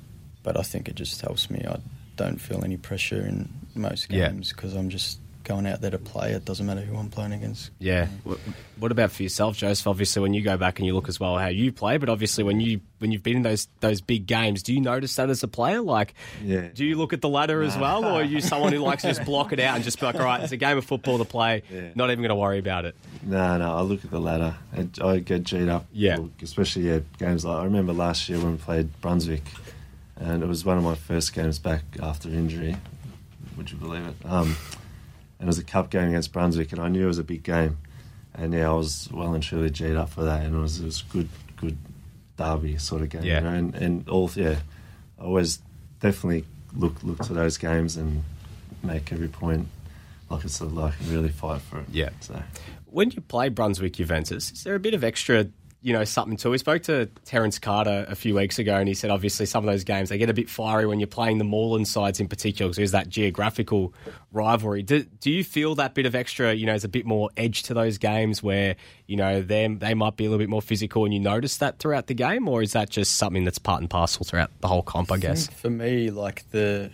but 0.42 0.58
I 0.58 0.62
think 0.62 0.88
it 0.88 0.94
just 0.96 1.20
helps 1.20 1.48
me. 1.50 1.64
I 1.66 1.78
don't 2.16 2.38
feel 2.40 2.64
any 2.64 2.76
pressure 2.76 3.24
in 3.24 3.48
most 3.74 4.08
games 4.08 4.52
because 4.52 4.74
I'm 4.74 4.88
just 4.90 5.18
going 5.48 5.66
out 5.66 5.80
there 5.80 5.90
to 5.90 5.98
play. 5.98 6.32
It 6.32 6.44
doesn't 6.44 6.64
matter 6.66 6.82
who 6.82 6.96
I'm 6.96 7.08
playing 7.10 7.32
against. 7.32 7.70
Yeah. 7.80 8.06
What, 8.22 8.38
what 8.78 8.92
about 8.92 9.10
for 9.10 9.22
yourself, 9.24 9.56
Joseph? 9.56 9.86
Obviously, 9.86 10.22
when 10.22 10.34
you 10.34 10.42
go 10.42 10.56
back 10.56 10.78
and 10.78 10.86
you 10.86 10.94
look 10.94 11.08
as 11.08 11.18
well 11.18 11.36
how 11.38 11.48
you 11.48 11.72
play, 11.72 11.96
but 11.96 12.08
obviously 12.08 12.44
when 12.44 12.60
you 12.60 12.80
when 13.00 13.10
you've 13.12 13.22
been 13.22 13.36
in 13.38 13.42
those 13.42 13.66
those 13.80 14.00
big 14.00 14.26
games, 14.26 14.62
do 14.62 14.72
you 14.74 14.80
notice 14.80 15.16
that 15.16 15.30
as 15.30 15.42
a 15.42 15.48
player? 15.48 15.80
Like, 15.80 16.14
Yeah. 16.44 16.68
do 16.74 16.84
you 16.84 16.96
look 16.96 17.12
at 17.12 17.20
the 17.22 17.28
ladder 17.28 17.62
as 17.62 17.76
well, 17.76 18.04
or 18.04 18.20
are 18.20 18.24
you 18.24 18.40
someone 18.40 18.72
who 18.72 18.78
likes 18.80 19.02
to 19.02 19.08
just 19.08 19.24
block 19.24 19.52
it 19.52 19.58
out 19.60 19.74
and 19.76 19.84
just 19.84 19.98
be 19.98 20.06
like, 20.06 20.14
all 20.16 20.22
right, 20.24 20.42
it's 20.42 20.52
a 20.52 20.56
game 20.56 20.76
of 20.78 20.84
football 20.84 21.18
to 21.18 21.24
play, 21.24 21.62
Yeah. 21.72 21.88
not 21.94 22.10
even 22.10 22.18
going 22.22 22.28
to 22.28 22.34
worry 22.36 22.58
about 22.58 22.84
it? 22.84 22.94
No, 23.22 23.56
no. 23.56 23.74
I 23.76 23.80
look 23.80 24.04
at 24.04 24.10
the 24.10 24.20
ladder. 24.20 24.54
and 24.72 24.96
I 25.02 25.18
get 25.18 25.44
G'd 25.44 25.68
up. 25.68 25.86
Yeah. 25.92 26.18
Especially 26.42 26.88
yeah, 26.88 27.00
games 27.18 27.44
like 27.44 27.56
I 27.58 27.64
remember 27.64 27.92
last 27.92 28.28
year 28.28 28.38
when 28.38 28.52
we 28.52 28.58
played 28.58 29.00
Brunswick, 29.00 29.42
and 30.16 30.42
it 30.42 30.46
was 30.46 30.64
one 30.64 30.76
of 30.78 30.84
my 30.84 30.94
first 30.94 31.32
games 31.32 31.58
back 31.58 31.82
after 32.02 32.28
injury. 32.28 32.76
Would 33.56 33.70
you 33.72 33.76
believe 33.78 34.06
it? 34.06 34.14
Um, 34.24 34.56
and 34.72 34.77
it 35.40 35.46
was 35.46 35.58
a 35.58 35.64
cup 35.64 35.90
game 35.90 36.08
against 36.08 36.32
Brunswick, 36.32 36.72
and 36.72 36.80
I 36.80 36.88
knew 36.88 37.04
it 37.04 37.08
was 37.08 37.18
a 37.18 37.24
big 37.24 37.42
game. 37.42 37.78
And 38.34 38.52
yeah, 38.52 38.68
I 38.68 38.72
was 38.72 39.08
well 39.12 39.34
and 39.34 39.42
truly 39.42 39.70
G'd 39.70 39.96
up 39.96 40.10
for 40.10 40.24
that, 40.24 40.44
and 40.44 40.54
it 40.54 40.58
was 40.58 40.80
it 40.80 40.84
was 40.84 41.02
good, 41.02 41.28
good 41.56 41.76
derby 42.36 42.78
sort 42.78 43.02
of 43.02 43.10
game. 43.10 43.24
Yeah. 43.24 43.38
You 43.38 43.44
know? 43.44 43.50
And 43.50 43.74
and 43.74 44.08
all 44.08 44.30
yeah, 44.34 44.56
I 45.18 45.24
always 45.24 45.60
definitely 46.00 46.44
look 46.74 47.02
look 47.02 47.24
to 47.24 47.32
those 47.32 47.58
games 47.58 47.96
and 47.96 48.22
make 48.82 49.12
every 49.12 49.28
point 49.28 49.68
like 50.30 50.44
it's 50.44 50.60
a, 50.60 50.64
like 50.64 50.94
really 51.06 51.30
fight 51.30 51.60
for 51.62 51.80
it. 51.80 51.86
Yeah. 51.90 52.10
So. 52.20 52.42
When 52.86 53.10
you 53.10 53.20
play 53.20 53.48
Brunswick 53.48 53.94
Juventus, 53.94 54.50
is 54.50 54.64
there 54.64 54.74
a 54.74 54.80
bit 54.80 54.94
of 54.94 55.04
extra, 55.04 55.48
you 55.80 55.92
know, 55.92 56.04
something 56.04 56.36
to? 56.38 56.48
it? 56.48 56.50
We 56.50 56.58
spoke 56.58 56.82
to 56.84 57.06
Terence 57.24 57.58
Carter 57.58 58.04
a 58.08 58.16
few 58.16 58.34
weeks 58.34 58.58
ago, 58.58 58.76
and 58.76 58.88
he 58.88 58.94
said 58.94 59.10
obviously 59.10 59.46
some 59.46 59.64
of 59.64 59.72
those 59.72 59.84
games 59.84 60.08
they 60.08 60.18
get 60.18 60.28
a 60.28 60.34
bit 60.34 60.50
fiery 60.50 60.86
when 60.86 60.98
you're 60.98 61.06
playing 61.06 61.38
the 61.38 61.44
Moreland 61.44 61.86
sides 61.86 62.18
in 62.18 62.26
particular 62.26 62.68
because 62.68 62.76
there's 62.76 62.90
that 62.92 63.08
geographical 63.08 63.94
rivalry. 64.32 64.82
Do, 64.82 65.04
do 65.04 65.30
you 65.30 65.44
feel 65.44 65.76
that 65.76 65.94
bit 65.94 66.06
of 66.06 66.14
extra, 66.14 66.52
you 66.52 66.66
know, 66.66 66.72
there's 66.72 66.84
a 66.84 66.88
bit 66.88 67.06
more 67.06 67.30
edge 67.36 67.62
to 67.64 67.74
those 67.74 67.98
games 67.98 68.42
where 68.42 68.76
you 69.06 69.16
know 69.16 69.40
them 69.40 69.78
they 69.78 69.94
might 69.94 70.16
be 70.16 70.24
a 70.24 70.28
little 70.28 70.42
bit 70.42 70.50
more 70.50 70.62
physical, 70.62 71.04
and 71.04 71.14
you 71.14 71.20
notice 71.20 71.58
that 71.58 71.78
throughout 71.78 72.08
the 72.08 72.14
game, 72.14 72.48
or 72.48 72.62
is 72.62 72.72
that 72.72 72.90
just 72.90 73.16
something 73.16 73.44
that's 73.44 73.58
part 73.58 73.80
and 73.80 73.88
parcel 73.88 74.24
throughout 74.24 74.50
the 74.60 74.68
whole 74.68 74.82
comp? 74.82 75.12
I 75.12 75.18
guess. 75.18 75.46
for 75.48 75.70
me, 75.70 76.10
like 76.10 76.50
the, 76.50 76.90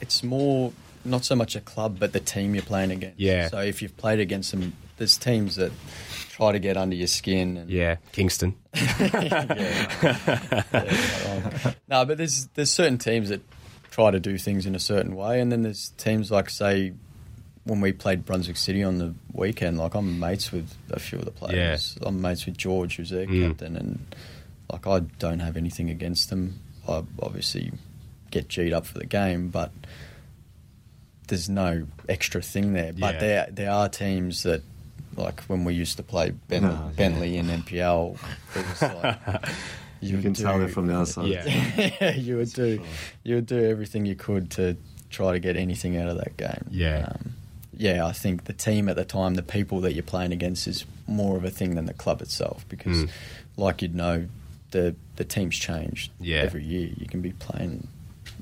it's 0.00 0.22
more 0.22 0.72
not 1.04 1.24
so 1.24 1.36
much 1.36 1.56
a 1.56 1.60
club, 1.60 1.98
but 1.98 2.12
the 2.12 2.20
team 2.20 2.54
you're 2.54 2.62
playing 2.62 2.90
against. 2.90 3.18
Yeah. 3.18 3.48
So 3.48 3.58
if 3.58 3.82
you've 3.82 3.96
played 3.96 4.20
against 4.20 4.50
some, 4.50 4.72
there's 4.96 5.16
teams 5.16 5.56
that 5.56 5.72
try 6.38 6.52
to 6.52 6.58
get 6.58 6.76
under 6.78 6.96
your 6.96 7.08
skin. 7.08 7.56
And, 7.58 7.70
Yeah, 7.70 7.96
Kingston. 8.12 8.54
Yeah, 8.74 10.22
wrong. 11.26 11.74
no, 11.88 12.04
but 12.04 12.16
there's 12.18 12.46
there's 12.54 12.70
certain 12.70 12.98
teams 12.98 13.28
that 13.28 13.40
try 13.90 14.10
to 14.10 14.20
do 14.20 14.38
things 14.38 14.66
in 14.66 14.74
a 14.74 14.78
certain 14.78 15.14
way, 15.16 15.40
and 15.40 15.50
then 15.52 15.62
there's 15.62 15.90
teams 15.90 16.30
like 16.30 16.48
say 16.50 16.92
when 17.64 17.80
we 17.80 17.92
played 17.92 18.24
Brunswick 18.24 18.56
City 18.56 18.82
on 18.82 18.98
the 18.98 19.14
weekend. 19.32 19.78
Like 19.78 19.94
I'm 19.94 20.18
mates 20.18 20.52
with 20.52 20.72
a 20.90 20.98
few 21.00 21.18
of 21.18 21.24
the 21.24 21.30
players. 21.30 21.98
I'm 22.02 22.20
mates 22.22 22.46
with 22.46 22.56
George, 22.56 22.96
who's 22.96 23.10
their 23.10 23.26
Mm. 23.26 23.48
captain, 23.48 23.76
and 23.76 24.14
like 24.72 24.86
I 24.86 25.00
don't 25.18 25.40
have 25.40 25.56
anything 25.56 25.90
against 25.90 26.30
them. 26.30 26.60
I 26.88 27.02
obviously 27.20 27.72
get 28.30 28.48
G'd 28.48 28.72
up 28.72 28.86
for 28.86 28.98
the 28.98 29.06
game, 29.06 29.48
but 29.48 29.70
there's 31.26 31.48
no 31.48 31.86
extra 32.08 32.40
thing 32.42 32.72
there. 32.74 32.92
But 32.92 33.14
Yeah. 33.14 33.20
there 33.20 33.48
there 33.50 33.70
are 33.70 33.88
teams 33.88 34.44
that. 34.44 34.62
Like 35.18 35.42
when 35.42 35.64
we 35.64 35.74
used 35.74 35.96
to 35.98 36.02
play 36.02 36.30
ben- 36.48 36.64
Oh, 36.64 36.68
yeah. 36.70 36.90
Bentleigh 36.96 37.34
in 37.36 37.46
NPL, 37.46 38.16
it 38.54 38.66
was 38.68 38.82
like 38.82 39.18
You, 40.00 40.14
would 40.14 40.22
can 40.22 40.34
tell 40.34 40.54
do- 40.54 40.60
they're 40.60 40.68
from 40.68 40.86
the 40.86 40.94
other 40.94 41.06
side. 41.06 41.26
Yeah. 41.28 42.10
you 42.14 42.36
would 42.36 42.52
do 42.52 42.80
you 43.24 43.34
would 43.34 43.46
do 43.46 43.58
everything 43.68 44.06
you 44.06 44.14
could 44.14 44.50
to 44.52 44.76
try 45.10 45.32
to 45.32 45.40
get 45.40 45.56
anything 45.56 45.96
out 45.96 46.08
of 46.08 46.16
that 46.18 46.36
game. 46.36 46.64
Yeah. 46.70 47.08
Um, 47.10 47.32
yeah, 47.76 48.06
I 48.06 48.12
think 48.12 48.44
the 48.44 48.52
team 48.52 48.88
at 48.88 48.96
the 48.96 49.04
time, 49.04 49.34
the 49.34 49.42
people 49.42 49.80
that 49.82 49.92
you're 49.94 50.02
playing 50.02 50.32
against, 50.32 50.66
is 50.66 50.84
more 51.06 51.36
of 51.36 51.44
a 51.44 51.50
thing 51.50 51.74
than 51.76 51.86
the 51.86 51.94
club 51.94 52.20
itself. 52.22 52.64
Because, 52.68 53.04
Mm. 53.04 53.10
like 53.56 53.82
you'd 53.82 53.94
know, 53.94 54.26
the 54.72 54.94
the 55.16 55.24
teams 55.24 55.56
change 55.56 56.10
Yeah. 56.20 56.38
every 56.38 56.64
year. 56.64 56.90
You 56.96 57.06
can 57.06 57.20
be 57.22 57.32
playing, 57.32 57.86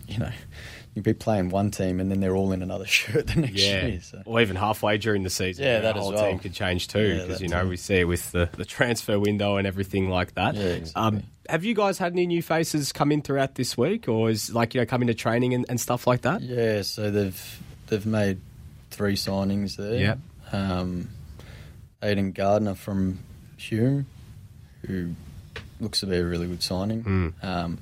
you 0.09 0.19
know, 0.19 0.33
you 0.97 1.03
can 1.03 1.13
be 1.13 1.15
playing 1.15 1.51
one 1.51 1.71
team 1.71 2.01
and 2.01 2.11
then 2.11 2.21
they're 2.21 2.35
all 2.35 2.53
in 2.53 2.63
another 2.63 2.87
shirt 2.87 3.27
the 3.27 3.41
next 3.43 3.53
Yeah, 3.63 3.87
year. 3.87 4.01
So. 4.01 4.23
or 4.25 4.41
even 4.41 4.57
halfway 4.57 4.97
during 4.97 5.23
the 5.25 5.31
season. 5.31 5.65
Yeah, 5.67 5.81
that 5.81 5.95
whole 5.97 6.13
well. 6.13 6.25
team 6.29 6.39
could 6.39 6.55
change 6.55 6.89
too 6.89 7.15
because 7.21 7.29
that 7.39 7.41
you 7.43 7.49
know 7.49 7.63
too. 7.65 7.69
we 7.69 7.77
see 7.77 7.97
it 7.97 8.05
with 8.05 8.33
the, 8.33 8.49
the 8.57 8.65
transfer 8.65 9.21
window 9.21 9.59
and 9.59 9.67
everything 9.67 10.09
like 10.09 10.35
that. 10.35 10.55
Yeah, 10.55 10.63
exactly. 10.65 11.03
um, 11.03 11.23
have 11.51 11.63
you 11.65 11.75
guys 11.75 11.99
had 11.99 12.13
any 12.13 12.27
new 12.27 12.43
faces 12.43 12.93
come 12.93 13.13
in 13.13 13.21
throughout 13.23 13.55
this 13.57 13.77
week, 13.79 14.09
or 14.09 14.31
is 14.31 14.53
like 14.53 14.75
you 14.75 14.81
know 14.81 14.87
coming 14.87 15.07
to 15.09 15.15
training 15.15 15.53
and, 15.55 15.67
and 15.69 15.79
stuff 15.81 16.07
like 16.07 16.23
that? 16.23 16.41
Yeah, 16.41 16.81
so 16.83 17.11
they've 17.11 17.61
they've 17.89 18.07
made 18.07 18.41
three 18.91 19.15
signings 19.17 19.77
there. 19.77 19.95
Yep. 20.01 20.19
Um, 20.53 21.09
Aiden 22.03 22.33
Gardner 22.35 22.75
from 22.75 23.19
Hume, 23.59 24.07
who 24.87 25.13
looks 25.81 26.01
to 26.01 26.07
be 26.07 26.17
a 26.17 26.25
really 26.25 26.47
good 26.47 26.63
signing. 26.63 27.05
Mm. 27.05 27.45
Um, 27.45 27.79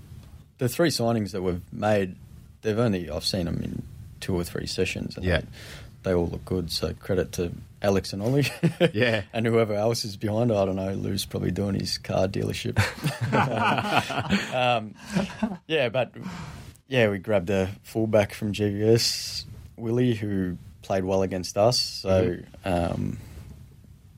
the 0.58 0.68
three 0.68 0.90
signings 0.90 1.32
that 1.32 1.42
we've 1.42 1.62
made, 1.72 2.16
they've 2.64 2.78
only 2.78 3.08
I've 3.08 3.24
seen 3.24 3.44
them 3.46 3.60
in 3.62 3.82
two 4.20 4.34
or 4.34 4.42
three 4.42 4.66
sessions, 4.66 5.16
and 5.16 5.24
Yeah. 5.24 5.40
they, 5.40 5.46
they 6.10 6.14
all 6.14 6.26
look 6.26 6.44
good. 6.44 6.70
So 6.72 6.92
credit 6.94 7.30
to 7.32 7.52
Alex 7.82 8.12
and 8.12 8.20
Ollie. 8.22 8.46
Yeah. 8.92 9.22
and 9.32 9.46
whoever 9.46 9.74
else 9.74 10.04
is 10.04 10.16
behind. 10.16 10.50
I 10.50 10.64
don't 10.64 10.76
know. 10.76 10.92
Lou's 10.92 11.24
probably 11.24 11.50
doing 11.52 11.74
his 11.78 11.98
car 11.98 12.26
dealership. 12.26 12.78
um, 14.54 14.94
yeah, 15.66 15.88
but 15.88 16.12
yeah, 16.88 17.08
we 17.08 17.18
grabbed 17.18 17.50
a 17.50 17.68
fullback 17.82 18.32
from 18.34 18.52
GVS, 18.52 19.44
Willie, 19.76 20.14
who 20.14 20.56
played 20.82 21.04
well 21.04 21.22
against 21.22 21.56
us. 21.56 21.78
So 21.80 22.36
um, 22.64 23.18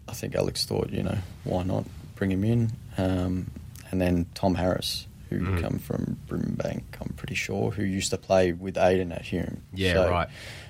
I 0.08 0.12
think 0.12 0.34
Alex 0.34 0.64
thought, 0.64 0.90
you 0.90 1.02
know, 1.02 1.18
why 1.44 1.62
not 1.62 1.84
bring 2.16 2.30
him 2.30 2.44
in? 2.44 2.72
Um, 2.98 3.46
and 3.90 4.00
then 4.00 4.26
Tom 4.34 4.54
Harris, 4.56 5.06
who 5.30 5.40
Mhm. 5.40 5.60
come 5.60 5.78
from 5.78 6.18
Brimbank, 6.28 6.82
I'm 7.00 7.12
pretty 7.16 7.34
sure, 7.34 7.70
who 7.70 7.82
used 7.84 8.10
to 8.10 8.18
play 8.18 8.52
with 8.52 8.76
Aiden 8.76 9.12
at 9.14 9.22
Hume. 9.22 9.62
Yeah, 9.74 9.94
So 9.94 10.10
right. 10.10 10.28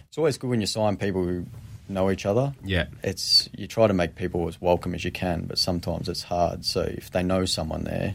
It's 0.09 0.19
always 0.19 0.39
good 0.39 0.49
when 0.51 0.61
you 0.61 0.67
sign 0.67 0.97
people 0.97 1.25
who 1.25 1.47
know 1.89 2.11
each 2.11 2.25
other. 2.27 2.55
Yeah. 2.65 2.87
It's 3.03 3.49
you 3.57 3.67
try 3.67 3.87
to 3.87 3.95
make 3.95 4.15
people 4.17 4.49
as 4.49 4.61
welcome 4.61 4.95
as 4.95 5.05
you 5.05 5.11
can, 5.13 5.43
but 5.47 5.59
sometimes 5.59 6.09
it's 6.09 6.23
hard. 6.23 6.65
So 6.65 6.83
if 6.83 7.11
they 7.11 7.23
know 7.23 7.45
someone 7.45 7.85
there, 7.85 8.15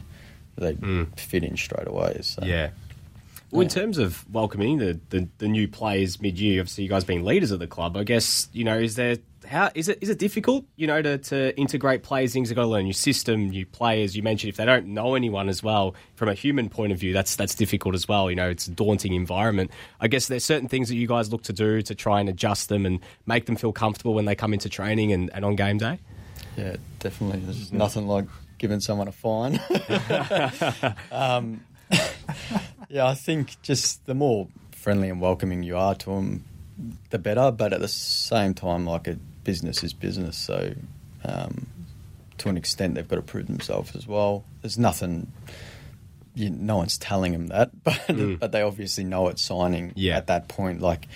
they 0.56 0.74
Mm. 0.74 1.18
fit 1.18 1.44
in 1.44 1.56
straight 1.56 1.86
away. 1.86 2.18
So 2.22 2.44
Yeah. 2.44 2.70
Well, 3.52 3.60
in 3.60 3.68
terms 3.68 3.98
of 3.98 4.24
welcoming 4.32 4.78
the, 4.78 4.98
the, 5.10 5.28
the 5.36 5.46
new 5.46 5.68
players 5.68 6.20
mid 6.22 6.38
year, 6.38 6.62
obviously 6.62 6.84
you 6.84 6.90
guys 6.90 7.04
being 7.04 7.22
leaders 7.22 7.50
of 7.50 7.58
the 7.58 7.66
club, 7.66 7.98
I 7.98 8.04
guess 8.04 8.48
you 8.54 8.64
know 8.64 8.78
is 8.78 8.94
there 8.94 9.18
How 9.46 9.70
is 9.74 9.90
it? 9.90 9.98
Is 10.00 10.08
it 10.08 10.18
difficult, 10.18 10.64
you 10.76 10.86
know, 10.86 11.02
to, 11.02 11.18
to 11.18 11.54
integrate 11.58 12.02
players? 12.02 12.32
Things 12.32 12.48
you 12.48 12.56
got 12.56 12.62
to 12.62 12.68
learn 12.68 12.86
your 12.86 12.94
system, 12.94 13.50
new 13.50 13.66
players. 13.66 14.16
You 14.16 14.22
mentioned 14.22 14.48
if 14.48 14.56
they 14.56 14.64
don't 14.64 14.86
know 14.86 15.16
anyone 15.16 15.50
as 15.50 15.62
well, 15.62 15.94
from 16.14 16.30
a 16.30 16.34
human 16.34 16.70
point 16.70 16.92
of 16.92 16.98
view, 16.98 17.12
that's 17.12 17.36
that's 17.36 17.54
difficult 17.54 17.94
as 17.94 18.08
well. 18.08 18.30
You 18.30 18.36
know, 18.36 18.48
it's 18.48 18.68
a 18.68 18.70
daunting 18.70 19.12
environment. 19.12 19.70
I 20.00 20.08
guess 20.08 20.28
there's 20.28 20.46
certain 20.46 20.68
things 20.68 20.88
that 20.88 20.96
you 20.96 21.06
guys 21.06 21.30
look 21.30 21.42
to 21.42 21.52
do 21.52 21.82
to 21.82 21.94
try 21.94 22.20
and 22.20 22.30
adjust 22.30 22.70
them 22.70 22.86
and 22.86 23.00
make 23.26 23.44
them 23.44 23.56
feel 23.56 23.72
comfortable 23.72 24.14
when 24.14 24.24
they 24.24 24.34
come 24.34 24.54
into 24.54 24.70
training 24.70 25.12
and, 25.12 25.30
and 25.34 25.44
on 25.44 25.56
game 25.56 25.76
day. 25.76 25.98
Yeah, 26.56 26.76
definitely. 27.00 27.40
There's 27.40 27.70
nothing 27.70 28.06
like 28.08 28.24
giving 28.56 28.80
someone 28.80 29.08
a 29.08 29.12
fine. 29.12 29.60
um, 31.12 31.60
yeah, 32.92 33.06
I 33.06 33.14
think 33.14 33.60
just 33.62 34.04
the 34.06 34.14
more 34.14 34.48
friendly 34.72 35.08
and 35.08 35.20
welcoming 35.20 35.62
you 35.62 35.76
are 35.76 35.94
to 35.94 36.10
them, 36.10 36.44
the 37.10 37.18
better. 37.18 37.50
But 37.50 37.72
at 37.72 37.80
the 37.80 37.88
same 37.88 38.52
time, 38.54 38.84
like 38.86 39.08
a 39.08 39.14
business 39.44 39.82
is 39.82 39.92
business, 39.94 40.36
so 40.36 40.74
um, 41.24 41.66
to 42.38 42.48
an 42.48 42.56
extent, 42.56 42.94
they've 42.94 43.08
got 43.08 43.16
to 43.16 43.22
prove 43.22 43.46
themselves 43.46 43.96
as 43.96 44.06
well. 44.06 44.44
There's 44.60 44.78
nothing. 44.78 45.32
You, 46.34 46.50
no 46.50 46.76
one's 46.78 46.96
telling 46.98 47.32
them 47.32 47.46
that, 47.48 47.70
but 47.84 47.94
Mm. 48.08 48.38
but 48.38 48.52
they 48.52 48.62
obviously 48.62 49.04
know 49.04 49.28
it's 49.28 49.42
signing 49.42 49.92
Yeah. 49.94 50.16
at 50.16 50.26
that 50.28 50.48
point. 50.48 50.80
Like 50.80 51.06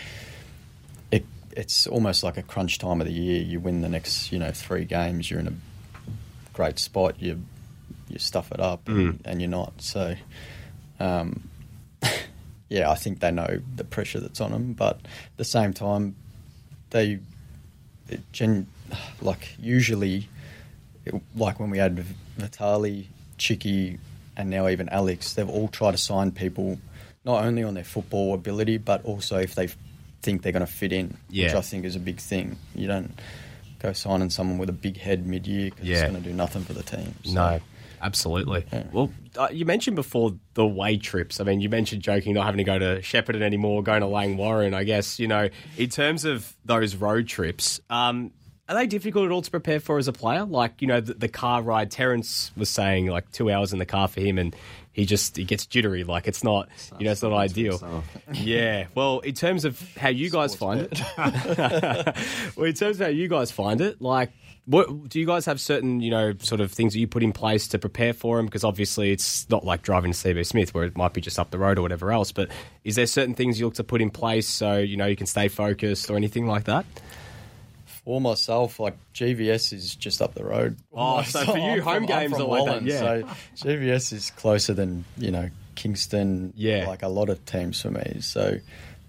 it, 1.11 1.25
it's 1.53 1.87
almost 1.87 2.23
like 2.23 2.37
a 2.37 2.43
crunch 2.43 2.79
time 2.79 3.01
of 3.01 3.07
the 3.07 3.13
year. 3.13 3.43
You 3.43 3.61
win 3.61 3.81
the 3.83 3.89
next, 3.89 4.31
you 4.33 4.39
know, 4.39 4.51
three 4.51 4.85
games. 4.85 5.31
You're 5.31 5.41
in 5.41 5.49
a 5.49 5.53
great 6.53 6.79
spot. 6.79 7.21
You 7.21 7.43
you 8.09 8.19
stuff 8.21 8.53
it 8.53 8.61
up, 8.61 8.87
and, 8.89 9.15
Mm. 9.15 9.21
and 9.25 9.41
you're 9.41 9.51
not. 9.51 9.73
So, 9.83 10.15
um, 11.01 11.49
yeah, 12.69 12.91
I 12.91 12.95
think 12.95 13.21
they 13.21 13.31
know 13.31 13.61
the 13.75 13.85
pressure 13.85 14.21
that's 14.21 14.41
on 14.41 14.53
them, 14.53 14.73
but 14.73 14.97
at 14.97 15.37
the 15.37 15.45
same 15.45 15.73
time, 15.73 16.15
they 16.91 17.19
gen, 18.33 18.67
like 19.21 19.55
usually, 19.61 20.29
it, 21.05 21.15
like 21.37 21.61
when 21.61 21.71
we 21.71 21.79
had 21.79 21.99
Vitali, 22.37 23.09
Chicky, 23.39 23.99
and 24.37 24.51
now 24.51 24.69
even 24.69 24.89
Alex, 24.91 25.35
they've 25.35 25.49
all 25.49 25.69
tried 25.69 25.93
to 25.93 25.99
sign 25.99 26.31
people 26.33 26.79
not 27.25 27.45
only 27.45 27.63
on 27.65 27.75
their 27.75 27.85
football 27.85 28.35
ability, 28.35 28.79
but 28.79 29.05
also 29.05 29.39
if 29.39 29.55
they 29.55 29.69
think 30.23 30.43
they're 30.43 30.53
going 30.53 30.65
to 30.65 30.71
fit 30.73 30.93
in, 30.93 31.17
which 31.31 31.55
I 31.55 31.61
think 31.61 31.85
is 31.85 31.97
a 31.97 32.01
big 32.01 32.19
thing. 32.19 32.57
You 32.75 32.87
don't 32.87 33.19
go 33.81 33.93
signing 33.93 34.31
someone 34.31 34.59
with 34.59 34.69
a 34.69 34.73
big 34.73 34.97
head 34.97 35.27
mid-year 35.27 35.71
because 35.71 35.87
Yeah. 35.87 36.03
it's 36.03 36.11
going 36.11 36.23
to 36.23 36.29
do 36.29 36.35
nothing 36.35 36.63
for 36.65 36.73
the 36.73 36.83
team. 36.83 37.15
So, 37.25 37.33
No, 37.33 37.61
absolutely. 38.07 38.65
Yeah. 38.73 38.85
Well, 38.93 39.11
uh, 39.37 39.49
you 39.51 39.65
mentioned 39.65 39.97
before 39.97 40.33
the 40.55 40.67
way 40.67 40.97
trips. 40.97 41.41
I 41.41 41.45
mean, 41.45 41.61
you 41.61 41.69
mentioned 41.69 42.03
joking 42.03 42.35
not 42.35 42.47
having 42.47 42.59
to 42.59 42.65
go 42.65 42.79
to 42.79 43.01
Shepparton 43.01 43.43
anymore, 43.43 43.83
going 43.83 44.01
to 44.01 44.07
Langwarrin. 44.07 44.75
I 44.75 44.85
guess 44.85 45.19
you 45.19 45.29
know, 45.29 45.49
in 45.77 45.89
terms 45.91 46.25
of 46.25 46.55
those 46.65 46.97
road 46.97 47.27
trips, 47.29 47.81
um, 47.91 48.31
are 48.69 48.75
they 48.75 48.87
difficult 48.87 49.27
at 49.27 49.31
all 49.31 49.43
to 49.43 49.51
prepare 49.51 49.81
for 49.81 49.99
as 49.99 50.09
a 50.09 50.13
player? 50.13 50.45
Like 50.45 50.81
you 50.81 50.89
know, 50.89 51.01
the, 51.01 51.15
the 51.15 51.29
car 51.29 51.63
ride. 51.63 51.91
Terence 51.91 52.51
was 52.57 52.71
saying 52.71 53.07
like 53.07 53.31
two 53.33 53.51
hours 53.51 53.73
in 53.73 53.79
the 53.79 53.87
car 53.87 54.09
for 54.09 54.21
him, 54.21 54.39
and 54.39 54.57
he 54.93 55.05
just 55.05 55.37
he 55.37 55.45
gets 55.45 55.67
jittery. 55.67 56.05
Like 56.05 56.27
it's 56.27 56.43
not 56.43 56.69
you 56.99 57.05
know, 57.05 57.13
it's 57.13 57.23
not 57.23 57.33
ideal. 57.33 58.03
Yeah. 58.33 58.87
Well, 58.95 59.21
in 59.21 59.35
terms 59.35 59.65
of 59.65 59.81
how 59.97 60.09
you 60.09 60.31
guys 60.31 60.55
find 60.55 60.81
it, 60.91 61.01
well, 62.57 62.67
in 62.67 62.75
terms 62.75 63.01
of 63.01 63.07
how 63.07 63.13
you 63.13 63.29
guys 63.29 63.51
find 63.51 63.81
it, 63.81 64.01
like, 64.01 64.31
what 64.67 65.09
do 65.09 65.21
you 65.21 65.27
guys 65.27 65.47
have 65.47 65.61
certain, 65.61 66.01
you 66.01 66.11
know, 66.11 66.35
sort 66.41 66.61
of 66.61 66.73
things 66.73 66.93
that 66.93 66.99
you 66.99 67.07
put 67.07 67.23
in 67.23 67.33
place 67.33 67.69
to 67.69 67.79
prepare 67.79 68.13
for 68.13 68.37
them? 68.37 68.47
Because 68.47 68.65
obviously, 68.65 69.13
it's 69.13 69.49
not 69.49 69.65
like 69.65 69.83
driving 69.83 70.13
to 70.13 70.19
CB 70.19 70.45
Smith 70.45 70.75
where 70.75 70.85
it 70.85 70.97
might 70.97 71.13
be 71.15 71.21
just 71.21 71.39
up 71.39 71.51
the 71.51 71.59
road 71.59 71.79
or 71.79 71.83
whatever 71.83 72.11
else. 72.13 72.33
But 72.33 72.51
is 72.85 72.97
there 72.97 73.07
certain 73.07 73.35
things 73.35 73.59
you 73.61 73.67
look 73.67 73.75
to 73.77 73.85
put 73.85 74.03
in 74.03 74.11
place 74.11 74.49
so 74.49 74.79
you 74.79 74.97
know 74.97 75.07
you 75.07 75.17
can 75.17 75.27
stay 75.27 75.49
focused 75.49 76.11
or 76.11 76.17
anything 76.17 76.47
like 76.47 76.65
that? 76.65 76.85
For 78.05 78.21
myself, 78.21 78.79
like 78.81 78.97
GVS 79.15 79.73
is 79.73 79.95
just 79.95 80.21
up 80.23 80.35
the 80.35 80.45
road. 80.45 80.77
Oh, 80.93 81.23
so 81.23 81.45
for 81.45 81.59
you, 81.59 81.65
I'm 81.65 81.81
home 81.81 81.97
from- 81.99 82.07
games 82.07 82.35
are 82.35 82.43
like 82.43 82.67
that, 82.67 82.83
yeah. 82.83 83.35
So 83.55 83.69
GVS 83.69 84.13
is 84.13 84.31
closer 84.31 84.75
than 84.75 85.05
you 85.17 85.31
know 85.31 85.49
Kingston. 85.77 86.53
Yeah. 86.57 86.87
like 86.89 87.03
a 87.03 87.09
lot 87.09 87.29
of 87.29 87.45
teams 87.47 87.81
for 87.81 87.91
me. 87.91 88.19
So 88.21 88.59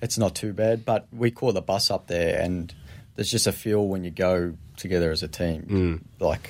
it's 0.01 0.17
not 0.19 0.35
too 0.35 0.53
bad. 0.53 0.85
But 0.85 1.07
we 1.11 1.31
call 1.31 1.51
the 1.51 1.61
bus 1.61 1.89
up 1.89 2.05
there, 2.07 2.39
and 2.39 2.73
there's 3.15 3.31
just 3.31 3.47
a 3.47 3.51
feel 3.51 3.87
when 3.87 4.03
you 4.03 4.11
go 4.11 4.53
together 4.77 5.11
as 5.11 5.23
a 5.23 5.27
team. 5.27 5.63
Mm. 5.69 6.01
Like 6.19 6.49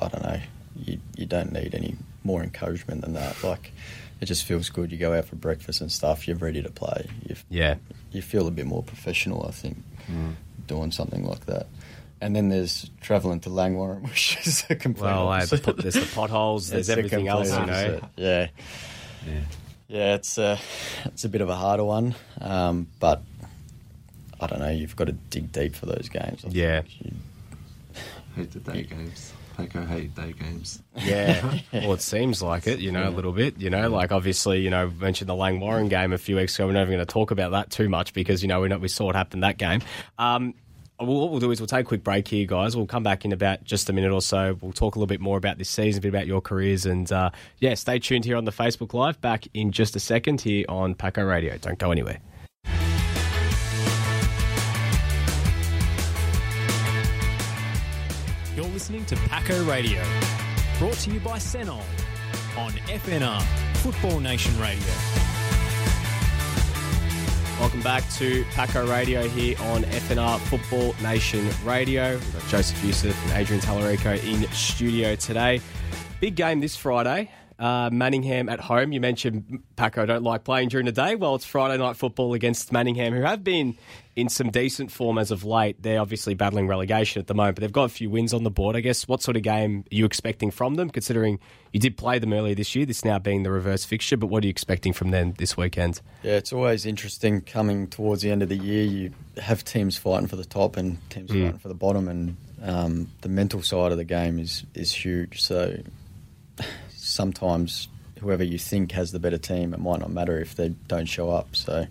I 0.00 0.08
don't 0.08 0.22
know, 0.22 0.40
you 0.76 0.98
you 1.16 1.26
don't 1.26 1.52
need 1.52 1.74
any 1.74 1.96
more 2.24 2.42
encouragement 2.42 3.00
than 3.02 3.14
that. 3.14 3.42
Like 3.42 3.72
it 4.20 4.26
just 4.26 4.44
feels 4.44 4.68
good. 4.70 4.92
You 4.92 4.98
go 4.98 5.12
out 5.14 5.24
for 5.24 5.34
breakfast 5.36 5.80
and 5.80 5.90
stuff. 5.90 6.28
You're 6.28 6.36
ready 6.36 6.62
to 6.62 6.70
play. 6.70 7.08
You 7.28 7.34
Yeah. 7.50 7.74
you 8.12 8.22
feel 8.22 8.46
a 8.46 8.50
bit 8.52 8.66
more 8.66 8.82
professional, 8.84 9.44
I 9.46 9.50
think, 9.50 9.78
doing 10.68 10.92
something 10.92 11.24
like 11.26 11.46
that. 11.46 11.66
And 12.20 12.36
then 12.36 12.50
there's 12.50 12.88
travelling 13.00 13.40
to 13.40 13.50
Langwarrin, 13.50 14.02
which 14.08 14.38
is 14.46 14.64
a 14.70 14.76
complete 14.76 15.06
Well, 15.06 15.44
put, 15.60 15.78
there's 15.78 15.94
the 15.94 16.08
potholes, 16.14 16.68
there's 16.70 16.88
everything 16.88 17.26
else, 17.26 17.48
you 17.50 17.56
know. 17.56 17.60
opposite. 17.62 18.04
Yeah. 18.14 18.48
yeah, 19.88 20.14
It's 20.14 20.38
a 20.38 20.58
it's 21.06 21.24
a 21.24 21.28
bit 21.28 21.40
of 21.40 21.48
a 21.48 21.56
harder 21.56 21.82
one, 21.84 22.14
um, 22.40 22.86
but 23.00 23.22
I 24.42 24.46
don't 24.48 24.60
know. 24.60 24.70
You've 24.70 24.96
got 24.96 25.06
to 25.06 25.12
dig 25.12 25.52
deep 25.52 25.74
for 25.74 25.86
those 25.86 26.08
games. 26.08 26.44
I 26.44 26.48
Yeah. 26.50 26.82
You- 27.00 27.12
Hate 28.36 28.50
the 28.52 28.60
day 28.60 28.82
games. 28.82 29.32
Paco 29.56 29.84
hate 29.84 30.14
day 30.14 30.32
games. 30.32 30.82
Yeah, 30.96 31.58
well, 31.72 31.92
it 31.92 32.00
seems 32.00 32.40
like 32.42 32.66
it, 32.66 32.78
you 32.78 32.90
know, 32.90 33.06
a 33.06 33.10
little 33.10 33.32
bit. 33.32 33.58
You 33.58 33.68
know, 33.68 33.90
like 33.90 34.10
obviously, 34.10 34.60
you 34.60 34.70
know, 34.70 34.88
mentioned 34.98 35.28
the 35.28 35.34
Langwarrin 35.34 35.90
game 35.90 36.14
a 36.14 36.18
few 36.18 36.36
weeks 36.36 36.54
ago. 36.54 36.66
We're 36.66 36.72
not 36.72 36.80
even 36.82 36.94
going 36.94 37.06
to 37.06 37.12
talk 37.12 37.30
about 37.30 37.50
that 37.50 37.70
too 37.70 37.90
much 37.90 38.14
because 38.14 38.40
you 38.40 38.48
know 38.48 38.62
we 38.62 38.68
know 38.68 38.78
we 38.78 38.88
saw 38.88 39.04
what 39.04 39.14
happened 39.14 39.42
that 39.42 39.58
game. 39.58 39.82
Um, 40.18 40.54
well, 40.98 41.08
what 41.20 41.30
we'll 41.32 41.40
do 41.40 41.50
is 41.50 41.60
we'll 41.60 41.66
take 41.66 41.80
a 41.84 41.88
quick 41.88 42.02
break 42.02 42.26
here, 42.28 42.46
guys. 42.46 42.74
We'll 42.76 42.86
come 42.86 43.02
back 43.02 43.26
in 43.26 43.32
about 43.32 43.62
just 43.64 43.90
a 43.90 43.92
minute 43.92 44.12
or 44.12 44.22
so. 44.22 44.56
We'll 44.62 44.72
talk 44.72 44.94
a 44.96 44.98
little 44.98 45.08
bit 45.08 45.20
more 45.20 45.36
about 45.36 45.58
this 45.58 45.68
season, 45.68 45.98
a 45.98 46.00
bit 46.02 46.08
about 46.08 46.26
your 46.26 46.40
careers, 46.40 46.86
and 46.86 47.10
uh, 47.12 47.30
yeah, 47.58 47.74
stay 47.74 47.98
tuned 47.98 48.24
here 48.24 48.36
on 48.36 48.46
the 48.46 48.52
Facebook 48.52 48.94
Live. 48.94 49.20
Back 49.20 49.46
in 49.52 49.72
just 49.72 49.96
a 49.96 50.00
second 50.00 50.40
here 50.40 50.64
on 50.70 50.94
Paco 50.94 51.22
Radio. 51.24 51.58
Don't 51.58 51.78
go 51.78 51.90
anywhere. 51.90 52.20
Listening 58.72 59.04
to 59.04 59.16
Paco 59.28 59.62
Radio, 59.64 60.02
brought 60.78 60.94
to 60.94 61.10
you 61.10 61.20
by 61.20 61.36
Senol 61.36 61.82
on 62.56 62.70
FNR 62.88 63.42
Football 63.76 64.20
Nation 64.20 64.58
Radio. 64.58 64.82
Welcome 67.60 67.82
back 67.82 68.08
to 68.14 68.44
Paco 68.52 68.86
Radio 68.86 69.28
here 69.28 69.56
on 69.60 69.82
FNR 69.82 70.40
Football 70.40 70.94
Nation 71.02 71.46
Radio. 71.64 72.12
We've 72.14 72.32
got 72.32 72.48
Joseph 72.48 72.82
Youssef 72.82 73.24
and 73.24 73.32
Adrian 73.32 73.60
Tallarico 73.60 74.18
in 74.24 74.50
studio 74.52 75.16
today. 75.16 75.60
Big 76.20 76.34
game 76.34 76.60
this 76.60 76.74
Friday. 76.74 77.30
Uh, 77.62 77.90
Manningham 77.90 78.48
at 78.48 78.58
home. 78.58 78.90
You 78.90 79.00
mentioned 79.00 79.62
Paco 79.76 80.04
don't 80.04 80.24
like 80.24 80.42
playing 80.42 80.70
during 80.70 80.84
the 80.84 80.90
day. 80.90 81.14
Well, 81.14 81.36
it's 81.36 81.44
Friday 81.44 81.78
night 81.80 81.94
football 81.94 82.34
against 82.34 82.72
Manningham, 82.72 83.12
who 83.14 83.22
have 83.22 83.44
been 83.44 83.76
in 84.16 84.28
some 84.28 84.50
decent 84.50 84.90
form 84.90 85.16
as 85.16 85.30
of 85.30 85.44
late. 85.44 85.80
They're 85.80 86.00
obviously 86.00 86.34
battling 86.34 86.66
relegation 86.66 87.20
at 87.20 87.28
the 87.28 87.34
moment, 87.34 87.54
but 87.54 87.60
they've 87.60 87.70
got 87.72 87.84
a 87.84 87.88
few 87.88 88.10
wins 88.10 88.34
on 88.34 88.42
the 88.42 88.50
board. 88.50 88.74
I 88.74 88.80
guess 88.80 89.06
what 89.06 89.22
sort 89.22 89.36
of 89.36 89.44
game 89.44 89.84
are 89.92 89.94
you 89.94 90.04
expecting 90.04 90.50
from 90.50 90.74
them, 90.74 90.90
considering 90.90 91.38
you 91.72 91.78
did 91.78 91.96
play 91.96 92.18
them 92.18 92.32
earlier 92.32 92.56
this 92.56 92.74
year, 92.74 92.84
this 92.84 93.04
now 93.04 93.20
being 93.20 93.44
the 93.44 93.52
reverse 93.52 93.84
fixture, 93.84 94.16
but 94.16 94.26
what 94.26 94.42
are 94.42 94.48
you 94.48 94.50
expecting 94.50 94.92
from 94.92 95.12
them 95.12 95.34
this 95.38 95.56
weekend? 95.56 96.00
Yeah, 96.24 96.32
it's 96.38 96.52
always 96.52 96.84
interesting 96.84 97.42
coming 97.42 97.86
towards 97.86 98.22
the 98.22 98.32
end 98.32 98.42
of 98.42 98.48
the 98.48 98.56
year. 98.58 98.82
You 98.82 99.12
have 99.40 99.62
teams 99.62 99.96
fighting 99.96 100.26
for 100.26 100.34
the 100.34 100.44
top 100.44 100.76
and 100.76 100.98
teams 101.10 101.30
Mm. 101.30 101.44
fighting 101.44 101.58
for 101.60 101.68
the 101.68 101.74
bottom, 101.74 102.08
and 102.08 102.36
um, 102.60 103.08
the 103.20 103.28
mental 103.28 103.62
side 103.62 103.92
of 103.92 103.98
the 103.98 104.04
game 104.04 104.40
is 104.40 104.64
is 104.74 104.92
huge. 104.92 105.40
So 105.42 105.76
sometimes 107.12 107.88
whoever 108.20 108.44
you 108.44 108.58
think 108.58 108.92
has 108.92 109.12
the 109.12 109.18
better 109.18 109.38
team, 109.38 109.74
it 109.74 109.80
might 109.80 110.00
not 110.00 110.10
matter 110.10 110.38
if 110.40 110.54
they 110.54 110.70
don't 110.88 111.06
show 111.06 111.30
up. 111.30 111.54
So 111.56 111.86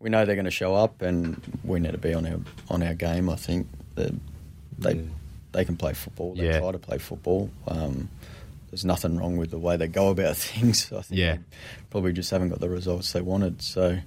we 0.00 0.10
know 0.10 0.24
they're 0.24 0.34
going 0.34 0.44
to 0.44 0.50
show 0.50 0.74
up, 0.74 1.02
and 1.02 1.40
we 1.64 1.80
need 1.80 1.92
to 1.92 1.98
be 1.98 2.14
on 2.14 2.26
our 2.26 2.40
on 2.70 2.82
our 2.82 2.94
game. 2.94 3.28
I 3.30 3.36
think 3.36 3.66
that 3.94 4.12
they 4.78 4.94
Yeah. 4.94 5.02
they 5.52 5.64
can 5.64 5.76
play 5.76 5.92
football. 5.94 6.34
They 6.34 6.44
Yeah. 6.46 6.60
try 6.60 6.72
to 6.72 6.78
play 6.78 6.98
football. 6.98 7.50
Um, 7.66 8.08
there's 8.70 8.84
nothing 8.84 9.16
wrong 9.16 9.36
with 9.38 9.50
the 9.50 9.58
way 9.58 9.76
they 9.76 9.88
go 9.88 10.10
about 10.10 10.36
things. 10.48 10.92
I 10.92 11.00
think 11.02 11.18
Yeah. 11.18 11.34
they 11.36 11.40
probably 11.90 12.12
just 12.12 12.30
haven't 12.30 12.50
got 12.50 12.60
the 12.60 12.68
results 12.68 13.12
they 13.12 13.22
wanted. 13.22 13.62
So 13.62 13.98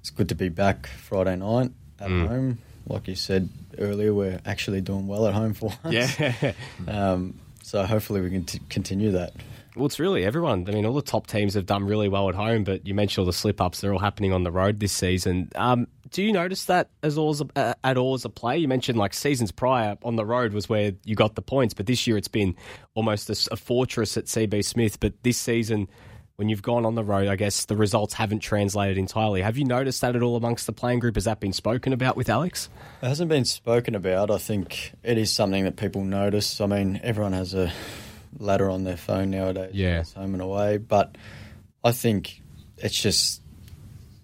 it's 0.00 0.10
good 0.10 0.28
to 0.28 0.34
be 0.34 0.50
back 0.50 0.86
Friday 0.86 1.36
night 1.36 1.70
at 1.98 2.10
Mm. 2.10 2.28
home. 2.28 2.58
Like 2.86 3.08
you 3.08 3.14
said 3.14 3.48
earlier, 3.78 4.12
we're 4.12 4.40
actually 4.44 4.82
doing 4.82 5.06
well 5.06 5.26
at 5.26 5.32
home 5.34 5.54
for 5.54 5.72
once. 5.84 6.18
Yeah. 6.20 6.52
Um, 6.86 7.34
so 7.62 7.86
hopefully 7.86 8.20
we 8.20 8.28
can 8.30 8.44
t- 8.44 8.60
continue 8.68 9.10
that. 9.12 9.32
Well, 9.76 9.86
it's 9.86 9.98
really 9.98 10.24
everyone. 10.24 10.66
I 10.68 10.72
mean, 10.72 10.86
all 10.86 10.94
the 10.94 11.02
top 11.02 11.26
teams 11.26 11.54
have 11.54 11.66
done 11.66 11.84
really 11.84 12.08
well 12.08 12.28
at 12.28 12.36
home, 12.36 12.62
but 12.62 12.86
you 12.86 12.94
mentioned 12.94 13.22
all 13.22 13.26
the 13.26 13.32
slip 13.32 13.60
ups. 13.60 13.80
They're 13.80 13.92
all 13.92 13.98
happening 13.98 14.32
on 14.32 14.44
the 14.44 14.52
road 14.52 14.78
this 14.78 14.92
season. 14.92 15.50
Um, 15.56 15.88
do 16.10 16.22
you 16.22 16.32
notice 16.32 16.66
that 16.66 16.90
as 17.02 17.18
all 17.18 17.30
as 17.30 17.40
a, 17.40 17.46
uh, 17.56 17.74
at 17.82 17.96
all 17.96 18.14
as 18.14 18.24
a 18.24 18.28
play? 18.28 18.56
You 18.58 18.68
mentioned 18.68 18.96
like 18.96 19.12
seasons 19.12 19.50
prior 19.50 19.96
on 20.04 20.14
the 20.14 20.24
road 20.24 20.52
was 20.52 20.68
where 20.68 20.92
you 21.04 21.16
got 21.16 21.34
the 21.34 21.42
points, 21.42 21.74
but 21.74 21.86
this 21.86 22.06
year 22.06 22.16
it's 22.16 22.28
been 22.28 22.54
almost 22.94 23.28
a 23.30 23.56
fortress 23.56 24.16
at 24.16 24.26
CB 24.26 24.64
Smith. 24.64 25.00
But 25.00 25.14
this 25.24 25.38
season, 25.38 25.88
when 26.36 26.48
you've 26.48 26.62
gone 26.62 26.86
on 26.86 26.94
the 26.94 27.02
road, 27.02 27.26
I 27.26 27.34
guess 27.34 27.64
the 27.64 27.76
results 27.76 28.14
haven't 28.14 28.40
translated 28.40 28.96
entirely. 28.96 29.42
Have 29.42 29.58
you 29.58 29.64
noticed 29.64 30.02
that 30.02 30.14
at 30.14 30.22
all 30.22 30.36
amongst 30.36 30.66
the 30.66 30.72
playing 30.72 31.00
group? 31.00 31.16
Has 31.16 31.24
that 31.24 31.40
been 31.40 31.52
spoken 31.52 31.92
about 31.92 32.16
with 32.16 32.28
Alex? 32.28 32.68
It 33.02 33.08
hasn't 33.08 33.28
been 33.28 33.44
spoken 33.44 33.96
about. 33.96 34.30
I 34.30 34.38
think 34.38 34.92
it 35.02 35.18
is 35.18 35.32
something 35.32 35.64
that 35.64 35.74
people 35.74 36.04
notice. 36.04 36.60
I 36.60 36.66
mean, 36.66 37.00
everyone 37.02 37.32
has 37.32 37.54
a 37.54 37.72
ladder 38.38 38.70
on 38.70 38.84
their 38.84 38.96
phone 38.96 39.30
nowadays. 39.30 39.70
Yeah. 39.74 40.00
It's 40.00 40.12
home 40.12 40.34
and 40.34 40.42
away. 40.42 40.78
But 40.78 41.16
I 41.82 41.92
think 41.92 42.40
it's 42.78 43.00
just 43.00 43.40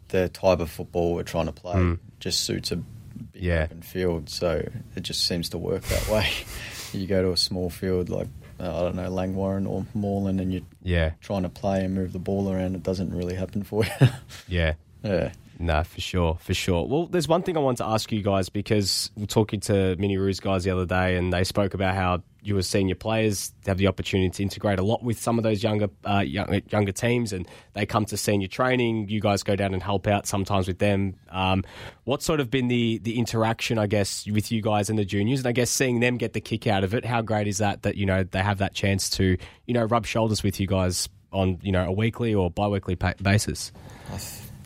the 0.09 0.29
type 0.29 0.61
of 0.61 0.71
football 0.71 1.15
we're 1.15 1.23
trying 1.23 1.47
to 1.47 1.53
play 1.53 1.97
just 2.19 2.41
suits 2.41 2.73
a 2.73 2.77
big. 2.77 2.87
Yeah. 3.35 3.65
open 3.65 3.83
field. 3.83 4.29
So 4.29 4.67
it 4.97 5.03
just 5.03 5.27
seems 5.27 5.49
to 5.51 5.59
work 5.59 5.83
that 5.85 6.09
way. 6.09 6.29
you 6.93 7.07
go 7.07 7.23
to 7.23 7.33
a 7.33 7.37
small 7.37 7.71
field 7.71 8.09
like, 8.09 8.29
uh, 8.59 8.65
I 8.77 8.83
don't 8.83 8.97
know, 8.97 9.11
Langwarrin 9.11 9.69
or 9.69 9.87
Moreland 9.95 10.41
and 10.41 10.53
you're 10.53 10.63
Yeah, 10.83 11.13
trying 11.21 11.43
to 11.45 11.49
play 11.49 11.85
and 11.85 11.95
move 11.95 12.13
the 12.13 12.19
ball 12.19 12.53
around. 12.53 12.75
It 12.75 12.83
doesn't 12.83 13.15
really 13.15 13.35
happen 13.35 13.63
for 13.63 13.85
you. 13.85 13.91
yeah. 14.49 14.75
yeah. 15.03 15.33
No, 15.63 15.85
for 15.85 16.01
sure, 16.01 16.39
for 16.41 16.55
sure. 16.55 16.87
Well, 16.87 17.07
there's 17.07 17.29
one 17.29 17.43
thing 17.43 17.59
I 17.59 17.61
want 17.61 17.77
to 17.79 17.85
ask 17.85 18.11
you 18.11 18.23
guys 18.23 18.49
because 18.49 19.11
we're 19.15 19.27
talking 19.27 19.61
to 19.61 19.95
Mini 19.97 20.17
Roos 20.17 20.41
guys 20.41 20.65
the 20.65 20.71
other 20.71 20.87
day, 20.87 21.17
and 21.17 21.31
they 21.31 21.45
spoke 21.45 21.75
about 21.75 21.95
how 21.95 22.23
you 22.41 22.57
as 22.57 22.67
senior 22.67 22.95
players 22.95 23.53
have 23.67 23.77
the 23.77 23.87
opportunity 23.87 24.31
to 24.31 24.43
integrate 24.43 24.79
a 24.79 24.83
lot 24.83 25.03
with 25.03 25.21
some 25.21 25.37
of 25.37 25.43
those 25.43 25.63
younger 25.63 25.91
uh, 26.07 26.21
young, 26.21 26.63
younger 26.71 26.93
teams, 26.93 27.35
and 27.35 27.47
they 27.75 27.85
come 27.85 28.07
to 28.07 28.17
senior 28.17 28.49
training. 28.49 29.11
You 29.11 29.21
guys 29.21 29.43
go 29.43 29.55
down 29.55 29.75
and 29.75 29.83
help 29.83 30.07
out 30.07 30.27
sometimes 30.27 30.67
with 30.67 30.79
them. 30.79 31.17
Um, 31.29 31.63
what's 32.05 32.25
sort 32.25 32.41
of 32.41 32.51
been 32.51 32.69
the 32.69 32.97
the 32.97 33.19
interaction, 33.19 33.77
I 33.77 33.87
guess, 33.87 34.27
with 34.27 34.51
you 34.51 34.63
guys 34.63 34.89
and 34.89 34.99
the 34.99 35.05
juniors, 35.05 35.41
and 35.41 35.47
I 35.47 35.53
guess 35.53 35.69
seeing 35.69 36.01
them 36.01 36.17
get 36.17 36.33
the 36.33 36.41
kick 36.41 36.67
out 36.69 36.85
of 36.85 36.95
it? 36.95 37.05
How 37.05 37.21
great 37.21 37.47
is 37.47 37.59
that? 37.59 37.83
That 37.83 37.97
you 37.97 38.07
know 38.07 38.23
they 38.25 38.43
have 38.43 38.59
that 38.59 38.73
chance 38.73 39.11
to 39.11 39.37
you 39.67 39.75
know 39.75 39.85
rub 39.85 40.07
shoulders 40.07 40.43
with 40.43 40.59
you 40.59 40.67
guys 40.67 41.11
on 41.35 41.59
you 41.61 41.71
know 41.71 41.85
a 41.85 41.93
weekly 41.93 42.35
or 42.35 42.51
bi-weekly 42.51 42.95
basis. 42.95 43.73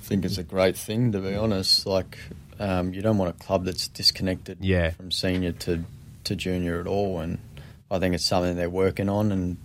Think 0.05 0.25
it's 0.25 0.39
a 0.39 0.43
great 0.43 0.77
thing 0.77 1.13
to 1.13 1.19
be 1.21 1.35
honest. 1.35 1.87
Like, 1.87 2.19
um, 2.59 2.93
you 2.95 3.03
don't 3.03 3.19
want 3.19 3.31
a 3.35 3.45
club 3.45 3.65
that's 3.65 3.89
disconnected 3.89 4.59
Yeah. 4.61 4.91
from 4.91 5.11
senior 5.11 5.53
to, 5.53 5.85
to 6.25 6.37
junior 6.37 6.81
at 6.81 6.87
all, 6.87 7.21
and 7.21 7.39
I 7.91 7.99
think 7.99 8.15
it's 8.15 8.25
something 8.25 8.57
they're 8.57 8.71
working 8.71 9.09
on. 9.09 9.33
And 9.33 9.57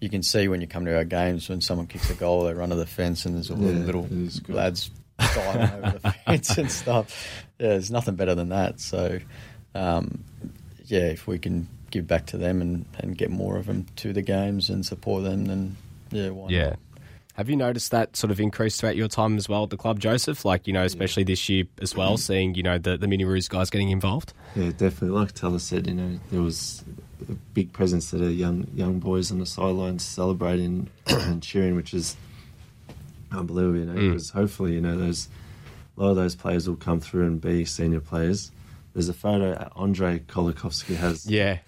you 0.00 0.08
can 0.08 0.22
see 0.22 0.46
when 0.48 0.60
you 0.60 0.66
come 0.66 0.84
to 0.84 0.96
our 0.96 1.04
games 1.04 1.48
when 1.48 1.60
someone 1.60 1.86
kicks 1.86 2.08
a 2.10 2.14
goal, 2.14 2.44
they 2.44 2.54
run 2.54 2.68
to 2.70 2.76
the 2.76 2.86
fence, 2.86 3.24
and 3.26 3.34
there's 3.34 3.50
all 3.50 3.56
the 3.56 3.72
Yeah, 3.72 3.84
little 3.84 4.04
it 4.04 4.12
is 4.12 4.48
lads 4.48 4.90
diving 5.18 5.84
over 5.84 5.98
the 5.98 6.12
fence 6.26 6.56
and 6.58 6.70
stuff. 6.70 7.42
Yeah, 7.58 7.68
there's 7.70 7.90
nothing 7.90 8.14
better 8.14 8.34
than 8.36 8.50
that. 8.50 8.78
So, 8.80 9.18
um, 9.74 10.22
yeah, 10.84 11.06
if 11.08 11.26
we 11.26 11.38
can 11.38 11.68
give 11.90 12.06
back 12.06 12.26
to 12.26 12.36
them 12.36 12.60
and, 12.62 12.84
and 12.98 13.16
get 13.18 13.30
more 13.30 13.56
of 13.56 13.66
them 13.66 13.86
to 13.96 14.12
the 14.12 14.22
games 14.22 14.70
and 14.70 14.84
support 14.86 15.24
them, 15.24 15.46
then 15.46 15.76
yeah, 16.10 16.28
why 16.30 16.48
Yeah. 16.50 16.68
not? 16.70 16.78
Have 17.38 17.48
you 17.48 17.56
noticed 17.56 17.92
that 17.92 18.16
sort 18.16 18.32
of 18.32 18.40
increase 18.40 18.78
throughout 18.80 18.96
your 18.96 19.06
time 19.06 19.36
as 19.36 19.48
well 19.48 19.62
at 19.62 19.70
the 19.70 19.76
club, 19.76 20.00
Joseph? 20.00 20.44
Like, 20.44 20.66
you 20.66 20.72
know, 20.72 20.82
especially 20.82 21.22
this 21.22 21.48
year 21.48 21.64
as 21.80 21.94
well, 21.94 22.16
seeing, 22.16 22.56
you 22.56 22.64
know, 22.64 22.78
the, 22.78 22.98
the 22.98 23.06
Mini 23.06 23.24
Roos 23.24 23.46
guys 23.46 23.70
getting 23.70 23.90
involved? 23.90 24.32
Yeah, 24.56 24.70
definitely. 24.70 25.10
Like 25.10 25.30
Teller 25.32 25.60
said, 25.60 25.86
you 25.86 25.94
know, 25.94 26.18
there 26.32 26.42
was 26.42 26.82
a 27.28 27.32
big 27.54 27.72
presence 27.72 28.12
of 28.12 28.18
the 28.18 28.32
young 28.32 28.66
young 28.74 28.98
boys 28.98 29.30
on 29.30 29.38
the 29.38 29.46
sidelines 29.46 30.02
celebrating 30.04 30.90
and 31.06 31.40
cheering, 31.40 31.76
which 31.76 31.94
is 31.94 32.16
unbelievable. 33.30 33.78
You 33.78 33.84
know, 33.86 33.92
Mm. 33.94 34.08
because 34.10 34.30
hopefully, 34.30 34.74
you 34.74 34.80
know, 34.80 34.96
those 34.98 35.28
a 35.96 36.02
lot 36.02 36.10
of 36.10 36.16
those 36.16 36.34
players 36.34 36.68
will 36.68 36.76
come 36.76 36.98
through 37.00 37.26
and 37.26 37.40
be 37.40 37.64
senior 37.64 38.00
players. 38.00 38.50
There's 38.94 39.08
a 39.08 39.14
photo 39.14 39.70
Andre 39.76 40.18
Kolikovsky 40.20 40.96
has. 40.96 41.24
Yeah. 41.26 41.58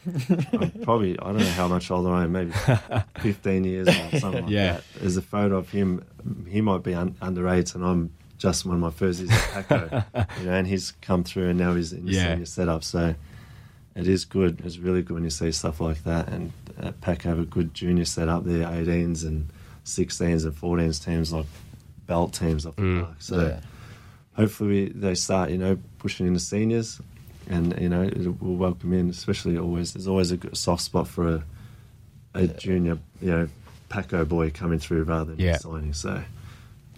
I'm 0.53 0.71
probably 0.83 1.19
I 1.19 1.25
don't 1.27 1.39
know 1.39 1.51
how 1.51 1.69
much 1.69 1.91
older 1.91 2.11
I 2.11 2.25
am, 2.25 2.33
maybe 2.33 2.51
15 3.21 3.65
years 3.65 3.89
or 3.89 4.19
something 4.19 4.43
like 4.45 4.51
Yeah. 4.51 4.73
that. 4.75 4.85
There's 5.01 5.17
a 5.17 5.23
photo 5.23 5.57
of 5.59 5.71
him. 5.71 6.05
He 6.49 6.61
might 6.61 6.83
be 6.83 6.95
un, 6.95 7.15
under 7.23 7.49
eight, 7.49 7.75
and 7.75 7.85
I'm 7.85 8.11
just 8.39 8.65
one 8.65 8.75
of 8.75 8.81
my 8.81 8.91
first 8.91 9.21
years 9.21 9.31
at 9.31 9.69
Paco. 9.69 10.03
you 10.41 10.47
know, 10.47 10.53
and 10.55 10.67
he's 10.67 10.93
come 11.03 11.23
through, 11.23 11.51
and 11.51 11.59
now 11.59 11.75
he's 11.75 11.93
in 11.93 12.07
the 12.07 12.13
Yeah. 12.13 12.31
senior 12.33 12.47
setup. 12.47 12.83
So 12.83 13.15
it 13.95 14.09
is 14.09 14.25
good. 14.25 14.61
It's 14.65 14.79
really 14.79 15.03
good 15.03 15.15
when 15.15 15.25
you 15.25 15.31
see 15.31 15.53
stuff 15.53 15.81
like 15.81 16.03
that. 16.05 16.29
And 16.29 16.53
uh, 16.83 16.93
Paco 17.01 17.29
have 17.29 17.39
a 17.39 17.45
good 17.45 17.75
junior 17.75 18.07
setup 18.07 18.45
there, 18.45 18.67
18s 18.67 19.25
and 19.25 19.49
16s 19.85 20.45
and 20.45 20.55
14s 20.55 21.05
teams 21.05 21.33
like 21.33 21.47
belt 22.07 22.33
teams 22.35 22.67
off 22.67 22.77
the 22.77 22.83
Mm. 22.83 23.05
park. 23.05 23.17
So 23.21 23.41
Yeah. 23.47 23.61
Hopefully 24.35 24.89
they 24.89 25.15
start, 25.15 25.51
you 25.51 25.59
know, 25.59 25.79
pushing 25.99 26.27
into 26.27 26.41
seniors, 26.41 27.01
and 27.49 27.79
you 27.81 27.89
know 27.89 28.03
it 28.03 28.41
will 28.43 28.57
welcome 28.57 28.93
in. 28.93 29.11
Especially 29.11 29.59
always, 29.59 29.93
there's 29.93 30.09
always 30.09 30.31
a 30.31 30.37
good 30.37 30.57
soft 30.57 30.83
spot 30.83 31.09
for 31.09 31.29
a, 31.29 31.45
a 32.35 32.47
junior, 32.47 32.99
you 33.21 33.31
know, 33.31 33.49
Paco 33.89 34.25
boy 34.25 34.51
coming 34.51 34.79
through 34.79 35.03
rather 35.05 35.35
than 35.35 35.41
Yeah. 35.45 35.57
signing. 35.59 35.93
So 35.93 36.23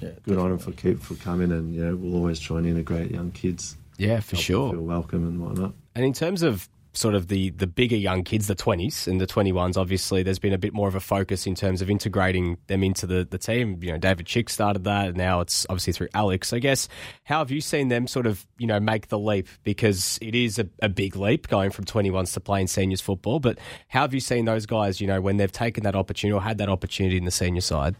Yeah, 0.00 0.10
good 0.24 0.38
on 0.38 0.52
him 0.52 0.58
for 0.58 0.72
keep 0.72 1.00
for 1.00 1.14
coming, 1.14 1.52
and 1.52 1.74
you 1.74 1.84
know 1.84 1.96
we'll 1.96 2.14
always 2.16 2.38
try 2.40 2.58
and 2.58 2.66
integrate 2.66 3.10
young 3.10 3.30
kids. 3.30 3.76
Yeah, 3.98 4.20
for 4.20 4.36
help 4.36 4.38
them 4.38 4.38
sure. 4.42 4.70
feel 4.72 4.82
welcome 4.82 5.26
and 5.28 5.40
whatnot. 5.40 5.74
And 5.94 6.04
in 6.04 6.12
terms 6.12 6.42
of 6.42 6.68
sort 6.94 7.14
of 7.14 7.28
the, 7.28 7.50
the 7.50 7.66
bigger 7.66 7.96
young 7.96 8.22
kids, 8.22 8.46
the 8.46 8.54
20s 8.54 9.06
and 9.06 9.20
the 9.20 9.26
21s, 9.26 9.76
obviously, 9.76 10.22
there's 10.22 10.38
been 10.38 10.52
a 10.52 10.58
bit 10.58 10.74
more 10.74 10.88
of 10.88 10.94
a 10.94 11.00
focus 11.00 11.46
in 11.46 11.54
terms 11.54 11.80
of 11.80 11.88
integrating 11.88 12.58
them 12.66 12.82
into 12.82 13.06
the, 13.06 13.26
the 13.28 13.38
team. 13.38 13.78
You 13.82 13.92
know, 13.92 13.98
David 13.98 14.26
Chick 14.26 14.50
started 14.50 14.84
that, 14.84 15.08
and 15.08 15.16
now 15.16 15.40
it's 15.40 15.66
obviously 15.70 15.94
through 15.94 16.08
Alex. 16.14 16.52
I 16.52 16.58
guess, 16.58 16.88
how 17.24 17.38
have 17.38 17.50
you 17.50 17.60
seen 17.60 17.88
them 17.88 18.06
sort 18.06 18.26
of, 18.26 18.46
you 18.58 18.66
know, 18.66 18.78
make 18.78 19.08
the 19.08 19.18
leap? 19.18 19.48
Because 19.64 20.18
it 20.20 20.34
is 20.34 20.58
a, 20.58 20.68
a 20.80 20.88
big 20.88 21.16
leap 21.16 21.48
going 21.48 21.70
from 21.70 21.84
21s 21.84 22.34
to 22.34 22.40
playing 22.40 22.66
seniors 22.66 23.00
football. 23.00 23.40
But 23.40 23.58
how 23.88 24.02
have 24.02 24.14
you 24.14 24.20
seen 24.20 24.44
those 24.44 24.66
guys, 24.66 25.00
you 25.00 25.06
know, 25.06 25.20
when 25.20 25.38
they've 25.38 25.50
taken 25.50 25.84
that 25.84 25.96
opportunity 25.96 26.34
or 26.34 26.42
had 26.42 26.58
that 26.58 26.68
opportunity 26.68 27.16
in 27.16 27.24
the 27.24 27.30
senior 27.30 27.62
side? 27.62 27.96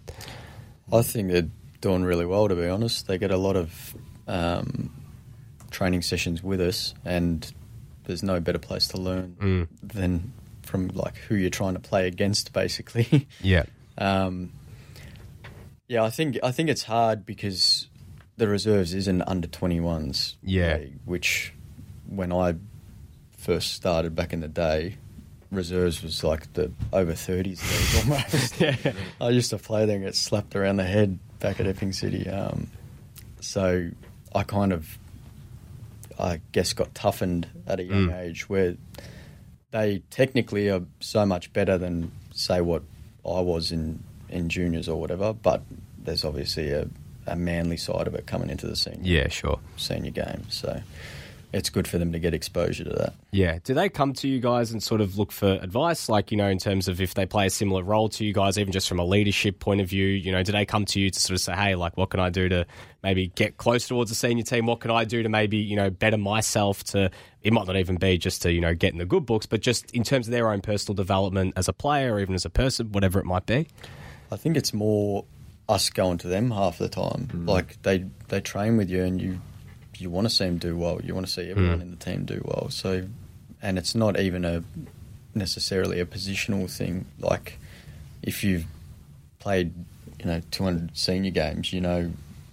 I 0.93 1.03
think 1.03 1.31
they're 1.31 1.49
doing 1.81 2.05
really 2.05 2.27
well, 2.27 2.49
to 2.49 2.55
be 2.55 2.69
honest. 2.69 3.07
They 3.07 3.17
get 3.17 3.31
a 3.31 3.39
lot 3.39 3.57
of 3.57 3.97
um, 4.29 4.91
training 5.71 6.03
sessions 6.03 6.43
with 6.43 6.61
us, 6.61 6.95
and 7.05 7.51
there's 8.13 8.23
no 8.23 8.39
better 8.41 8.59
place 8.59 8.89
to 8.89 8.97
learn 8.99 9.37
Mm. 9.41 9.69
than 9.83 10.33
from 10.63 10.89
like 10.89 11.17
who 11.17 11.35
you're 11.35 11.51
trying 11.51 11.75
to 11.75 11.81
play 11.81 12.07
against, 12.07 12.53
basically. 12.53 13.27
Yeah. 13.41 13.65
um, 13.99 14.53
yeah, 15.89 16.05
I 16.05 16.11
think 16.11 16.39
I 16.43 16.53
think 16.53 16.69
it's 16.71 16.85
hard 16.85 17.27
because 17.27 17.89
the 18.37 18.49
reserves 18.49 18.95
is 18.95 19.09
an 19.09 19.23
under 19.27 19.49
21s 19.49 20.37
Yeah. 20.43 20.77
league, 20.79 20.99
which 21.05 21.53
when 22.07 22.33
I 22.33 22.55
first 23.37 23.75
started 23.75 24.15
back 24.15 24.33
in 24.33 24.41
the 24.41 24.49
day, 24.49 24.97
reserves 25.51 26.03
was 26.03 26.23
like 26.25 26.53
the 26.55 26.71
over 26.93 27.13
30s 27.13 27.61
league 27.63 28.05
almost. 28.13 28.61
Yeah. 28.61 28.93
I 29.21 29.29
used 29.31 29.51
to 29.51 29.59
play 29.59 29.85
there 29.87 29.97
and 29.97 30.05
get 30.05 30.15
slapped 30.17 30.55
around 30.57 30.77
the 30.77 30.85
head 30.85 31.19
back 31.41 31.61
at 31.61 31.67
Epping 31.67 31.93
City. 31.93 32.29
Um, 32.29 32.69
so 33.41 33.91
I 34.35 34.45
kind 34.45 34.73
of, 34.73 34.97
I 36.23 36.41
guess, 36.53 36.73
got 36.73 36.95
toughened 36.95 37.49
at 37.67 37.81
a 37.81 37.83
young 37.83 38.07
Mm. 38.09 38.21
age 38.23 38.49
where 38.49 38.77
they 39.73 40.03
technically 40.11 40.71
are 40.71 40.83
so 41.01 41.27
much 41.27 41.53
better 41.53 41.77
than, 41.77 42.13
say, 42.33 42.61
what 42.61 42.83
I 43.27 43.41
was 43.41 43.73
in, 43.73 44.03
in 44.29 44.49
juniors 44.49 44.89
or 44.89 45.01
whatever. 45.01 45.33
But 45.33 45.63
there's 45.99 46.25
obviously 46.25 46.71
a, 46.71 46.89
a 47.27 47.35
manly 47.37 47.77
side 47.77 48.07
of 48.07 48.15
it 48.15 48.27
coming 48.27 48.51
into 48.51 48.67
the 48.67 48.77
senior, 48.77 49.01
Yeah, 49.03 49.29
sure. 49.29 49.59
senior 49.77 50.13
game. 50.13 50.45
So 50.49 50.81
it's 51.53 51.69
good 51.69 51.87
for 51.87 51.99
them 51.99 52.13
to 52.13 52.19
get 52.19 52.33
exposure 52.33 52.85
to 52.85 52.91
that. 52.91 53.15
Yeah. 53.31 53.59
Do 53.63 53.75
they 53.75 53.89
come 53.89 54.15
to 54.15 54.29
you 54.29 54.41
guys 54.41 54.73
and 54.73 54.83
sort 54.83 55.01
of 55.01 55.19
look 55.19 55.31
for 55.31 55.59
advice? 55.61 56.09
Like, 56.09 56.31
you 56.31 56.37
know, 56.37 56.49
in 56.49 56.59
terms 56.59 56.89
of 56.89 57.01
if 57.01 57.15
they 57.15 57.27
play 57.27 57.47
a 57.47 57.51
similar 57.51 57.83
role 57.83 58.09
to 58.11 58.25
you 58.25 58.33
guys, 58.33 58.57
even 58.59 58.73
just 58.73 58.89
from 58.89 58.99
a 58.99 59.05
leadership 59.05 59.59
point 59.59 59.81
of 59.81 59.89
view, 59.89 60.07
you 60.07 60.33
know, 60.33 60.43
do 60.43 60.53
they 60.53 60.65
come 60.65 60.85
to 60.87 61.01
you 61.01 61.11
to 61.11 61.21
sort 61.21 61.35
of 61.35 61.41
say, 61.41 61.55
hey, 61.55 61.75
like, 61.75 61.97
what 61.97 62.11
can 62.11 62.21
I 62.21 62.31
do 62.31 62.49
to 62.49 62.67
maybe 63.03 63.29
get 63.29 63.59
close 63.59 63.87
towards 63.87 64.11
the 64.11 64.15
senior 64.15 64.45
team? 64.45 64.67
What 64.67 64.81
can 64.81 64.91
I 64.91 65.05
do 65.05 65.23
to 65.23 65.29
maybe, 65.29 65.59
you 65.59 65.77
know, 65.77 65.91
better 65.91 66.17
myself 66.17 66.83
to, 66.85 67.11
it 67.43 67.53
might 67.53 67.67
not 67.67 67.77
even 67.77 67.97
be 67.97 68.17
just 68.17 68.43
to, 68.43 68.53
you 68.53 68.61
know, 68.61 68.75
get 68.75 68.93
in 68.93 68.99
the 68.99 69.05
good 69.05 69.27
books, 69.27 69.45
but 69.45 69.61
just 69.61 69.91
in 69.91 70.05
terms 70.05 70.29
of 70.29 70.33
their 70.33 70.51
own 70.51 70.63
personal 70.63 70.95
development 70.95 71.53
as 71.57 71.69
a 71.69 71.73
player 71.73 72.15
or 72.15 72.21
even 72.21 72.35
as 72.35 72.45
a 72.45 72.51
person, 72.51 72.93
whatever 72.93 73.19
it 73.19 73.27
might 73.27 73.45
be? 73.45 73.69
I 74.31 74.37
think 74.37 74.57
it's 74.57 74.73
more 74.73 75.27
us 75.69 75.91
going 75.91 76.19
to 76.19 76.29
them 76.29 76.51
half 76.51 76.79
the 76.79 76.89
time. 76.89 77.29
Mm. 77.33 77.49
Like 77.49 77.81
they 77.83 78.07
they 78.29 78.41
train 78.41 78.77
with 78.77 78.91
you, 78.91 79.05
and 79.05 79.21
you 79.21 79.41
you 80.03 80.11
want 80.11 80.29
to 80.29 80.35
see 80.35 80.45
them 80.45 80.59
do 80.59 80.77
well. 80.77 81.01
You 81.03 81.15
want 81.15 81.27
to 81.27 81.33
see 81.33 81.49
everyone 81.51 81.79
Mm. 81.79 81.83
in 81.83 81.91
the 81.91 81.97
team 81.97 82.25
do 82.25 82.43
well. 82.45 82.69
So, 82.71 83.09
and 83.63 83.79
it's 83.79 83.95
not 83.95 84.19
even 84.19 84.45
a 84.45 84.63
necessarily 85.35 86.01
a 86.01 86.05
positional 86.07 86.71
thing. 86.71 87.07
Like 87.21 87.59
if 88.23 88.45
you've 88.45 88.67
played, 89.39 89.73
you 90.19 90.27
know, 90.27 90.41
200 90.51 90.97
senior 90.97 91.31
games, 91.31 91.73
you 91.73 91.81
know 91.81 92.13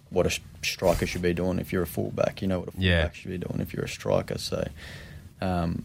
what 0.09 0.25
a 0.25 0.39
striker 0.63 1.05
should 1.05 1.21
be 1.21 1.33
doing 1.33 1.59
if 1.59 1.71
you're 1.73 1.83
a 1.83 1.87
fullback. 1.87 2.41
You 2.41 2.47
know 2.47 2.59
what 2.59 2.69
a 2.69 2.71
fullback 2.71 2.85
Yeah. 2.85 3.11
should 3.11 3.31
be 3.31 3.37
doing 3.37 3.59
if 3.61 3.73
you're 3.73 3.85
a 3.85 3.89
striker. 3.89 4.37
So, 4.37 4.67
um, 5.41 5.83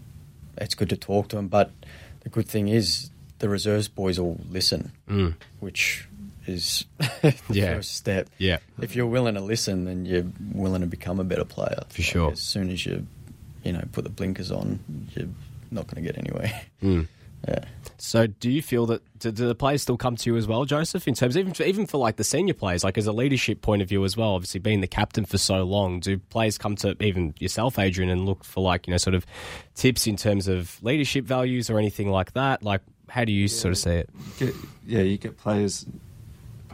it's 0.59 0.75
good 0.75 0.89
to 0.91 0.97
talk 0.97 1.29
to 1.29 1.37
them. 1.37 1.49
But 1.49 1.71
the 2.21 2.29
good 2.29 2.47
thing 2.49 2.69
is 2.69 3.11
the 3.41 3.49
reserves 3.49 3.89
boys 3.89 4.19
all 4.19 4.41
listen 4.51 4.93
Mm. 5.09 5.35
which 5.61 6.07
is 6.47 6.85
the 6.99 7.35
Yeah. 7.51 7.75
first 7.75 7.95
step. 7.95 8.29
Yeah. 8.39 8.59
If 8.81 8.95
you're 8.97 9.07
willing 9.07 9.35
to 9.35 9.41
listen, 9.41 9.85
then 9.85 10.05
you're 10.07 10.27
willing 10.53 10.81
to 10.83 10.87
become 10.87 11.21
a 11.21 11.25
better 11.25 11.45
player. 11.45 11.83
For 11.89 12.03
sure. 12.03 12.33
As 12.33 12.41
soon 12.41 12.71
as 12.71 12.85
you, 12.87 13.07
you 13.63 13.73
know, 13.73 13.83
put 13.93 14.05
the 14.05 14.11
blinkers 14.11 14.51
on, 14.51 14.79
you're 15.15 15.29
not 15.71 15.87
going 15.87 16.05
to 16.05 16.13
get 16.13 16.19
anywhere. 16.19 16.53
Mm. 16.83 17.07
Yeah. 17.49 17.65
So, 17.99 18.27
do 18.27 18.51
you 18.51 18.63
feel 18.63 18.87
that 18.87 19.03
do, 19.19 19.31
do 19.31 19.47
the 19.47 19.55
players 19.55 19.83
still 19.83 19.99
come 19.99 20.17
to 20.17 20.31
you 20.31 20.37
as 20.39 20.47
well, 20.47 20.65
Joseph? 20.65 21.07
In 21.07 21.13
terms, 21.13 21.37
even 21.37 21.53
for, 21.53 21.63
even 21.65 21.87
for 21.87 21.99
like 21.99 22.17
the 22.17 22.25
senior 22.25 22.55
players, 22.55 22.83
like 22.85 22.97
as 22.97 23.07
a 23.07 23.13
leadership 23.13 23.61
point 23.61 23.83
of 23.83 23.89
view 23.91 24.03
as 24.05 24.17
well. 24.17 24.31
Obviously, 24.35 24.61
being 24.61 24.81
the 24.81 24.87
captain 24.87 25.27
for 25.27 25.37
so 25.37 25.63
long, 25.63 26.01
do 26.01 26.17
players 26.19 26.57
come 26.57 26.75
to 26.77 26.97
even 27.03 27.35
yourself, 27.39 27.79
Adrian, 27.79 28.09
and 28.11 28.25
look 28.25 28.45
for 28.45 28.63
like 28.63 28.87
you 28.87 28.93
know 28.93 28.97
sort 28.97 29.13
of 29.15 29.27
tips 29.75 30.07
in 30.07 30.17
terms 30.17 30.49
of 30.49 30.83
leadership 30.83 31.27
values 31.27 31.69
or 31.69 31.79
anything 31.79 32.09
like 32.11 32.33
that? 32.33 32.63
Like, 32.63 32.81
how 33.11 33.27
do 33.27 33.33
you 33.33 33.47
sort 33.47 33.73
of 33.73 33.79
see 33.79 33.91
it? 33.91 34.11
Get, 34.39 34.55
yeah, 34.87 35.01
you 35.03 35.19
get 35.19 35.37
players, 35.37 35.85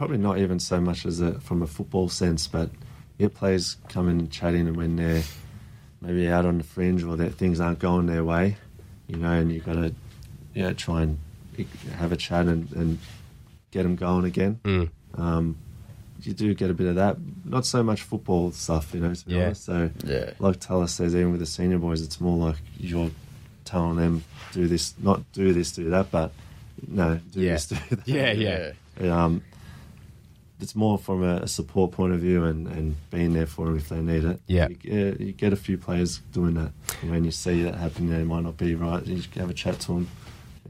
probably 0.01 0.17
not 0.17 0.39
even 0.39 0.59
so 0.59 0.81
much 0.81 1.05
as 1.05 1.21
a, 1.21 1.39
from 1.41 1.61
a 1.61 1.67
football 1.67 2.09
sense, 2.09 2.47
but 2.47 2.71
you 3.19 3.27
get 3.27 3.35
players 3.35 3.77
coming 3.87 4.27
chatting 4.29 4.67
and 4.67 4.75
when 4.75 4.95
they're 4.95 5.21
maybe 6.01 6.27
out 6.27 6.43
on 6.43 6.57
the 6.57 6.63
fringe 6.63 7.03
or 7.03 7.15
that 7.15 7.35
things 7.35 7.59
aren't 7.59 7.77
going 7.77 8.07
their 8.07 8.23
way, 8.23 8.57
you 9.05 9.15
know, 9.15 9.31
and 9.31 9.51
you've 9.51 9.63
got 9.63 9.73
to 9.75 9.93
you 10.55 10.63
know, 10.63 10.73
try 10.73 11.03
and 11.03 11.19
have 11.97 12.11
a 12.11 12.17
chat 12.17 12.47
and, 12.47 12.71
and 12.73 12.97
get 13.69 13.83
them 13.83 13.95
going 13.95 14.25
again. 14.25 14.59
Mm. 14.63 14.89
Um, 15.19 15.57
you 16.23 16.33
do 16.33 16.51
get 16.55 16.71
a 16.71 16.73
bit 16.73 16.87
of 16.87 16.95
that, 16.95 17.17
not 17.45 17.67
so 17.67 17.83
much 17.83 18.01
football 18.01 18.51
stuff, 18.53 18.95
you 18.95 19.01
know. 19.01 19.13
To 19.13 19.25
be 19.27 19.35
Yeah. 19.35 19.45
honest. 19.45 19.65
So, 19.65 19.91
Yeah. 20.03 20.31
like 20.39 20.59
Taylor 20.59 20.87
says, 20.87 21.13
even 21.13 21.29
with 21.29 21.41
the 21.41 21.45
senior 21.45 21.77
boys, 21.77 22.01
it's 22.01 22.19
more 22.19 22.37
like 22.47 22.57
you're 22.79 23.11
telling 23.65 23.97
them 23.97 24.23
do 24.51 24.67
this, 24.67 24.95
not 24.99 25.31
do 25.31 25.53
this, 25.53 25.71
do 25.71 25.91
that, 25.91 26.09
but 26.09 26.31
no, 26.87 27.19
do 27.31 27.39
Yeah. 27.41 27.53
this, 27.53 27.67
do 27.67 27.75
that. 27.91 28.07
Yeah, 28.07 28.31
yeah. 28.31 28.71
Um, 29.25 29.43
it's 30.61 30.75
more 30.75 30.97
from 30.97 31.23
a, 31.23 31.37
a 31.37 31.47
support 31.47 31.91
point 31.91 32.13
of 32.13 32.19
view 32.19 32.45
and, 32.45 32.67
and 32.67 32.95
being 33.09 33.33
there 33.33 33.47
for 33.47 33.65
them 33.65 33.77
if 33.77 33.89
they 33.89 33.99
need 34.01 34.23
it. 34.23 34.39
Yeah. 34.47 34.67
you, 34.69 34.75
get- 34.75 35.19
you 35.19 35.31
get 35.33 35.53
a 35.53 35.57
few 35.57 35.77
players 35.77 36.19
doing 36.31 36.53
that. 36.55 36.71
When 37.03 37.23
you 37.23 37.31
see 37.31 37.63
that 37.63 37.75
happening, 37.75 38.09
they 38.11 38.23
might 38.23 38.43
not 38.43 38.57
be 38.57 38.75
right. 38.75 39.05
You 39.05 39.17
just 39.17 39.33
have 39.35 39.49
a 39.49 39.53
chat 39.53 39.79
to 39.81 39.87
them. 39.93 40.07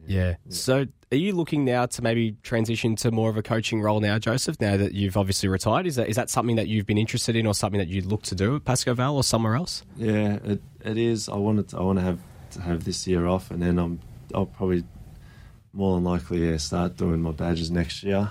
Yeah. 0.07 0.35
So, 0.49 0.85
are 1.11 1.17
you 1.17 1.33
looking 1.33 1.63
now 1.63 1.85
to 1.85 2.01
maybe 2.01 2.35
transition 2.41 2.95
to 2.97 3.11
more 3.11 3.29
of 3.29 3.37
a 3.37 3.43
coaching 3.43 3.81
role 3.81 3.99
now, 3.99 4.17
Joseph? 4.17 4.59
Now 4.59 4.75
that 4.77 4.93
you've 4.93 5.15
obviously 5.15 5.47
retired, 5.47 5.85
is 5.85 5.95
that 5.95 6.09
is 6.09 6.15
that 6.15 6.29
something 6.29 6.55
that 6.55 6.67
you've 6.67 6.85
been 6.87 6.97
interested 6.97 7.35
in, 7.35 7.45
or 7.45 7.53
something 7.53 7.77
that 7.79 7.87
you'd 7.87 8.07
look 8.07 8.23
to 8.23 8.35
do 8.35 8.55
at 8.55 8.65
Pascoe 8.65 8.93
Vale 8.93 9.15
or 9.15 9.23
somewhere 9.23 9.55
else? 9.55 9.83
Yeah, 9.95 10.39
it, 10.43 10.61
it 10.83 10.97
is. 10.97 11.29
I 11.29 11.35
wanted 11.35 11.69
to, 11.69 11.77
I 11.77 11.81
want 11.81 11.99
to 11.99 12.03
have 12.03 12.19
to 12.51 12.61
have 12.61 12.83
this 12.83 13.05
year 13.05 13.27
off, 13.27 13.51
and 13.51 13.61
then 13.61 13.77
I'm 13.77 13.99
I'll 14.33 14.47
probably 14.47 14.83
more 15.71 15.95
than 15.95 16.03
likely 16.03 16.49
yeah, 16.49 16.57
start 16.57 16.97
doing 16.97 17.21
my 17.21 17.31
badges 17.31 17.69
next 17.71 18.03
year 18.03 18.29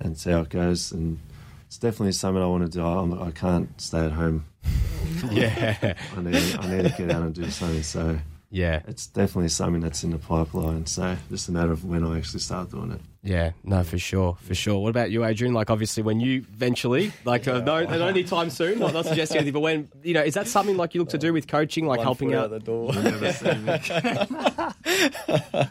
and 0.00 0.16
see 0.18 0.30
how 0.30 0.40
it 0.40 0.48
goes. 0.50 0.92
And 0.92 1.18
it's 1.66 1.78
definitely 1.78 2.12
something 2.12 2.42
I 2.42 2.46
want 2.46 2.64
to 2.64 2.70
do. 2.78 2.84
I'm, 2.84 3.20
I 3.22 3.30
can't 3.30 3.68
stay 3.80 4.04
at 4.06 4.12
home. 4.12 4.44
Yeah. 5.30 5.94
I 6.16 6.20
need 6.20 6.56
I 6.58 6.76
need 6.76 6.82
to 6.90 6.94
get 6.98 7.10
out 7.10 7.22
and 7.22 7.34
do 7.34 7.48
something. 7.50 7.82
So 7.82 8.18
Yeah. 8.50 8.82
it's 8.86 9.06
definitely 9.06 9.48
something 9.48 9.80
that's 9.80 10.02
in 10.04 10.10
the 10.10 10.18
pipeline. 10.18 10.86
So 10.86 11.16
just 11.30 11.48
a 11.48 11.52
matter 11.52 11.72
of 11.72 11.84
when 11.84 12.04
I 12.04 12.18
actually 12.18 12.40
start 12.40 12.70
doing 12.70 12.90
it. 12.92 13.00
Yeah, 13.26 13.52
no, 13.64 13.82
for 13.84 13.98
sure, 13.98 14.36
for 14.42 14.54
sure. 14.54 14.78
What 14.82 14.90
about 14.90 15.10
you, 15.10 15.24
Adrian? 15.24 15.54
Like, 15.54 15.70
obviously, 15.70 16.02
when 16.02 16.20
you 16.20 16.44
eventually, 16.52 17.10
like, 17.24 17.48
uh, 17.48 17.60
no, 17.60 17.82
not 17.84 18.10
any 18.10 18.22
time 18.22 18.50
soon, 18.50 18.78
not, 18.78 18.92
not 18.92 19.06
suggesting 19.06 19.38
anything, 19.38 19.54
but 19.54 19.60
when, 19.60 19.88
you 20.02 20.12
know, 20.12 20.22
is 20.22 20.34
that 20.34 20.46
something 20.46 20.76
like 20.76 20.94
you 20.94 21.00
look 21.00 21.08
to 21.08 21.16
do 21.18 21.32
with 21.32 21.48
coaching, 21.48 21.86
like 21.86 21.98
One 21.98 22.04
helping 22.06 22.34
out, 22.34 22.44
out? 22.44 22.50
the 22.50 22.60
door. 22.60 22.92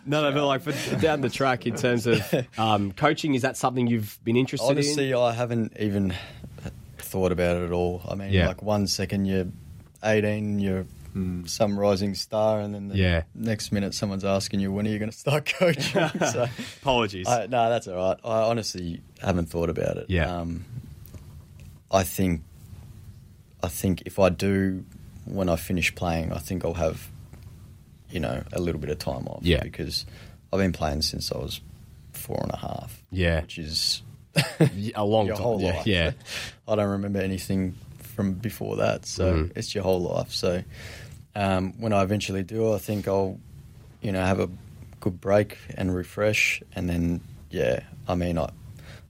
No, 0.06 0.22
no, 0.22 0.32
but 0.32 0.46
like 0.48 0.62
for 0.62 0.72
down 0.98 1.22
the 1.22 1.30
track 1.30 1.66
in 1.66 1.76
terms 1.76 2.08
of 2.08 2.22
um, 2.58 2.92
coaching, 2.92 3.36
is 3.36 3.42
that 3.44 3.58
something 3.58 3.88
you've 3.88 4.20
been 4.24 4.38
interested 4.38 4.66
in? 4.72 4.78
Honestly, 4.78 5.14
I 5.14 5.32
haven't 5.34 5.74
even 5.80 6.14
thought 6.98 7.32
about 7.32 7.58
it 7.58 7.66
at 7.66 7.72
all. 7.72 8.02
I 8.08 8.16
mean, 8.16 8.32
Yeah. 8.32 8.48
like 8.48 8.62
one 8.62 8.88
second 8.88 9.26
you're 9.26 9.48
18, 10.04 10.60
you're 10.60 10.86
some 11.46 11.78
rising 11.80 12.16
star, 12.16 12.60
and 12.60 12.74
then 12.74 12.88
the 12.88 12.98
Yeah. 12.98 13.24
next 13.36 13.72
minute 13.72 13.94
someone's 13.94 14.26
asking 14.26 14.60
you, 14.60 14.72
when 14.72 14.88
are 14.88 14.90
you 14.90 15.00
going 15.00 15.12
to 15.12 15.18
start 15.18 15.46
coaching? 15.60 16.10
so, 16.32 16.48
Apologies. 16.82 17.28
I, 17.28 17.46
no, 17.48 17.70
that's 17.70 17.88
all 17.88 17.96
right. 17.96 18.18
I 18.24 18.42
honestly 18.50 19.02
haven't 19.22 19.48
thought 19.48 19.70
about 19.70 19.98
it. 19.98 20.06
Yeah. 20.10 20.36
Um, 20.40 20.66
I 21.92 22.04
think, 22.04 22.42
I 23.62 23.68
think 23.68 24.02
if 24.06 24.18
I 24.20 24.30
do, 24.30 24.84
when 25.26 25.50
I 25.50 25.56
finish 25.56 25.94
playing, 25.94 26.34
I 26.34 26.40
think 26.40 26.66
I'll 26.66 26.74
have, 26.74 27.08
you 28.10 28.20
know, 28.20 28.44
a 28.52 28.60
little 28.60 28.82
bit 28.82 28.90
of 28.90 28.98
time 29.00 29.28
off. 29.28 29.42
Yeah. 29.44 29.62
Because 29.64 30.06
I've 30.52 30.60
been 30.60 30.74
playing 30.74 31.04
since 31.04 31.32
I 31.32 31.38
was 31.38 31.62
four 32.12 32.40
and 32.42 32.52
a 32.52 32.58
half. 32.58 33.04
Yeah. 33.12 33.42
Which 33.42 33.60
is 33.60 34.02
a 34.96 35.06
long 35.06 35.26
your 35.28 35.36
time. 35.36 35.44
whole 35.44 35.62
yeah, 35.62 35.74
life. 35.78 35.88
yeah, 35.88 36.12
I 36.68 36.76
don't 36.76 36.90
remember 36.90 37.20
anything 37.22 37.76
from 38.16 38.34
before 38.34 38.78
that, 38.78 39.06
so 39.06 39.34
Mm. 39.34 39.52
it's 39.56 39.74
your 39.74 39.84
whole 39.84 40.02
life. 40.02 40.32
So 40.32 40.64
um, 41.36 41.74
when 41.80 41.94
I 41.94 42.04
eventually 42.04 42.44
do, 42.44 42.74
I 42.74 42.78
think 42.78 43.08
I'll, 43.08 43.40
you 44.02 44.12
know, 44.12 44.24
have 44.24 44.40
a 44.40 44.50
good 45.00 45.20
break 45.20 45.58
and 45.76 45.94
refresh, 45.94 46.62
and 46.76 46.90
then 46.90 47.22
yeah, 47.50 47.82
I 48.08 48.16
mean, 48.16 48.38
I, 48.38 48.50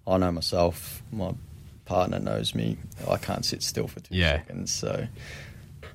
I 0.08 0.18
know 0.18 0.32
myself. 0.32 1.02
My 1.12 1.34
partner 1.86 2.20
knows 2.20 2.56
me. 2.56 2.78
I 3.10 3.18
can't 3.18 3.46
sit 3.46 3.62
still 3.64 3.88
for 3.88 4.00
two 4.00 4.16
Yeah. 4.16 4.38
seconds, 4.40 4.74
so 4.74 5.08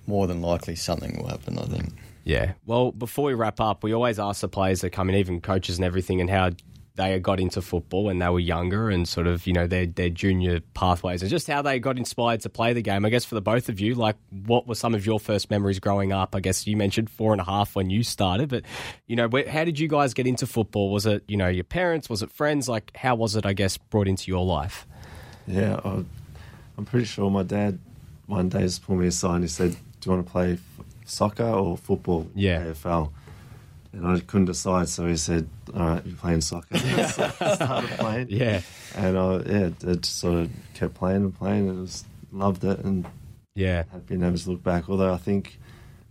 more 0.06 0.26
than 0.26 0.40
likely 0.42 0.76
something 0.76 1.18
will 1.18 1.28
happen. 1.28 1.58
I 1.58 1.62
think. 1.64 1.92
yeah. 2.24 2.52
Well, 2.66 2.92
before 2.92 3.24
we 3.26 3.34
wrap 3.34 3.60
up, 3.60 3.82
we 3.82 3.92
always 3.92 4.18
ask 4.18 4.40
the 4.40 4.48
players 4.48 4.80
that 4.82 4.90
come 4.90 5.08
in, 5.10 5.16
even 5.16 5.40
coaches 5.40 5.76
and 5.78 5.84
everything, 5.84 6.20
and 6.20 6.28
how 6.30 6.50
they 6.98 7.18
got 7.20 7.40
into 7.40 7.62
football 7.62 8.04
when 8.04 8.18
they 8.18 8.28
were 8.28 8.40
younger 8.40 8.90
and 8.90 9.08
sort 9.08 9.26
of, 9.26 9.46
you 9.46 9.52
know, 9.52 9.66
their, 9.66 9.86
their 9.86 10.10
junior 10.10 10.60
pathways 10.74 11.22
and 11.22 11.30
just 11.30 11.46
how 11.46 11.62
they 11.62 11.78
got 11.78 11.96
inspired 11.96 12.40
to 12.40 12.50
play 12.50 12.72
the 12.72 12.82
game. 12.82 13.06
I 13.06 13.08
guess 13.08 13.24
for 13.24 13.36
the 13.36 13.40
both 13.40 13.68
of 13.68 13.80
you, 13.80 13.94
like, 13.94 14.16
what 14.46 14.66
were 14.66 14.74
some 14.74 14.94
of 14.94 15.06
your 15.06 15.18
first 15.20 15.48
memories 15.48 15.78
growing 15.78 16.12
up? 16.12 16.34
I 16.34 16.40
guess 16.40 16.66
you 16.66 16.76
mentioned 16.76 17.08
four 17.08 17.32
and 17.32 17.40
a 17.40 17.44
half 17.44 17.74
when 17.76 17.88
you 17.88 18.02
started, 18.02 18.48
but, 18.50 18.64
you 19.06 19.16
know, 19.16 19.28
where, 19.28 19.48
how 19.48 19.64
did 19.64 19.78
you 19.78 19.88
guys 19.88 20.12
get 20.12 20.26
into 20.26 20.46
football? 20.46 20.90
Was 20.90 21.06
it, 21.06 21.22
you 21.28 21.36
know, 21.36 21.48
your 21.48 21.64
parents? 21.64 22.10
Was 22.10 22.22
it 22.22 22.30
friends? 22.32 22.68
Like, 22.68 22.90
how 22.96 23.14
was 23.14 23.36
it, 23.36 23.46
I 23.46 23.52
guess, 23.52 23.78
brought 23.78 24.08
into 24.08 24.28
your 24.30 24.44
life? 24.44 24.86
Yeah, 25.46 25.80
I, 25.84 26.04
I'm 26.76 26.84
pretty 26.84 27.06
sure 27.06 27.30
my 27.30 27.44
dad 27.44 27.78
one 28.26 28.48
day 28.48 28.60
just 28.62 28.82
pulled 28.82 28.98
me 28.98 29.06
aside 29.06 29.36
and 29.36 29.44
he 29.44 29.48
said, 29.48 29.70
"Do 29.72 29.78
you 30.10 30.12
want 30.12 30.26
to 30.26 30.30
play 30.30 30.52
f- 30.52 30.60
soccer 31.06 31.44
or 31.44 31.76
football?" 31.78 32.28
Yeah. 32.34 32.64
AFL. 32.66 33.12
And 33.92 34.06
I 34.06 34.20
couldn't 34.20 34.46
decide, 34.46 34.88
so 34.88 35.06
he 35.06 35.16
said, 35.16 35.48
"All 35.74 35.80
right, 35.86 36.04
you're 36.06 36.16
playing 36.16 36.42
soccer." 36.42 36.76
so 36.78 36.86
I 37.40 37.54
started 37.54 37.90
playing. 37.98 38.26
Yeah. 38.30 38.60
and 38.94 39.16
I 39.18 39.36
yeah, 39.46 39.70
I 39.86 39.94
just 39.94 40.18
sort 40.18 40.34
of 40.40 40.50
kept 40.74 40.94
playing 40.94 41.22
and 41.24 41.34
playing, 41.34 41.68
and 41.68 41.80
was 41.80 42.04
loved 42.30 42.64
it, 42.64 42.80
and 42.80 43.06
Yeah. 43.54 43.84
happy 43.90 44.16
never 44.16 44.36
to 44.36 44.50
look 44.50 44.62
back. 44.62 44.88
Although 44.90 45.12
I 45.12 45.16
think 45.16 45.58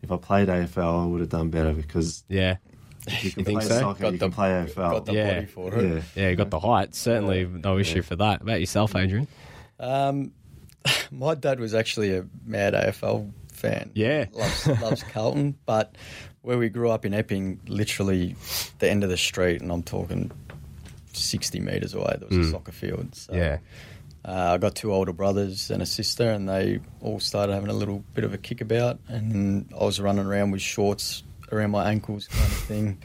if 0.02 0.12
I 0.12 0.18
played 0.18 0.48
AFL, 0.50 1.04
I 1.04 1.06
would 1.06 1.20
have 1.22 1.30
done 1.30 1.50
better 1.50 1.74
because 1.74 2.24
Yeah. 2.28 2.58
you 3.22 3.32
can 3.32 3.46
think 3.46 3.60
play 3.60 3.70
so? 3.70 3.80
soccer, 3.80 4.02
Got 4.02 4.12
you 4.14 4.18
the- 4.18 4.26
can 4.26 4.32
play 4.34 4.50
AFL. 4.50 4.92
Got 4.92 5.06
the 5.06 5.14
Yeah. 5.14 5.34
body 5.36 5.46
for 5.46 5.76
it. 5.76 5.94
yeah. 5.94 6.02
Yeah, 6.24 6.30
you 6.30 6.36
got 6.36 6.50
the 6.50 6.60
height. 6.60 6.96
Certainly 6.96 7.46
no 7.46 7.78
issue 7.78 8.02
for 8.02 8.16
that. 8.16 8.42
About 8.42 8.60
yourself, 8.60 8.96
Adrian? 8.96 9.28
Um, 9.80 10.32
my 11.12 11.36
dad 11.36 11.60
was 11.60 11.74
actually 11.76 12.16
a 12.18 12.26
mad 12.46 12.74
AFL 12.74 13.32
fan. 13.54 13.92
Yeah. 13.94 14.26
loves, 14.34 14.68
loves 14.82 15.04
Carlton, 15.04 15.56
but 15.66 15.96
where 16.48 16.58
we 16.58 16.70
grew 16.70 16.90
up 16.90 17.04
in 17.06 17.14
Epping, 17.14 17.60
literally 17.68 18.34
the 18.80 18.90
end 18.90 19.04
of 19.04 19.10
the 19.10 19.18
street, 19.18 19.62
and 19.62 19.70
I'm 19.70 19.84
talking 19.84 20.32
60 21.12 21.60
metres 21.60 21.94
away, 21.94 22.16
there 22.20 22.30
was 22.30 22.48
a 22.48 22.52
soccer 22.52 22.72
field. 22.72 23.14
So, 23.16 23.34
Hmm. 23.34 23.40
Yeah. 23.40 23.58
Uh, 24.24 24.54
I 24.54 24.58
got 24.58 24.74
two 24.76 24.94
older 24.94 25.12
brothers 25.14 25.70
and 25.72 25.82
a 25.82 25.86
sister, 25.86 26.30
and 26.32 26.48
they 26.48 26.80
all 27.02 27.20
started 27.20 27.52
having 27.54 27.70
a 27.70 27.74
little 27.74 28.02
bit 28.14 28.24
of 28.24 28.34
a 28.34 28.38
kickabout. 28.38 28.98
And 29.10 29.70
I 29.78 29.84
was 29.84 30.00
running 30.00 30.26
around 30.26 30.52
with 30.52 30.62
shorts 30.62 31.24
around 31.52 31.72
my 31.72 31.90
ankles, 31.90 32.28
kind 32.28 32.44
of 32.46 32.58
thing, 32.60 32.98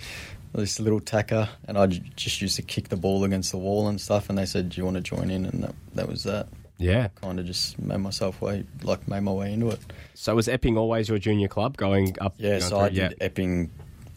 this 0.54 0.78
little 0.78 1.00
tacker. 1.00 1.48
And 1.66 1.76
I 1.76 1.86
just 1.86 2.42
used 2.42 2.56
to 2.56 2.62
kick 2.62 2.88
the 2.90 2.96
ball 2.96 3.24
against 3.24 3.50
the 3.50 3.58
wall 3.58 3.88
and 3.88 4.00
stuff. 4.00 4.28
And 4.28 4.38
they 4.38 4.46
said, 4.46 4.68
"Do 4.70 4.76
you 4.80 4.84
want 4.84 4.96
to 4.96 5.00
join 5.00 5.30
in?" 5.30 5.46
And 5.46 5.62
that, 5.64 5.74
that 5.94 6.08
was 6.08 6.22
that. 6.24 6.46
Yeah. 6.82 7.08
Kind 7.20 7.38
of 7.40 7.46
just 7.46 7.78
made 7.78 7.98
myself 7.98 8.40
way, 8.40 8.64
like 8.82 9.06
made 9.08 9.20
my 9.20 9.32
way 9.32 9.52
into 9.52 9.68
it. 9.70 9.80
So 10.14 10.34
was 10.34 10.48
Epping 10.48 10.76
always 10.76 11.08
your 11.08 11.18
junior 11.18 11.48
club 11.48 11.76
going 11.76 12.16
up? 12.20 12.34
Yeah, 12.38 12.58
so 12.58 12.78
I 12.80 12.88
through- 12.88 13.08
did 13.08 13.16
Epping 13.20 13.70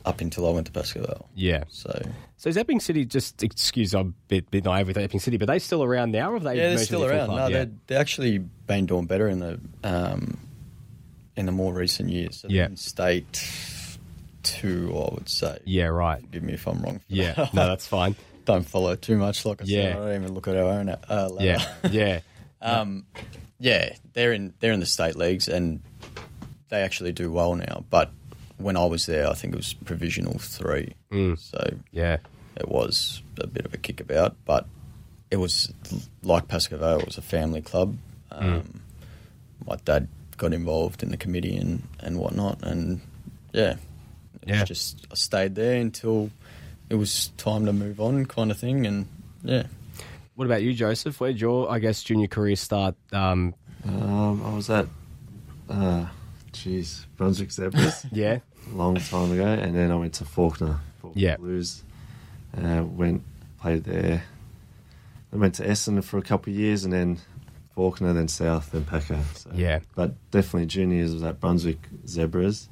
up 0.06 0.22
until 0.22 0.48
I 0.48 0.52
went 0.52 0.68
to 0.68 0.72
Pascoe 0.72 1.02
Vale. 1.02 1.30
Yeah. 1.36 1.64
So 1.70 2.00
So 2.38 2.50
is 2.50 2.58
Epping 2.58 2.80
City 2.80 3.06
just, 3.06 3.42
excuse 3.42 3.94
I'm 3.96 4.10
a 4.10 4.14
bit, 4.28 4.52
bit 4.52 4.64
naive 4.66 4.88
with 4.88 4.98
Epping 4.98 5.20
City, 5.20 5.38
but 5.38 5.48
they 5.48 5.58
still 5.60 5.84
around 5.84 6.12
now 6.12 6.30
or 6.32 6.34
have 6.36 6.44
they 6.44 6.58
yeah, 6.58 6.70
they're 6.70 6.78
still 6.80 7.02
with 7.02 7.10
a 7.10 7.14
different 7.14 7.30
around. 7.32 7.38
club? 7.38 7.52
No, 7.52 7.58
yeah. 7.58 7.64
they're, 7.66 7.74
they're 7.88 8.00
actually 8.00 8.38
been 8.38 8.86
doing 8.86 9.06
better 9.06 9.28
in 9.28 9.40
the 9.40 9.60
um, 9.84 10.38
in 11.36 11.46
the 11.48 11.52
more 11.52 11.74
recent 11.74 12.10
years. 12.10 12.38
So 12.42 12.48
Yeah. 12.50 12.68
state 12.76 13.50
two, 14.44 14.92
I 14.96 15.14
would 15.16 15.28
say. 15.30 15.58
yeah, 15.66 15.86
right. 15.86 16.22
Forgive 16.22 16.44
me 16.44 16.54
if 16.54 16.68
I'm 16.68 16.82
wrong. 16.82 17.02
Yeah, 17.08 17.34
that. 17.34 17.54
no, 17.54 17.68
that's 17.68 17.88
fine. 17.88 18.16
don't 18.46 18.64
follow 18.66 18.96
too 18.96 19.18
much. 19.18 19.44
Like 19.46 19.62
I 19.62 19.66
Yeah. 19.66 19.82
said, 19.82 19.92
I 20.02 20.06
don't 20.06 20.16
even 20.24 20.34
look 20.36 20.48
at 20.48 20.56
our 20.56 20.64
own. 20.72 20.90
Uh. 20.90 21.30
Yeah, 21.40 21.66
yeah. 21.90 22.20
Um, 22.62 23.06
yeah, 23.60 23.94
they're 24.14 24.34
in 24.34 24.54
they're 24.60 24.74
in 24.74 24.80
the 24.80 24.86
state 24.86 25.16
leagues 25.16 25.48
and 25.48 25.82
they 26.70 26.82
actually 26.82 27.12
do 27.12 27.32
well 27.32 27.56
now. 27.56 27.86
But 27.90 28.12
when 28.58 28.76
I 28.78 28.86
was 28.86 29.06
there, 29.06 29.30
I 29.30 29.34
think 29.34 29.54
it 29.54 29.58
was 29.58 29.74
provisional 29.74 30.40
three. 30.40 30.94
Mm. 31.12 31.38
So 31.40 31.76
Yeah, 31.92 32.18
it 32.56 32.68
was 32.68 33.22
a 33.40 33.48
bit 33.48 33.66
of 33.66 33.74
a 33.74 33.78
kickabout, 33.78 34.36
but 34.46 34.66
it 35.32 35.38
was 35.38 35.72
like 36.24 36.48
Pascoe. 36.48 37.00
It 37.00 37.06
was 37.06 37.18
a 37.18 37.22
family 37.22 37.62
club. 37.62 37.98
Um, 38.32 38.82
My 39.66 39.78
dad 39.86 40.08
got 40.38 40.54
involved 40.54 41.02
in 41.04 41.10
the 41.10 41.18
committee 41.18 41.56
and, 41.58 41.84
and 42.02 42.18
whatnot, 42.20 42.62
and 42.64 43.00
yeah, 43.54 43.76
Yeah. 44.46 44.64
just 44.66 45.06
I 45.12 45.16
stayed 45.16 45.56
there 45.56 45.80
until 45.80 46.30
it 46.90 46.96
was 46.96 47.32
time 47.38 47.66
to 47.66 47.74
move 47.74 48.00
on, 48.02 48.26
kind 48.26 48.52
of 48.52 48.58
thing. 48.60 48.86
And 48.86 49.08
yeah, 49.44 49.64
What 50.36 50.46
about 50.46 50.62
you, 50.64 50.74
Joseph? 50.74 51.20
Where'd 51.20 51.40
your, 51.40 51.72
I 51.72 51.80
guess, 51.80 52.04
junior 52.04 52.28
career 52.28 52.56
start? 52.56 52.96
Um, 53.14 53.56
Um, 53.86 54.44
I 54.46 54.54
was 54.54 54.70
at, 54.70 54.88
uh, 55.70 56.08
geez, 56.52 57.06
Brunswick 57.18 57.52
Zebras 57.52 58.06
yeah, 58.12 58.40
a 58.72 58.76
long 58.76 58.96
time 58.96 59.32
ago, 59.32 59.46
and 59.46 59.76
then 59.76 59.92
I 59.92 59.96
went 59.96 60.14
to 60.16 60.24
Fawkner, 60.26 60.80
Fawkner 61.02 61.12
Yeah. 61.16 61.38
Blues. 61.38 61.84
Uh, 62.58 62.84
went 62.84 63.22
played 63.62 63.84
there. 63.84 64.24
I 65.34 65.36
went 65.38 65.56
to 65.56 65.68
Essendon 65.68 66.04
for 66.04 66.18
a 66.18 66.22
couple 66.22 66.52
of 66.54 66.58
years, 66.60 66.84
and 66.84 66.92
then 66.94 67.20
Fawkner, 67.78 68.14
then 68.14 68.28
South, 68.28 68.72
then 68.72 68.84
Packer. 68.86 69.20
So. 69.36 69.52
Yeah. 69.54 69.80
but 69.96 70.16
definitely 70.32 70.66
juniors 70.68 71.14
was 71.14 71.24
at 71.24 71.40
Brunswick 71.40 71.80
Zebras 72.08 72.68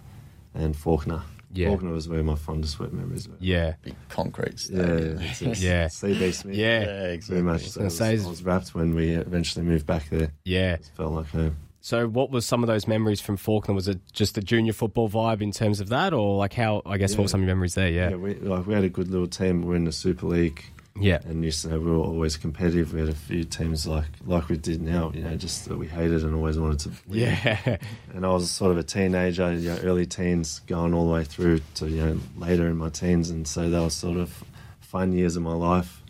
and 0.54 0.76
Fawkner. 0.76 1.22
Yeah. 1.54 1.70
Fawkner 1.70 1.92
was 1.94 2.10
where 2.10 2.24
my 2.24 2.36
fondest 2.36 2.80
wet 2.80 2.92
memories 2.94 3.28
were. 3.28 3.36
yeah, 3.40 3.74
big 3.84 3.96
concrete 4.10 4.68
Yeah, 4.70 4.86
stadium. 4.86 5.18
that's 5.18 5.42
it. 5.42 5.60
Yeah. 5.60 5.86
CB 5.88 6.34
Smith. 6.34 6.56
yeah, 6.56 6.80
yeah, 7.14 7.18
Very 7.22 7.42
much. 7.44 7.70
So 7.70 7.80
gonna 7.80 7.84
I, 7.84 7.86
was, 7.86 7.98
say 7.98 8.20
I 8.26 8.28
was 8.30 8.44
wrapped 8.44 8.74
when 8.76 8.96
we 8.96 9.12
eventually 9.12 9.64
moved 9.66 9.86
back 9.86 10.10
there. 10.10 10.32
yeah. 10.46 10.74
It 10.74 10.90
felt 10.96 11.14
like 11.14 11.28
home. 11.28 11.58
So, 11.82 12.08
what 12.08 12.32
was 12.32 12.46
some 12.46 12.64
of 12.64 12.68
those 12.68 12.88
memories 12.88 13.20
from 13.20 13.36
Fawkner? 13.38 13.76
Was 13.76 13.90
it 13.90 14.00
just 14.14 14.38
a 14.38 14.42
junior 14.42 14.72
football 14.72 15.10
vibe 15.10 15.42
in 15.42 15.52
terms 15.52 15.82
of 15.82 15.90
that, 15.90 16.14
or 16.14 16.38
like 16.38 16.54
how? 16.54 16.82
I 16.86 16.98
guess 16.98 17.12
what 17.18 17.24
were 17.24 17.28
some 17.28 17.42
of 17.42 17.46
your 17.48 17.54
memories 17.56 17.76
there? 17.76 17.90
Yeah, 17.90 18.12
Yeah, 18.12 18.16
we 18.16 18.36
like 18.36 18.66
we 18.66 18.74
had 18.74 18.86
a 18.86 18.90
good 18.90 19.10
little 19.10 19.28
team. 19.28 19.64
We 19.64 19.68
were 19.68 19.76
in 19.76 19.84
the 19.84 19.92
Super 19.92 20.28
League, 20.28 20.64
yeah, 21.00 21.20
and 21.26 21.44
used 21.44 21.64
to 21.64 21.70
know 21.70 21.80
we 21.80 21.92
were 21.92 21.98
always 21.98 22.38
competitive. 22.38 22.94
We 22.94 23.00
had 23.00 23.10
a 23.10 23.16
few 23.16 23.44
teams 23.44 23.88
like 23.88 24.06
like 24.26 24.50
we 24.50 24.58
did 24.58 24.82
now, 24.82 25.12
you 25.14 25.24
know, 25.24 25.36
just 25.36 25.68
that 25.68 25.78
we 25.78 25.88
hated 25.88 26.24
and 26.24 26.36
always 26.36 26.60
wanted 26.60 26.80
to. 26.82 26.90
win. 27.08 27.20
yeah, 27.20 27.78
And 28.14 28.26
I 28.26 28.30
was 28.30 28.52
sort 28.52 28.72
of 28.72 28.78
a 28.78 28.84
teenager, 28.84 29.52
you 29.54 29.70
know, 29.70 29.80
early 29.84 30.06
teens, 30.06 30.60
going 30.68 30.94
all 30.94 31.08
the 31.08 31.14
way 31.14 31.24
through 31.24 31.62
to 31.76 31.90
you 31.90 32.06
know 32.06 32.20
later 32.38 32.68
in 32.68 32.78
my 32.78 32.90
teens, 32.90 33.30
and 33.30 33.48
so 33.48 33.70
that 33.70 33.82
was 33.82 33.96
sort 33.96 34.18
of 34.18 34.44
fun 34.82 35.14
years 35.14 35.36
of 35.36 35.42
my 35.44 35.54
life. 35.54 36.03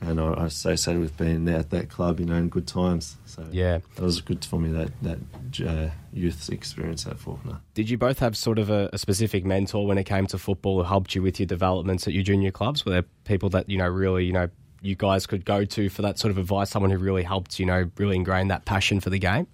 And 0.00 0.20
I, 0.20 0.32
I 0.32 0.46
associated 0.46 1.00
with 1.02 1.16
being 1.16 1.44
there 1.44 1.58
at 1.58 1.70
that 1.70 1.88
club, 1.88 2.20
you 2.20 2.26
know, 2.26 2.36
in 2.36 2.48
good 2.48 2.68
times. 2.68 3.16
So 3.26 3.44
yeah. 3.50 3.78
that 3.96 4.02
was 4.02 4.20
good 4.20 4.44
for 4.44 4.60
me. 4.60 4.70
That 4.70 4.92
that 5.02 5.68
uh, 5.68 5.90
youth 6.12 6.48
experience 6.50 7.06
at 7.06 7.16
Fawkner. 7.16 7.60
Did 7.74 7.90
you 7.90 7.98
both 7.98 8.20
have 8.20 8.36
sort 8.36 8.58
of 8.58 8.70
a, 8.70 8.90
a 8.92 8.98
specific 8.98 9.44
mentor 9.44 9.86
when 9.86 9.98
it 9.98 10.04
came 10.04 10.26
to 10.28 10.38
football 10.38 10.78
who 10.78 10.84
helped 10.84 11.14
you 11.14 11.22
with 11.22 11.40
your 11.40 11.46
developments 11.46 12.06
at 12.06 12.14
your 12.14 12.22
junior 12.22 12.52
clubs? 12.52 12.84
Were 12.84 12.92
there 12.92 13.04
people 13.24 13.48
that 13.50 13.68
you 13.68 13.78
know 13.78 13.88
really 13.88 14.24
you 14.24 14.32
know 14.32 14.48
you 14.80 14.94
guys 14.94 15.26
could 15.26 15.44
go 15.44 15.64
to 15.64 15.88
for 15.88 16.02
that 16.02 16.18
sort 16.18 16.30
of 16.30 16.38
advice? 16.38 16.70
Someone 16.70 16.92
who 16.92 16.98
really 16.98 17.24
helped 17.24 17.58
you 17.58 17.66
know 17.66 17.90
really 17.96 18.16
ingrain 18.16 18.48
that 18.48 18.64
passion 18.64 19.00
for 19.00 19.10
the 19.10 19.18
game? 19.18 19.48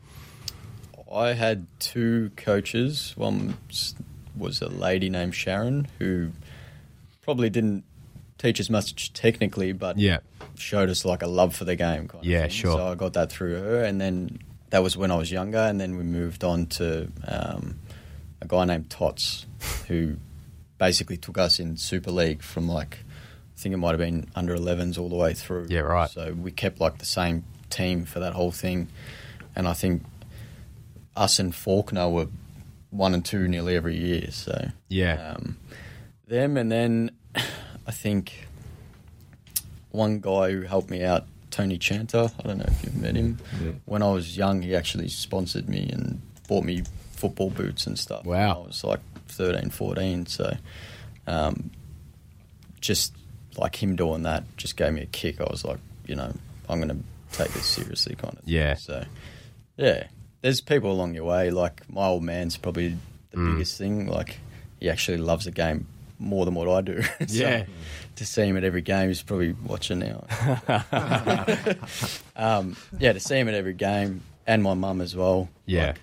I 1.11 1.33
had 1.33 1.67
two 1.79 2.33
coaches. 2.37 3.15
One 3.17 3.57
was 4.37 4.61
a 4.61 4.69
lady 4.69 5.09
named 5.09 5.35
Sharon 5.35 5.87
who 5.99 6.33
probably 7.23 7.51
didn't 7.51 7.85
teach 8.45 8.61
us 8.61 8.69
much 8.69 9.13
technically, 9.15 9.73
but 9.73 9.99
Yeah, 9.99 10.19
showed 10.55 10.91
us 10.91 11.05
like 11.05 11.23
a 11.23 11.27
love 11.27 11.57
for 11.57 11.65
the 11.65 11.77
game. 11.77 12.09
Kind 12.09 12.25
Yeah, 12.25 12.45
of 12.45 12.53
sure. 12.53 12.73
So 12.77 12.87
I 12.89 12.95
got 12.95 13.15
that 13.15 13.33
through 13.33 13.55
her, 13.55 13.83
and 13.83 14.01
then 14.01 14.39
that 14.71 14.83
was 14.83 14.97
when 14.97 15.11
I 15.11 15.17
was 15.17 15.33
younger, 15.33 15.59
and 15.59 15.81
then 15.81 15.97
we 15.97 16.03
moved 16.05 16.45
on 16.45 16.67
to 16.67 17.11
um, 17.27 17.79
a 18.43 18.47
guy 18.47 18.65
named 18.67 18.91
Tots, 18.91 19.47
who 19.89 20.17
basically 20.79 21.17
took 21.17 21.39
us 21.39 21.59
in 21.59 21.77
Super 21.77 22.11
League 22.11 22.43
from 22.43 22.69
like 22.69 22.99
I 23.57 23.61
think 23.61 23.73
it 23.73 23.79
might 23.79 23.91
have 23.91 23.99
been 24.01 24.29
under 24.35 24.55
11s 24.57 24.99
all 24.99 25.09
the 25.09 25.17
way 25.17 25.33
through. 25.33 25.69
Yeah, 25.71 25.81
right. 25.81 26.11
So 26.11 26.33
we 26.33 26.51
kept 26.51 26.81
like 26.81 26.99
the 26.99 27.07
same 27.07 27.45
team 27.71 28.05
for 28.05 28.21
that 28.21 28.35
whole 28.35 28.53
thing, 28.53 28.89
and 29.57 29.67
I 29.67 29.73
think 29.73 30.03
us 31.17 31.39
and 31.39 31.53
Fawkner 31.53 32.13
were 32.13 32.27
one 32.91 33.15
and 33.15 33.25
two 33.25 33.49
nearly 33.49 33.75
every 33.75 33.97
year. 33.97 34.31
So 34.31 34.71
yeah, 34.89 35.35
um, 35.37 35.57
them, 36.27 36.57
and 36.59 36.71
then 36.71 37.11
I 37.87 37.91
think 37.91 38.47
one 39.91 40.21
guy 40.21 40.51
who 40.53 40.63
helped 40.63 40.91
me 40.91 41.03
out, 41.05 41.27
Tony 41.51 41.79
Chanter. 41.79 42.31
I 42.39 42.43
don't 42.47 42.59
know 42.59 42.65
if 42.67 42.83
you've 42.85 42.97
met 42.97 43.15
him. 43.17 43.39
Yeah. 43.63 43.73
When 43.85 44.03
I 44.03 44.11
was 44.11 44.37
young, 44.37 44.63
he 44.63 44.75
actually 44.75 45.09
sponsored 45.09 45.69
me 45.69 45.89
and 45.93 46.21
bought 46.49 46.65
me 46.65 46.83
football 47.13 47.51
boots 47.51 47.87
and 47.87 47.99
stuff. 47.99 48.25
Wow. 48.25 48.63
I 48.65 48.67
was 48.67 48.83
like 48.85 49.01
13, 49.29 49.71
14. 49.71 50.27
So 50.27 50.57
um, 51.27 51.71
just 52.81 53.15
like 53.57 53.81
him 53.81 53.95
doing 53.97 54.23
that 54.23 54.45
just 54.57 54.77
gave 54.77 54.93
me 54.93 55.03
a 55.03 55.07
kick. 55.07 55.41
I 55.41 55.45
was 55.51 55.65
like, 55.65 55.79
you 56.07 56.17
know, 56.17 56.33
I'm 56.69 56.81
going 56.81 56.89
to 56.89 57.39
take 57.39 57.53
this 57.53 57.67
seriously 57.67 58.17
kind 58.17 58.35
of 58.35 58.41
thing. 58.45 58.55
Yeah. 58.55 58.75
So, 58.75 59.05
yeah, 59.77 60.09
there's 60.41 60.61
people 60.61 60.91
along 60.91 61.15
your 61.15 61.25
way. 61.25 61.51
Like 61.51 61.89
my 61.89 62.07
old 62.07 62.23
man's 62.25 62.57
probably 62.57 62.97
the 63.31 63.37
Mm. 63.37 63.53
biggest 63.55 63.79
thing. 63.79 64.07
Like 64.07 64.39
he 64.81 64.89
actually 64.91 65.19
loves 65.19 65.45
the 65.45 65.51
game 65.51 65.87
more 66.25 66.45
than 66.45 66.55
what 66.55 66.69
I 66.69 66.81
do. 66.81 67.03
So, 67.27 67.27
Yeah. 67.29 67.65
To 68.17 68.25
see 68.25 68.43
him 68.47 68.57
at 68.57 68.63
every 68.65 68.81
game, 68.83 69.09
he's 69.09 69.23
probably 69.23 69.53
watching 69.67 69.99
now. 69.99 70.25
um, 72.37 72.77
yeah, 72.99 73.13
to 73.13 73.21
see 73.21 73.37
him 73.37 73.49
at 73.49 73.55
every 73.55 73.75
game, 73.75 74.23
and 74.47 74.63
my 74.63 74.75
mum 74.75 75.01
as 75.01 75.17
well. 75.17 75.49
Yeah. 75.67 75.87
Like, 75.89 75.95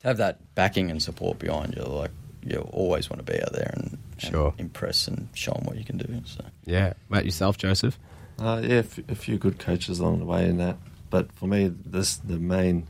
to 0.00 0.08
have 0.08 0.16
that 0.18 0.54
backing 0.54 0.90
and 0.90 1.02
support 1.02 1.38
behind 1.38 1.74
you, 1.76 1.82
like 1.82 2.10
you 2.44 2.58
always 2.72 3.08
want 3.10 3.24
to 3.24 3.32
be 3.32 3.40
out 3.40 3.52
there 3.52 3.70
and, 3.76 3.98
and 4.22 4.30
Sure. 4.32 4.54
impress 4.58 5.06
and 5.08 5.28
show 5.34 5.52
them 5.52 5.64
what 5.64 5.76
you 5.78 5.84
can 5.84 5.96
do. 5.98 6.20
So 6.24 6.44
yeah. 6.64 6.92
About 7.08 7.24
yourself, 7.24 7.56
Joseph? 7.58 7.98
Uh, 8.38 8.60
yeah, 8.64 8.74
a 8.76 8.78
f- 8.78 8.98
a 9.08 9.14
few 9.14 9.36
good 9.38 9.58
coaches 9.58 10.00
along 10.00 10.18
the 10.18 10.24
way 10.24 10.46
in 10.48 10.56
that. 10.58 10.76
But 11.10 11.30
for 11.32 11.46
me, 11.46 11.68
this 11.86 12.16
the 12.16 12.38
main. 12.38 12.86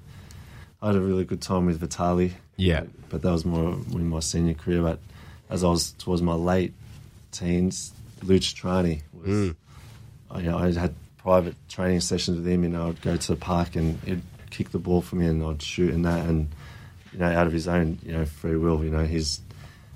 I 0.81 0.87
had 0.89 0.97
a 0.97 1.01
really 1.01 1.25
good 1.25 1.41
time 1.43 1.67
with 1.67 1.79
Vitali. 1.79 2.35
Yeah. 2.57 2.85
But 3.09 3.23
that 3.23 3.31
was 3.31 3.45
more 3.45 3.73
in 3.73 4.09
my 4.09 4.21
senior 4.21 4.55
career. 4.55 4.83
But 4.83 4.99
as 5.53 5.63
I 5.63 5.69
was 5.69 5.93
towards 5.93 6.23
my 6.23 6.35
late 6.35 6.73
teens, 7.31 7.93
Luch 8.25 8.55
Trani 8.55 9.03
was. 9.13 9.29
Mm. 9.29 9.57
I, 10.31 10.39
you 10.41 10.51
know, 10.51 10.59
I 10.59 10.73
had 10.73 10.95
private 11.19 11.55
training 11.69 12.01
sessions 12.01 12.39
with 12.39 12.47
him. 12.47 12.63
You 12.65 12.71
know, 12.71 12.89
I'd 12.89 13.01
go 13.03 13.17
to 13.17 13.29
the 13.35 13.37
park 13.37 13.77
and 13.77 13.99
he'd 14.01 14.23
kick 14.51 14.71
the 14.71 14.79
ball 14.79 15.03
for 15.03 15.17
me, 15.17 15.27
and 15.27 15.45
I'd 15.45 15.63
shoot 15.63 15.93
in 15.93 16.03
that, 16.03 16.27
and 16.27 16.49
you 17.13 17.19
know, 17.19 17.27
out 17.31 17.47
of 17.47 17.53
his 17.53 17.69
own, 17.69 17.99
you 18.03 18.13
know, 18.13 18.25
free 18.25 18.57
will. 18.57 18.83
You 18.83 18.91
know, 18.91 19.05
he's 19.05 19.41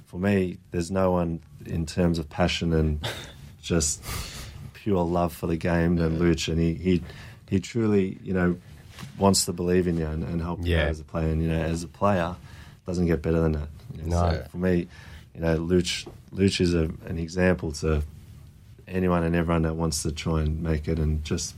for 0.07 0.19
me. 0.19 0.59
There's 0.73 0.91
no 0.91 1.11
one 1.13 1.41
in 1.65 1.87
terms 1.87 2.19
of 2.19 2.29
passion 2.29 2.73
and 2.73 3.07
just 3.63 4.03
pure 4.75 5.03
love 5.05 5.33
for 5.33 5.47
the 5.47 5.57
game 5.57 5.97
than 5.97 6.19
Luch, 6.19 6.49
and 6.49 6.61
he 6.61 6.75
he 6.75 7.03
he 7.49 7.61
truly, 7.61 8.19
you 8.23 8.35
know, 8.35 8.57
wants 9.19 9.47
to 9.47 9.53
believe 9.53 9.87
in 9.89 9.97
you 9.97 10.07
and, 10.07 10.23
and 10.25 10.41
help 10.43 10.61
you 10.65 10.75
Yeah. 10.75 10.83
out 10.85 10.89
as 10.91 11.01
a 11.01 11.05
player. 11.05 11.29
And 11.29 11.43
you 11.43 11.49
know, 11.49 11.63
as 11.63 11.83
a 11.83 11.89
player, 11.89 12.35
doesn't 12.87 13.07
get 13.07 13.23
better 13.23 13.41
than 13.41 13.53
that. 13.53 13.69
You 13.97 14.03
know, 14.03 14.09
No. 14.23 14.31
so 14.33 14.47
for 14.51 14.59
me, 14.59 14.89
you 15.37 15.43
know, 15.43 15.59
Luch 15.59 16.09
Luch 16.35 16.61
is 16.61 16.75
a, 16.75 16.91
an 17.07 17.19
example 17.19 17.71
to 17.73 18.03
anyone 18.89 19.23
and 19.23 19.37
everyone 19.37 19.63
that 19.63 19.75
wants 19.75 20.03
to 20.03 20.13
try 20.13 20.41
and 20.41 20.63
make 20.63 20.89
it 20.89 20.99
and 20.99 21.23
just 21.25 21.55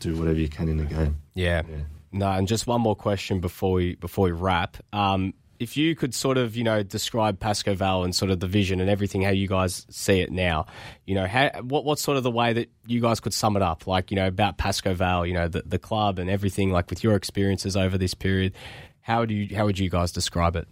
do 0.00 0.16
whatever 0.16 0.38
you 0.38 0.48
can 0.48 0.68
in 0.68 0.76
the 0.76 0.84
game. 0.84 1.16
Yeah. 1.34 1.62
Yeah. 1.68 1.76
No, 2.12 2.30
and 2.30 2.46
just 2.46 2.66
one 2.66 2.80
more 2.80 2.94
question 2.94 3.40
before 3.40 3.72
we 3.72 3.94
before 3.96 4.26
we 4.26 4.32
wrap. 4.32 4.76
Um, 4.92 5.34
if 5.58 5.76
you 5.76 5.96
could 5.96 6.14
sort 6.14 6.36
of, 6.36 6.56
you 6.56 6.64
know, 6.64 6.82
describe 6.82 7.40
Pascoe 7.40 7.74
Vale 7.74 8.04
and 8.04 8.14
sort 8.14 8.30
of 8.30 8.38
the 8.38 8.46
vision 8.46 8.80
and 8.80 8.90
everything, 8.90 9.22
how 9.22 9.30
you 9.30 9.48
guys 9.48 9.86
see 9.88 10.20
it 10.20 10.30
now, 10.30 10.66
you 11.06 11.14
know, 11.14 11.26
how, 11.26 11.50
what 11.62 11.84
what's 11.84 12.02
sort 12.02 12.16
of 12.16 12.22
the 12.22 12.30
way 12.30 12.52
that 12.52 12.70
you 12.86 13.00
guys 13.00 13.18
could 13.18 13.32
sum 13.32 13.56
it 13.56 13.62
up, 13.62 13.86
like 13.86 14.10
you 14.10 14.16
know, 14.16 14.26
about 14.26 14.58
Pascoe 14.58 14.94
Vale, 14.94 15.26
you 15.26 15.32
know, 15.32 15.48
the 15.48 15.62
the 15.64 15.78
club 15.78 16.18
and 16.18 16.28
everything, 16.28 16.70
like 16.70 16.90
with 16.90 17.02
your 17.02 17.14
experiences 17.14 17.76
over 17.76 17.96
this 17.96 18.14
period, 18.14 18.52
how 19.00 19.24
do 19.24 19.34
you 19.34 19.56
how 19.56 19.64
would 19.64 19.78
you 19.78 19.90
guys 19.90 20.12
describe 20.12 20.54
it? 20.54 20.68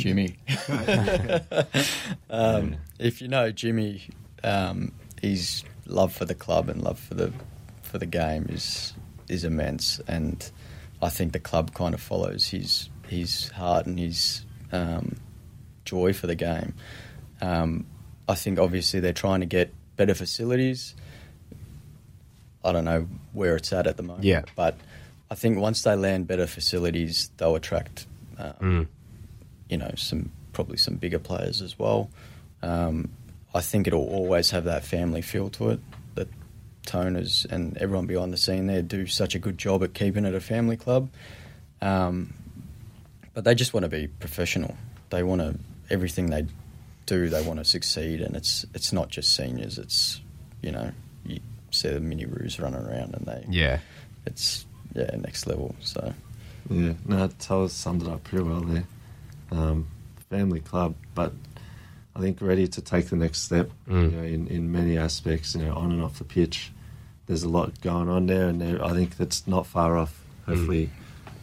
Jimmy. 0.00 0.36
um, 2.30 2.76
if 2.98 3.20
you 3.20 3.28
know 3.28 3.50
Jimmy, 3.50 4.02
um, 4.44 4.92
his 5.20 5.64
love 5.86 6.12
for 6.12 6.24
the 6.24 6.34
club 6.34 6.68
and 6.68 6.82
love 6.82 6.98
for 6.98 7.14
the 7.14 7.32
for 7.82 7.98
the 7.98 8.06
game 8.06 8.46
is 8.48 8.94
is 9.28 9.44
immense, 9.44 10.00
and 10.08 10.50
I 11.02 11.08
think 11.08 11.32
the 11.32 11.40
club 11.40 11.74
kind 11.74 11.94
of 11.94 12.00
follows 12.00 12.48
his 12.48 12.88
his 13.06 13.48
heart 13.50 13.86
and 13.86 13.98
his 13.98 14.44
um, 14.72 15.16
joy 15.84 16.12
for 16.12 16.26
the 16.26 16.34
game. 16.36 16.74
Um, 17.40 17.86
I 18.28 18.34
think 18.34 18.58
obviously 18.58 19.00
they're 19.00 19.12
trying 19.12 19.40
to 19.40 19.46
get 19.46 19.72
better 19.96 20.14
facilities. 20.14 20.94
I 22.64 22.72
don't 22.72 22.84
know 22.84 23.08
where 23.32 23.56
it's 23.56 23.72
at 23.72 23.86
at 23.86 23.96
the 23.96 24.02
moment, 24.02 24.24
Yeah. 24.24 24.42
but 24.54 24.76
I 25.30 25.34
think 25.34 25.58
once 25.58 25.82
they 25.82 25.96
land 25.96 26.26
better 26.26 26.46
facilities, 26.46 27.30
they'll 27.38 27.56
attract 27.56 28.06
um, 28.38 28.88
you 29.70 29.78
know, 29.78 29.92
some 29.96 30.30
probably 30.52 30.76
some 30.76 30.96
bigger 30.96 31.18
players 31.18 31.62
as 31.62 31.78
well. 31.78 32.10
Um, 32.62 33.10
I 33.54 33.60
think 33.60 33.86
it'll 33.86 34.08
always 34.08 34.50
have 34.50 34.64
that 34.64 34.84
family 34.84 35.22
feel 35.22 35.48
to 35.50 35.70
it. 35.70 35.80
The 36.14 36.28
toners 36.86 37.50
and 37.50 37.76
everyone 37.78 38.06
behind 38.06 38.32
the 38.32 38.36
scene 38.36 38.66
there 38.66 38.82
do 38.82 39.06
such 39.06 39.34
a 39.34 39.38
good 39.38 39.58
job 39.58 39.82
at 39.82 39.94
keeping 39.94 40.24
it 40.24 40.34
a 40.34 40.40
family 40.40 40.76
club. 40.76 41.08
Um, 41.80 42.34
but 43.32 43.44
they 43.44 43.54
just 43.54 43.72
want 43.72 43.84
to 43.84 43.88
be 43.88 44.08
professional. 44.08 44.76
They 45.10 45.22
want 45.22 45.40
to 45.40 45.58
everything 45.88 46.30
they 46.30 46.46
do. 47.06 47.28
They 47.28 47.42
want 47.42 47.58
to 47.58 47.64
succeed, 47.64 48.20
and 48.20 48.36
it's 48.36 48.66
it's 48.74 48.92
not 48.92 49.08
just 49.08 49.34
seniors. 49.34 49.78
It's 49.78 50.20
you 50.62 50.72
know 50.72 50.92
you 51.24 51.40
see 51.70 51.88
the 51.88 52.00
mini 52.00 52.26
roos 52.26 52.58
running 52.60 52.84
around, 52.84 53.14
and 53.14 53.26
they 53.26 53.44
Yeah, 53.48 53.78
it's 54.26 54.66
yeah 54.94 55.16
next 55.16 55.46
level. 55.46 55.74
So 55.80 56.12
Yeah, 56.68 56.94
no, 57.06 57.28
Tell 57.38 57.68
summed 57.68 58.02
it 58.02 58.08
up 58.08 58.24
pretty 58.24 58.44
well 58.44 58.60
there. 58.60 58.84
Um, 59.50 59.88
family 60.28 60.60
club, 60.60 60.94
but 61.14 61.32
I 62.14 62.20
think 62.20 62.40
ready 62.40 62.68
to 62.68 62.80
take 62.80 63.08
the 63.08 63.16
next 63.16 63.42
step. 63.42 63.70
Mm. 63.88 64.10
You 64.12 64.16
know, 64.16 64.22
in 64.22 64.46
in 64.48 64.72
many 64.72 64.96
aspects, 64.98 65.54
you 65.54 65.62
know, 65.64 65.74
on 65.74 65.90
and 65.92 66.02
off 66.02 66.18
the 66.18 66.24
pitch. 66.24 66.72
There's 67.26 67.42
a 67.44 67.48
lot 67.48 67.80
going 67.80 68.08
on 68.08 68.26
there, 68.26 68.48
and 68.48 68.60
there- 68.60 68.84
I 68.84 68.92
think 68.92 69.16
that's 69.16 69.46
not 69.46 69.64
far 69.66 69.96
off. 69.96 70.24
Hopefully, 70.46 70.90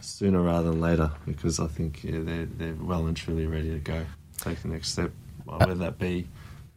sooner 0.02 0.42
rather 0.42 0.70
than 0.70 0.80
later, 0.82 1.10
because 1.24 1.58
I 1.60 1.66
think 1.66 2.04
yeah, 2.04 2.20
they're 2.22 2.44
they're 2.46 2.74
well 2.74 3.06
and 3.06 3.16
truly 3.16 3.46
ready 3.46 3.70
to 3.70 3.78
go, 3.78 4.04
take 4.38 4.60
the 4.62 4.68
next 4.68 4.92
step, 4.92 5.12
whether 5.44 5.74
that 5.76 5.98
be 5.98 6.28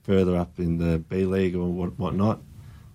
further 0.03 0.35
up 0.37 0.57
in 0.59 0.77
the 0.77 0.97
B 0.99 1.25
League 1.25 1.55
or 1.55 1.67
what 1.69 1.97
whatnot, 1.99 2.39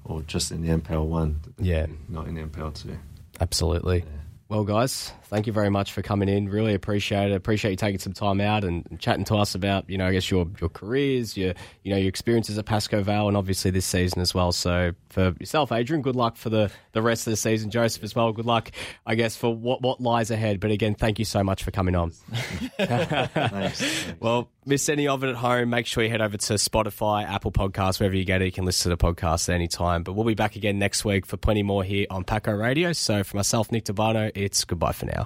or 0.04 0.22
just 0.22 0.50
in 0.52 0.62
the 0.62 0.68
NPL 0.70 1.06
one. 1.06 1.40
Yeah. 1.58 1.86
not 2.08 2.28
in 2.28 2.34
the 2.34 2.42
NPL 2.42 2.72
two. 2.74 2.96
Absolutely. 3.40 4.04
Well, 4.48 4.64
guys, 4.64 5.12
thank 5.28 5.46
you 5.46 5.52
very 5.52 5.70
much 5.70 5.92
for 5.92 6.02
coming 6.02 6.28
in. 6.28 6.48
Really 6.48 6.74
appreciate 6.74 7.30
it. 7.30 7.34
Appreciate 7.34 7.72
you 7.72 7.76
taking 7.76 7.98
some 7.98 8.12
time 8.12 8.40
out 8.40 8.64
and 8.64 8.98
chatting 8.98 9.24
to 9.26 9.36
us 9.36 9.54
about, 9.54 9.88
you 9.88 9.98
know, 9.98 10.06
I 10.06 10.12
guess 10.12 10.30
your 10.30 10.46
your 10.60 10.70
careers, 10.70 11.36
your 11.36 11.54
you 11.82 11.92
know 11.92 11.98
your 11.98 12.08
experiences 12.08 12.58
at 12.58 12.64
Pascoe 12.66 13.02
Vale, 13.02 13.28
and 13.28 13.36
obviously 13.36 13.70
this 13.70 13.86
season 13.86 14.20
as 14.20 14.34
well. 14.34 14.52
So 14.52 14.92
for 15.10 15.34
yourself, 15.38 15.72
Adrian, 15.72 16.02
good 16.02 16.16
luck 16.16 16.36
for 16.36 16.50
the 16.50 16.70
the 16.92 17.02
rest 17.02 17.26
of 17.26 17.32
the 17.32 17.36
season. 17.36 17.70
Joseph 17.70 18.02
as 18.04 18.14
well, 18.14 18.32
good 18.32 18.46
luck, 18.46 18.70
I 19.04 19.14
guess, 19.14 19.36
for 19.36 19.54
what 19.54 19.82
what 19.82 20.00
lies 20.00 20.30
ahead. 20.30 20.60
But 20.60 20.70
again, 20.70 20.94
thank 20.94 21.18
you 21.18 21.24
so 21.24 21.42
much 21.42 21.62
for 21.64 21.70
coming 21.70 21.94
on. 21.94 22.10
Thanks. 22.78 23.84
Well, 24.20 24.50
miss 24.64 24.88
any 24.88 25.06
of 25.08 25.22
it 25.24 25.28
at 25.28 25.36
home, 25.36 25.70
make 25.70 25.86
sure 25.86 26.02
you 26.02 26.10
head 26.10 26.20
over 26.20 26.36
to 26.36 26.54
Spotify, 26.54 27.24
Apple 27.28 27.52
Podcasts, 27.52 28.00
wherever 28.00 28.16
you 28.16 28.24
get 28.24 28.40
it. 28.42 28.46
You 28.46 28.52
can 28.52 28.64
listen 28.64 28.90
to 28.90 28.96
the 28.96 29.02
podcast 29.02 29.48
at 29.48 29.54
any 29.54 29.68
time. 29.68 30.02
But 30.02 30.14
we'll 30.14 30.24
be 30.24 30.34
back 30.34 30.56
again 30.56 30.78
next 30.78 31.04
week 31.04 31.26
for 31.26 31.36
plenty 31.36 31.62
more 31.62 31.84
here 31.84 32.06
on 32.10 32.24
Paco 32.24 32.52
Radio. 32.52 32.92
So 32.92 33.22
for 33.24 33.36
myself, 33.36 33.70
Nick 33.70 33.84
Tabano, 33.84 34.32
it's 34.34 34.64
goodbye 34.64 34.92
for 34.92 35.06
now. 35.06 35.25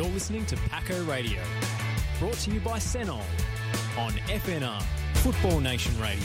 You're 0.00 0.08
listening 0.08 0.46
to 0.46 0.56
Paco 0.70 1.04
Radio, 1.04 1.42
brought 2.18 2.32
to 2.32 2.50
you 2.50 2.58
by 2.60 2.78
Senol 2.78 3.22
on 3.98 4.12
FNR, 4.28 4.82
Football 5.16 5.60
Nation 5.60 5.92
Radio. 6.00 6.24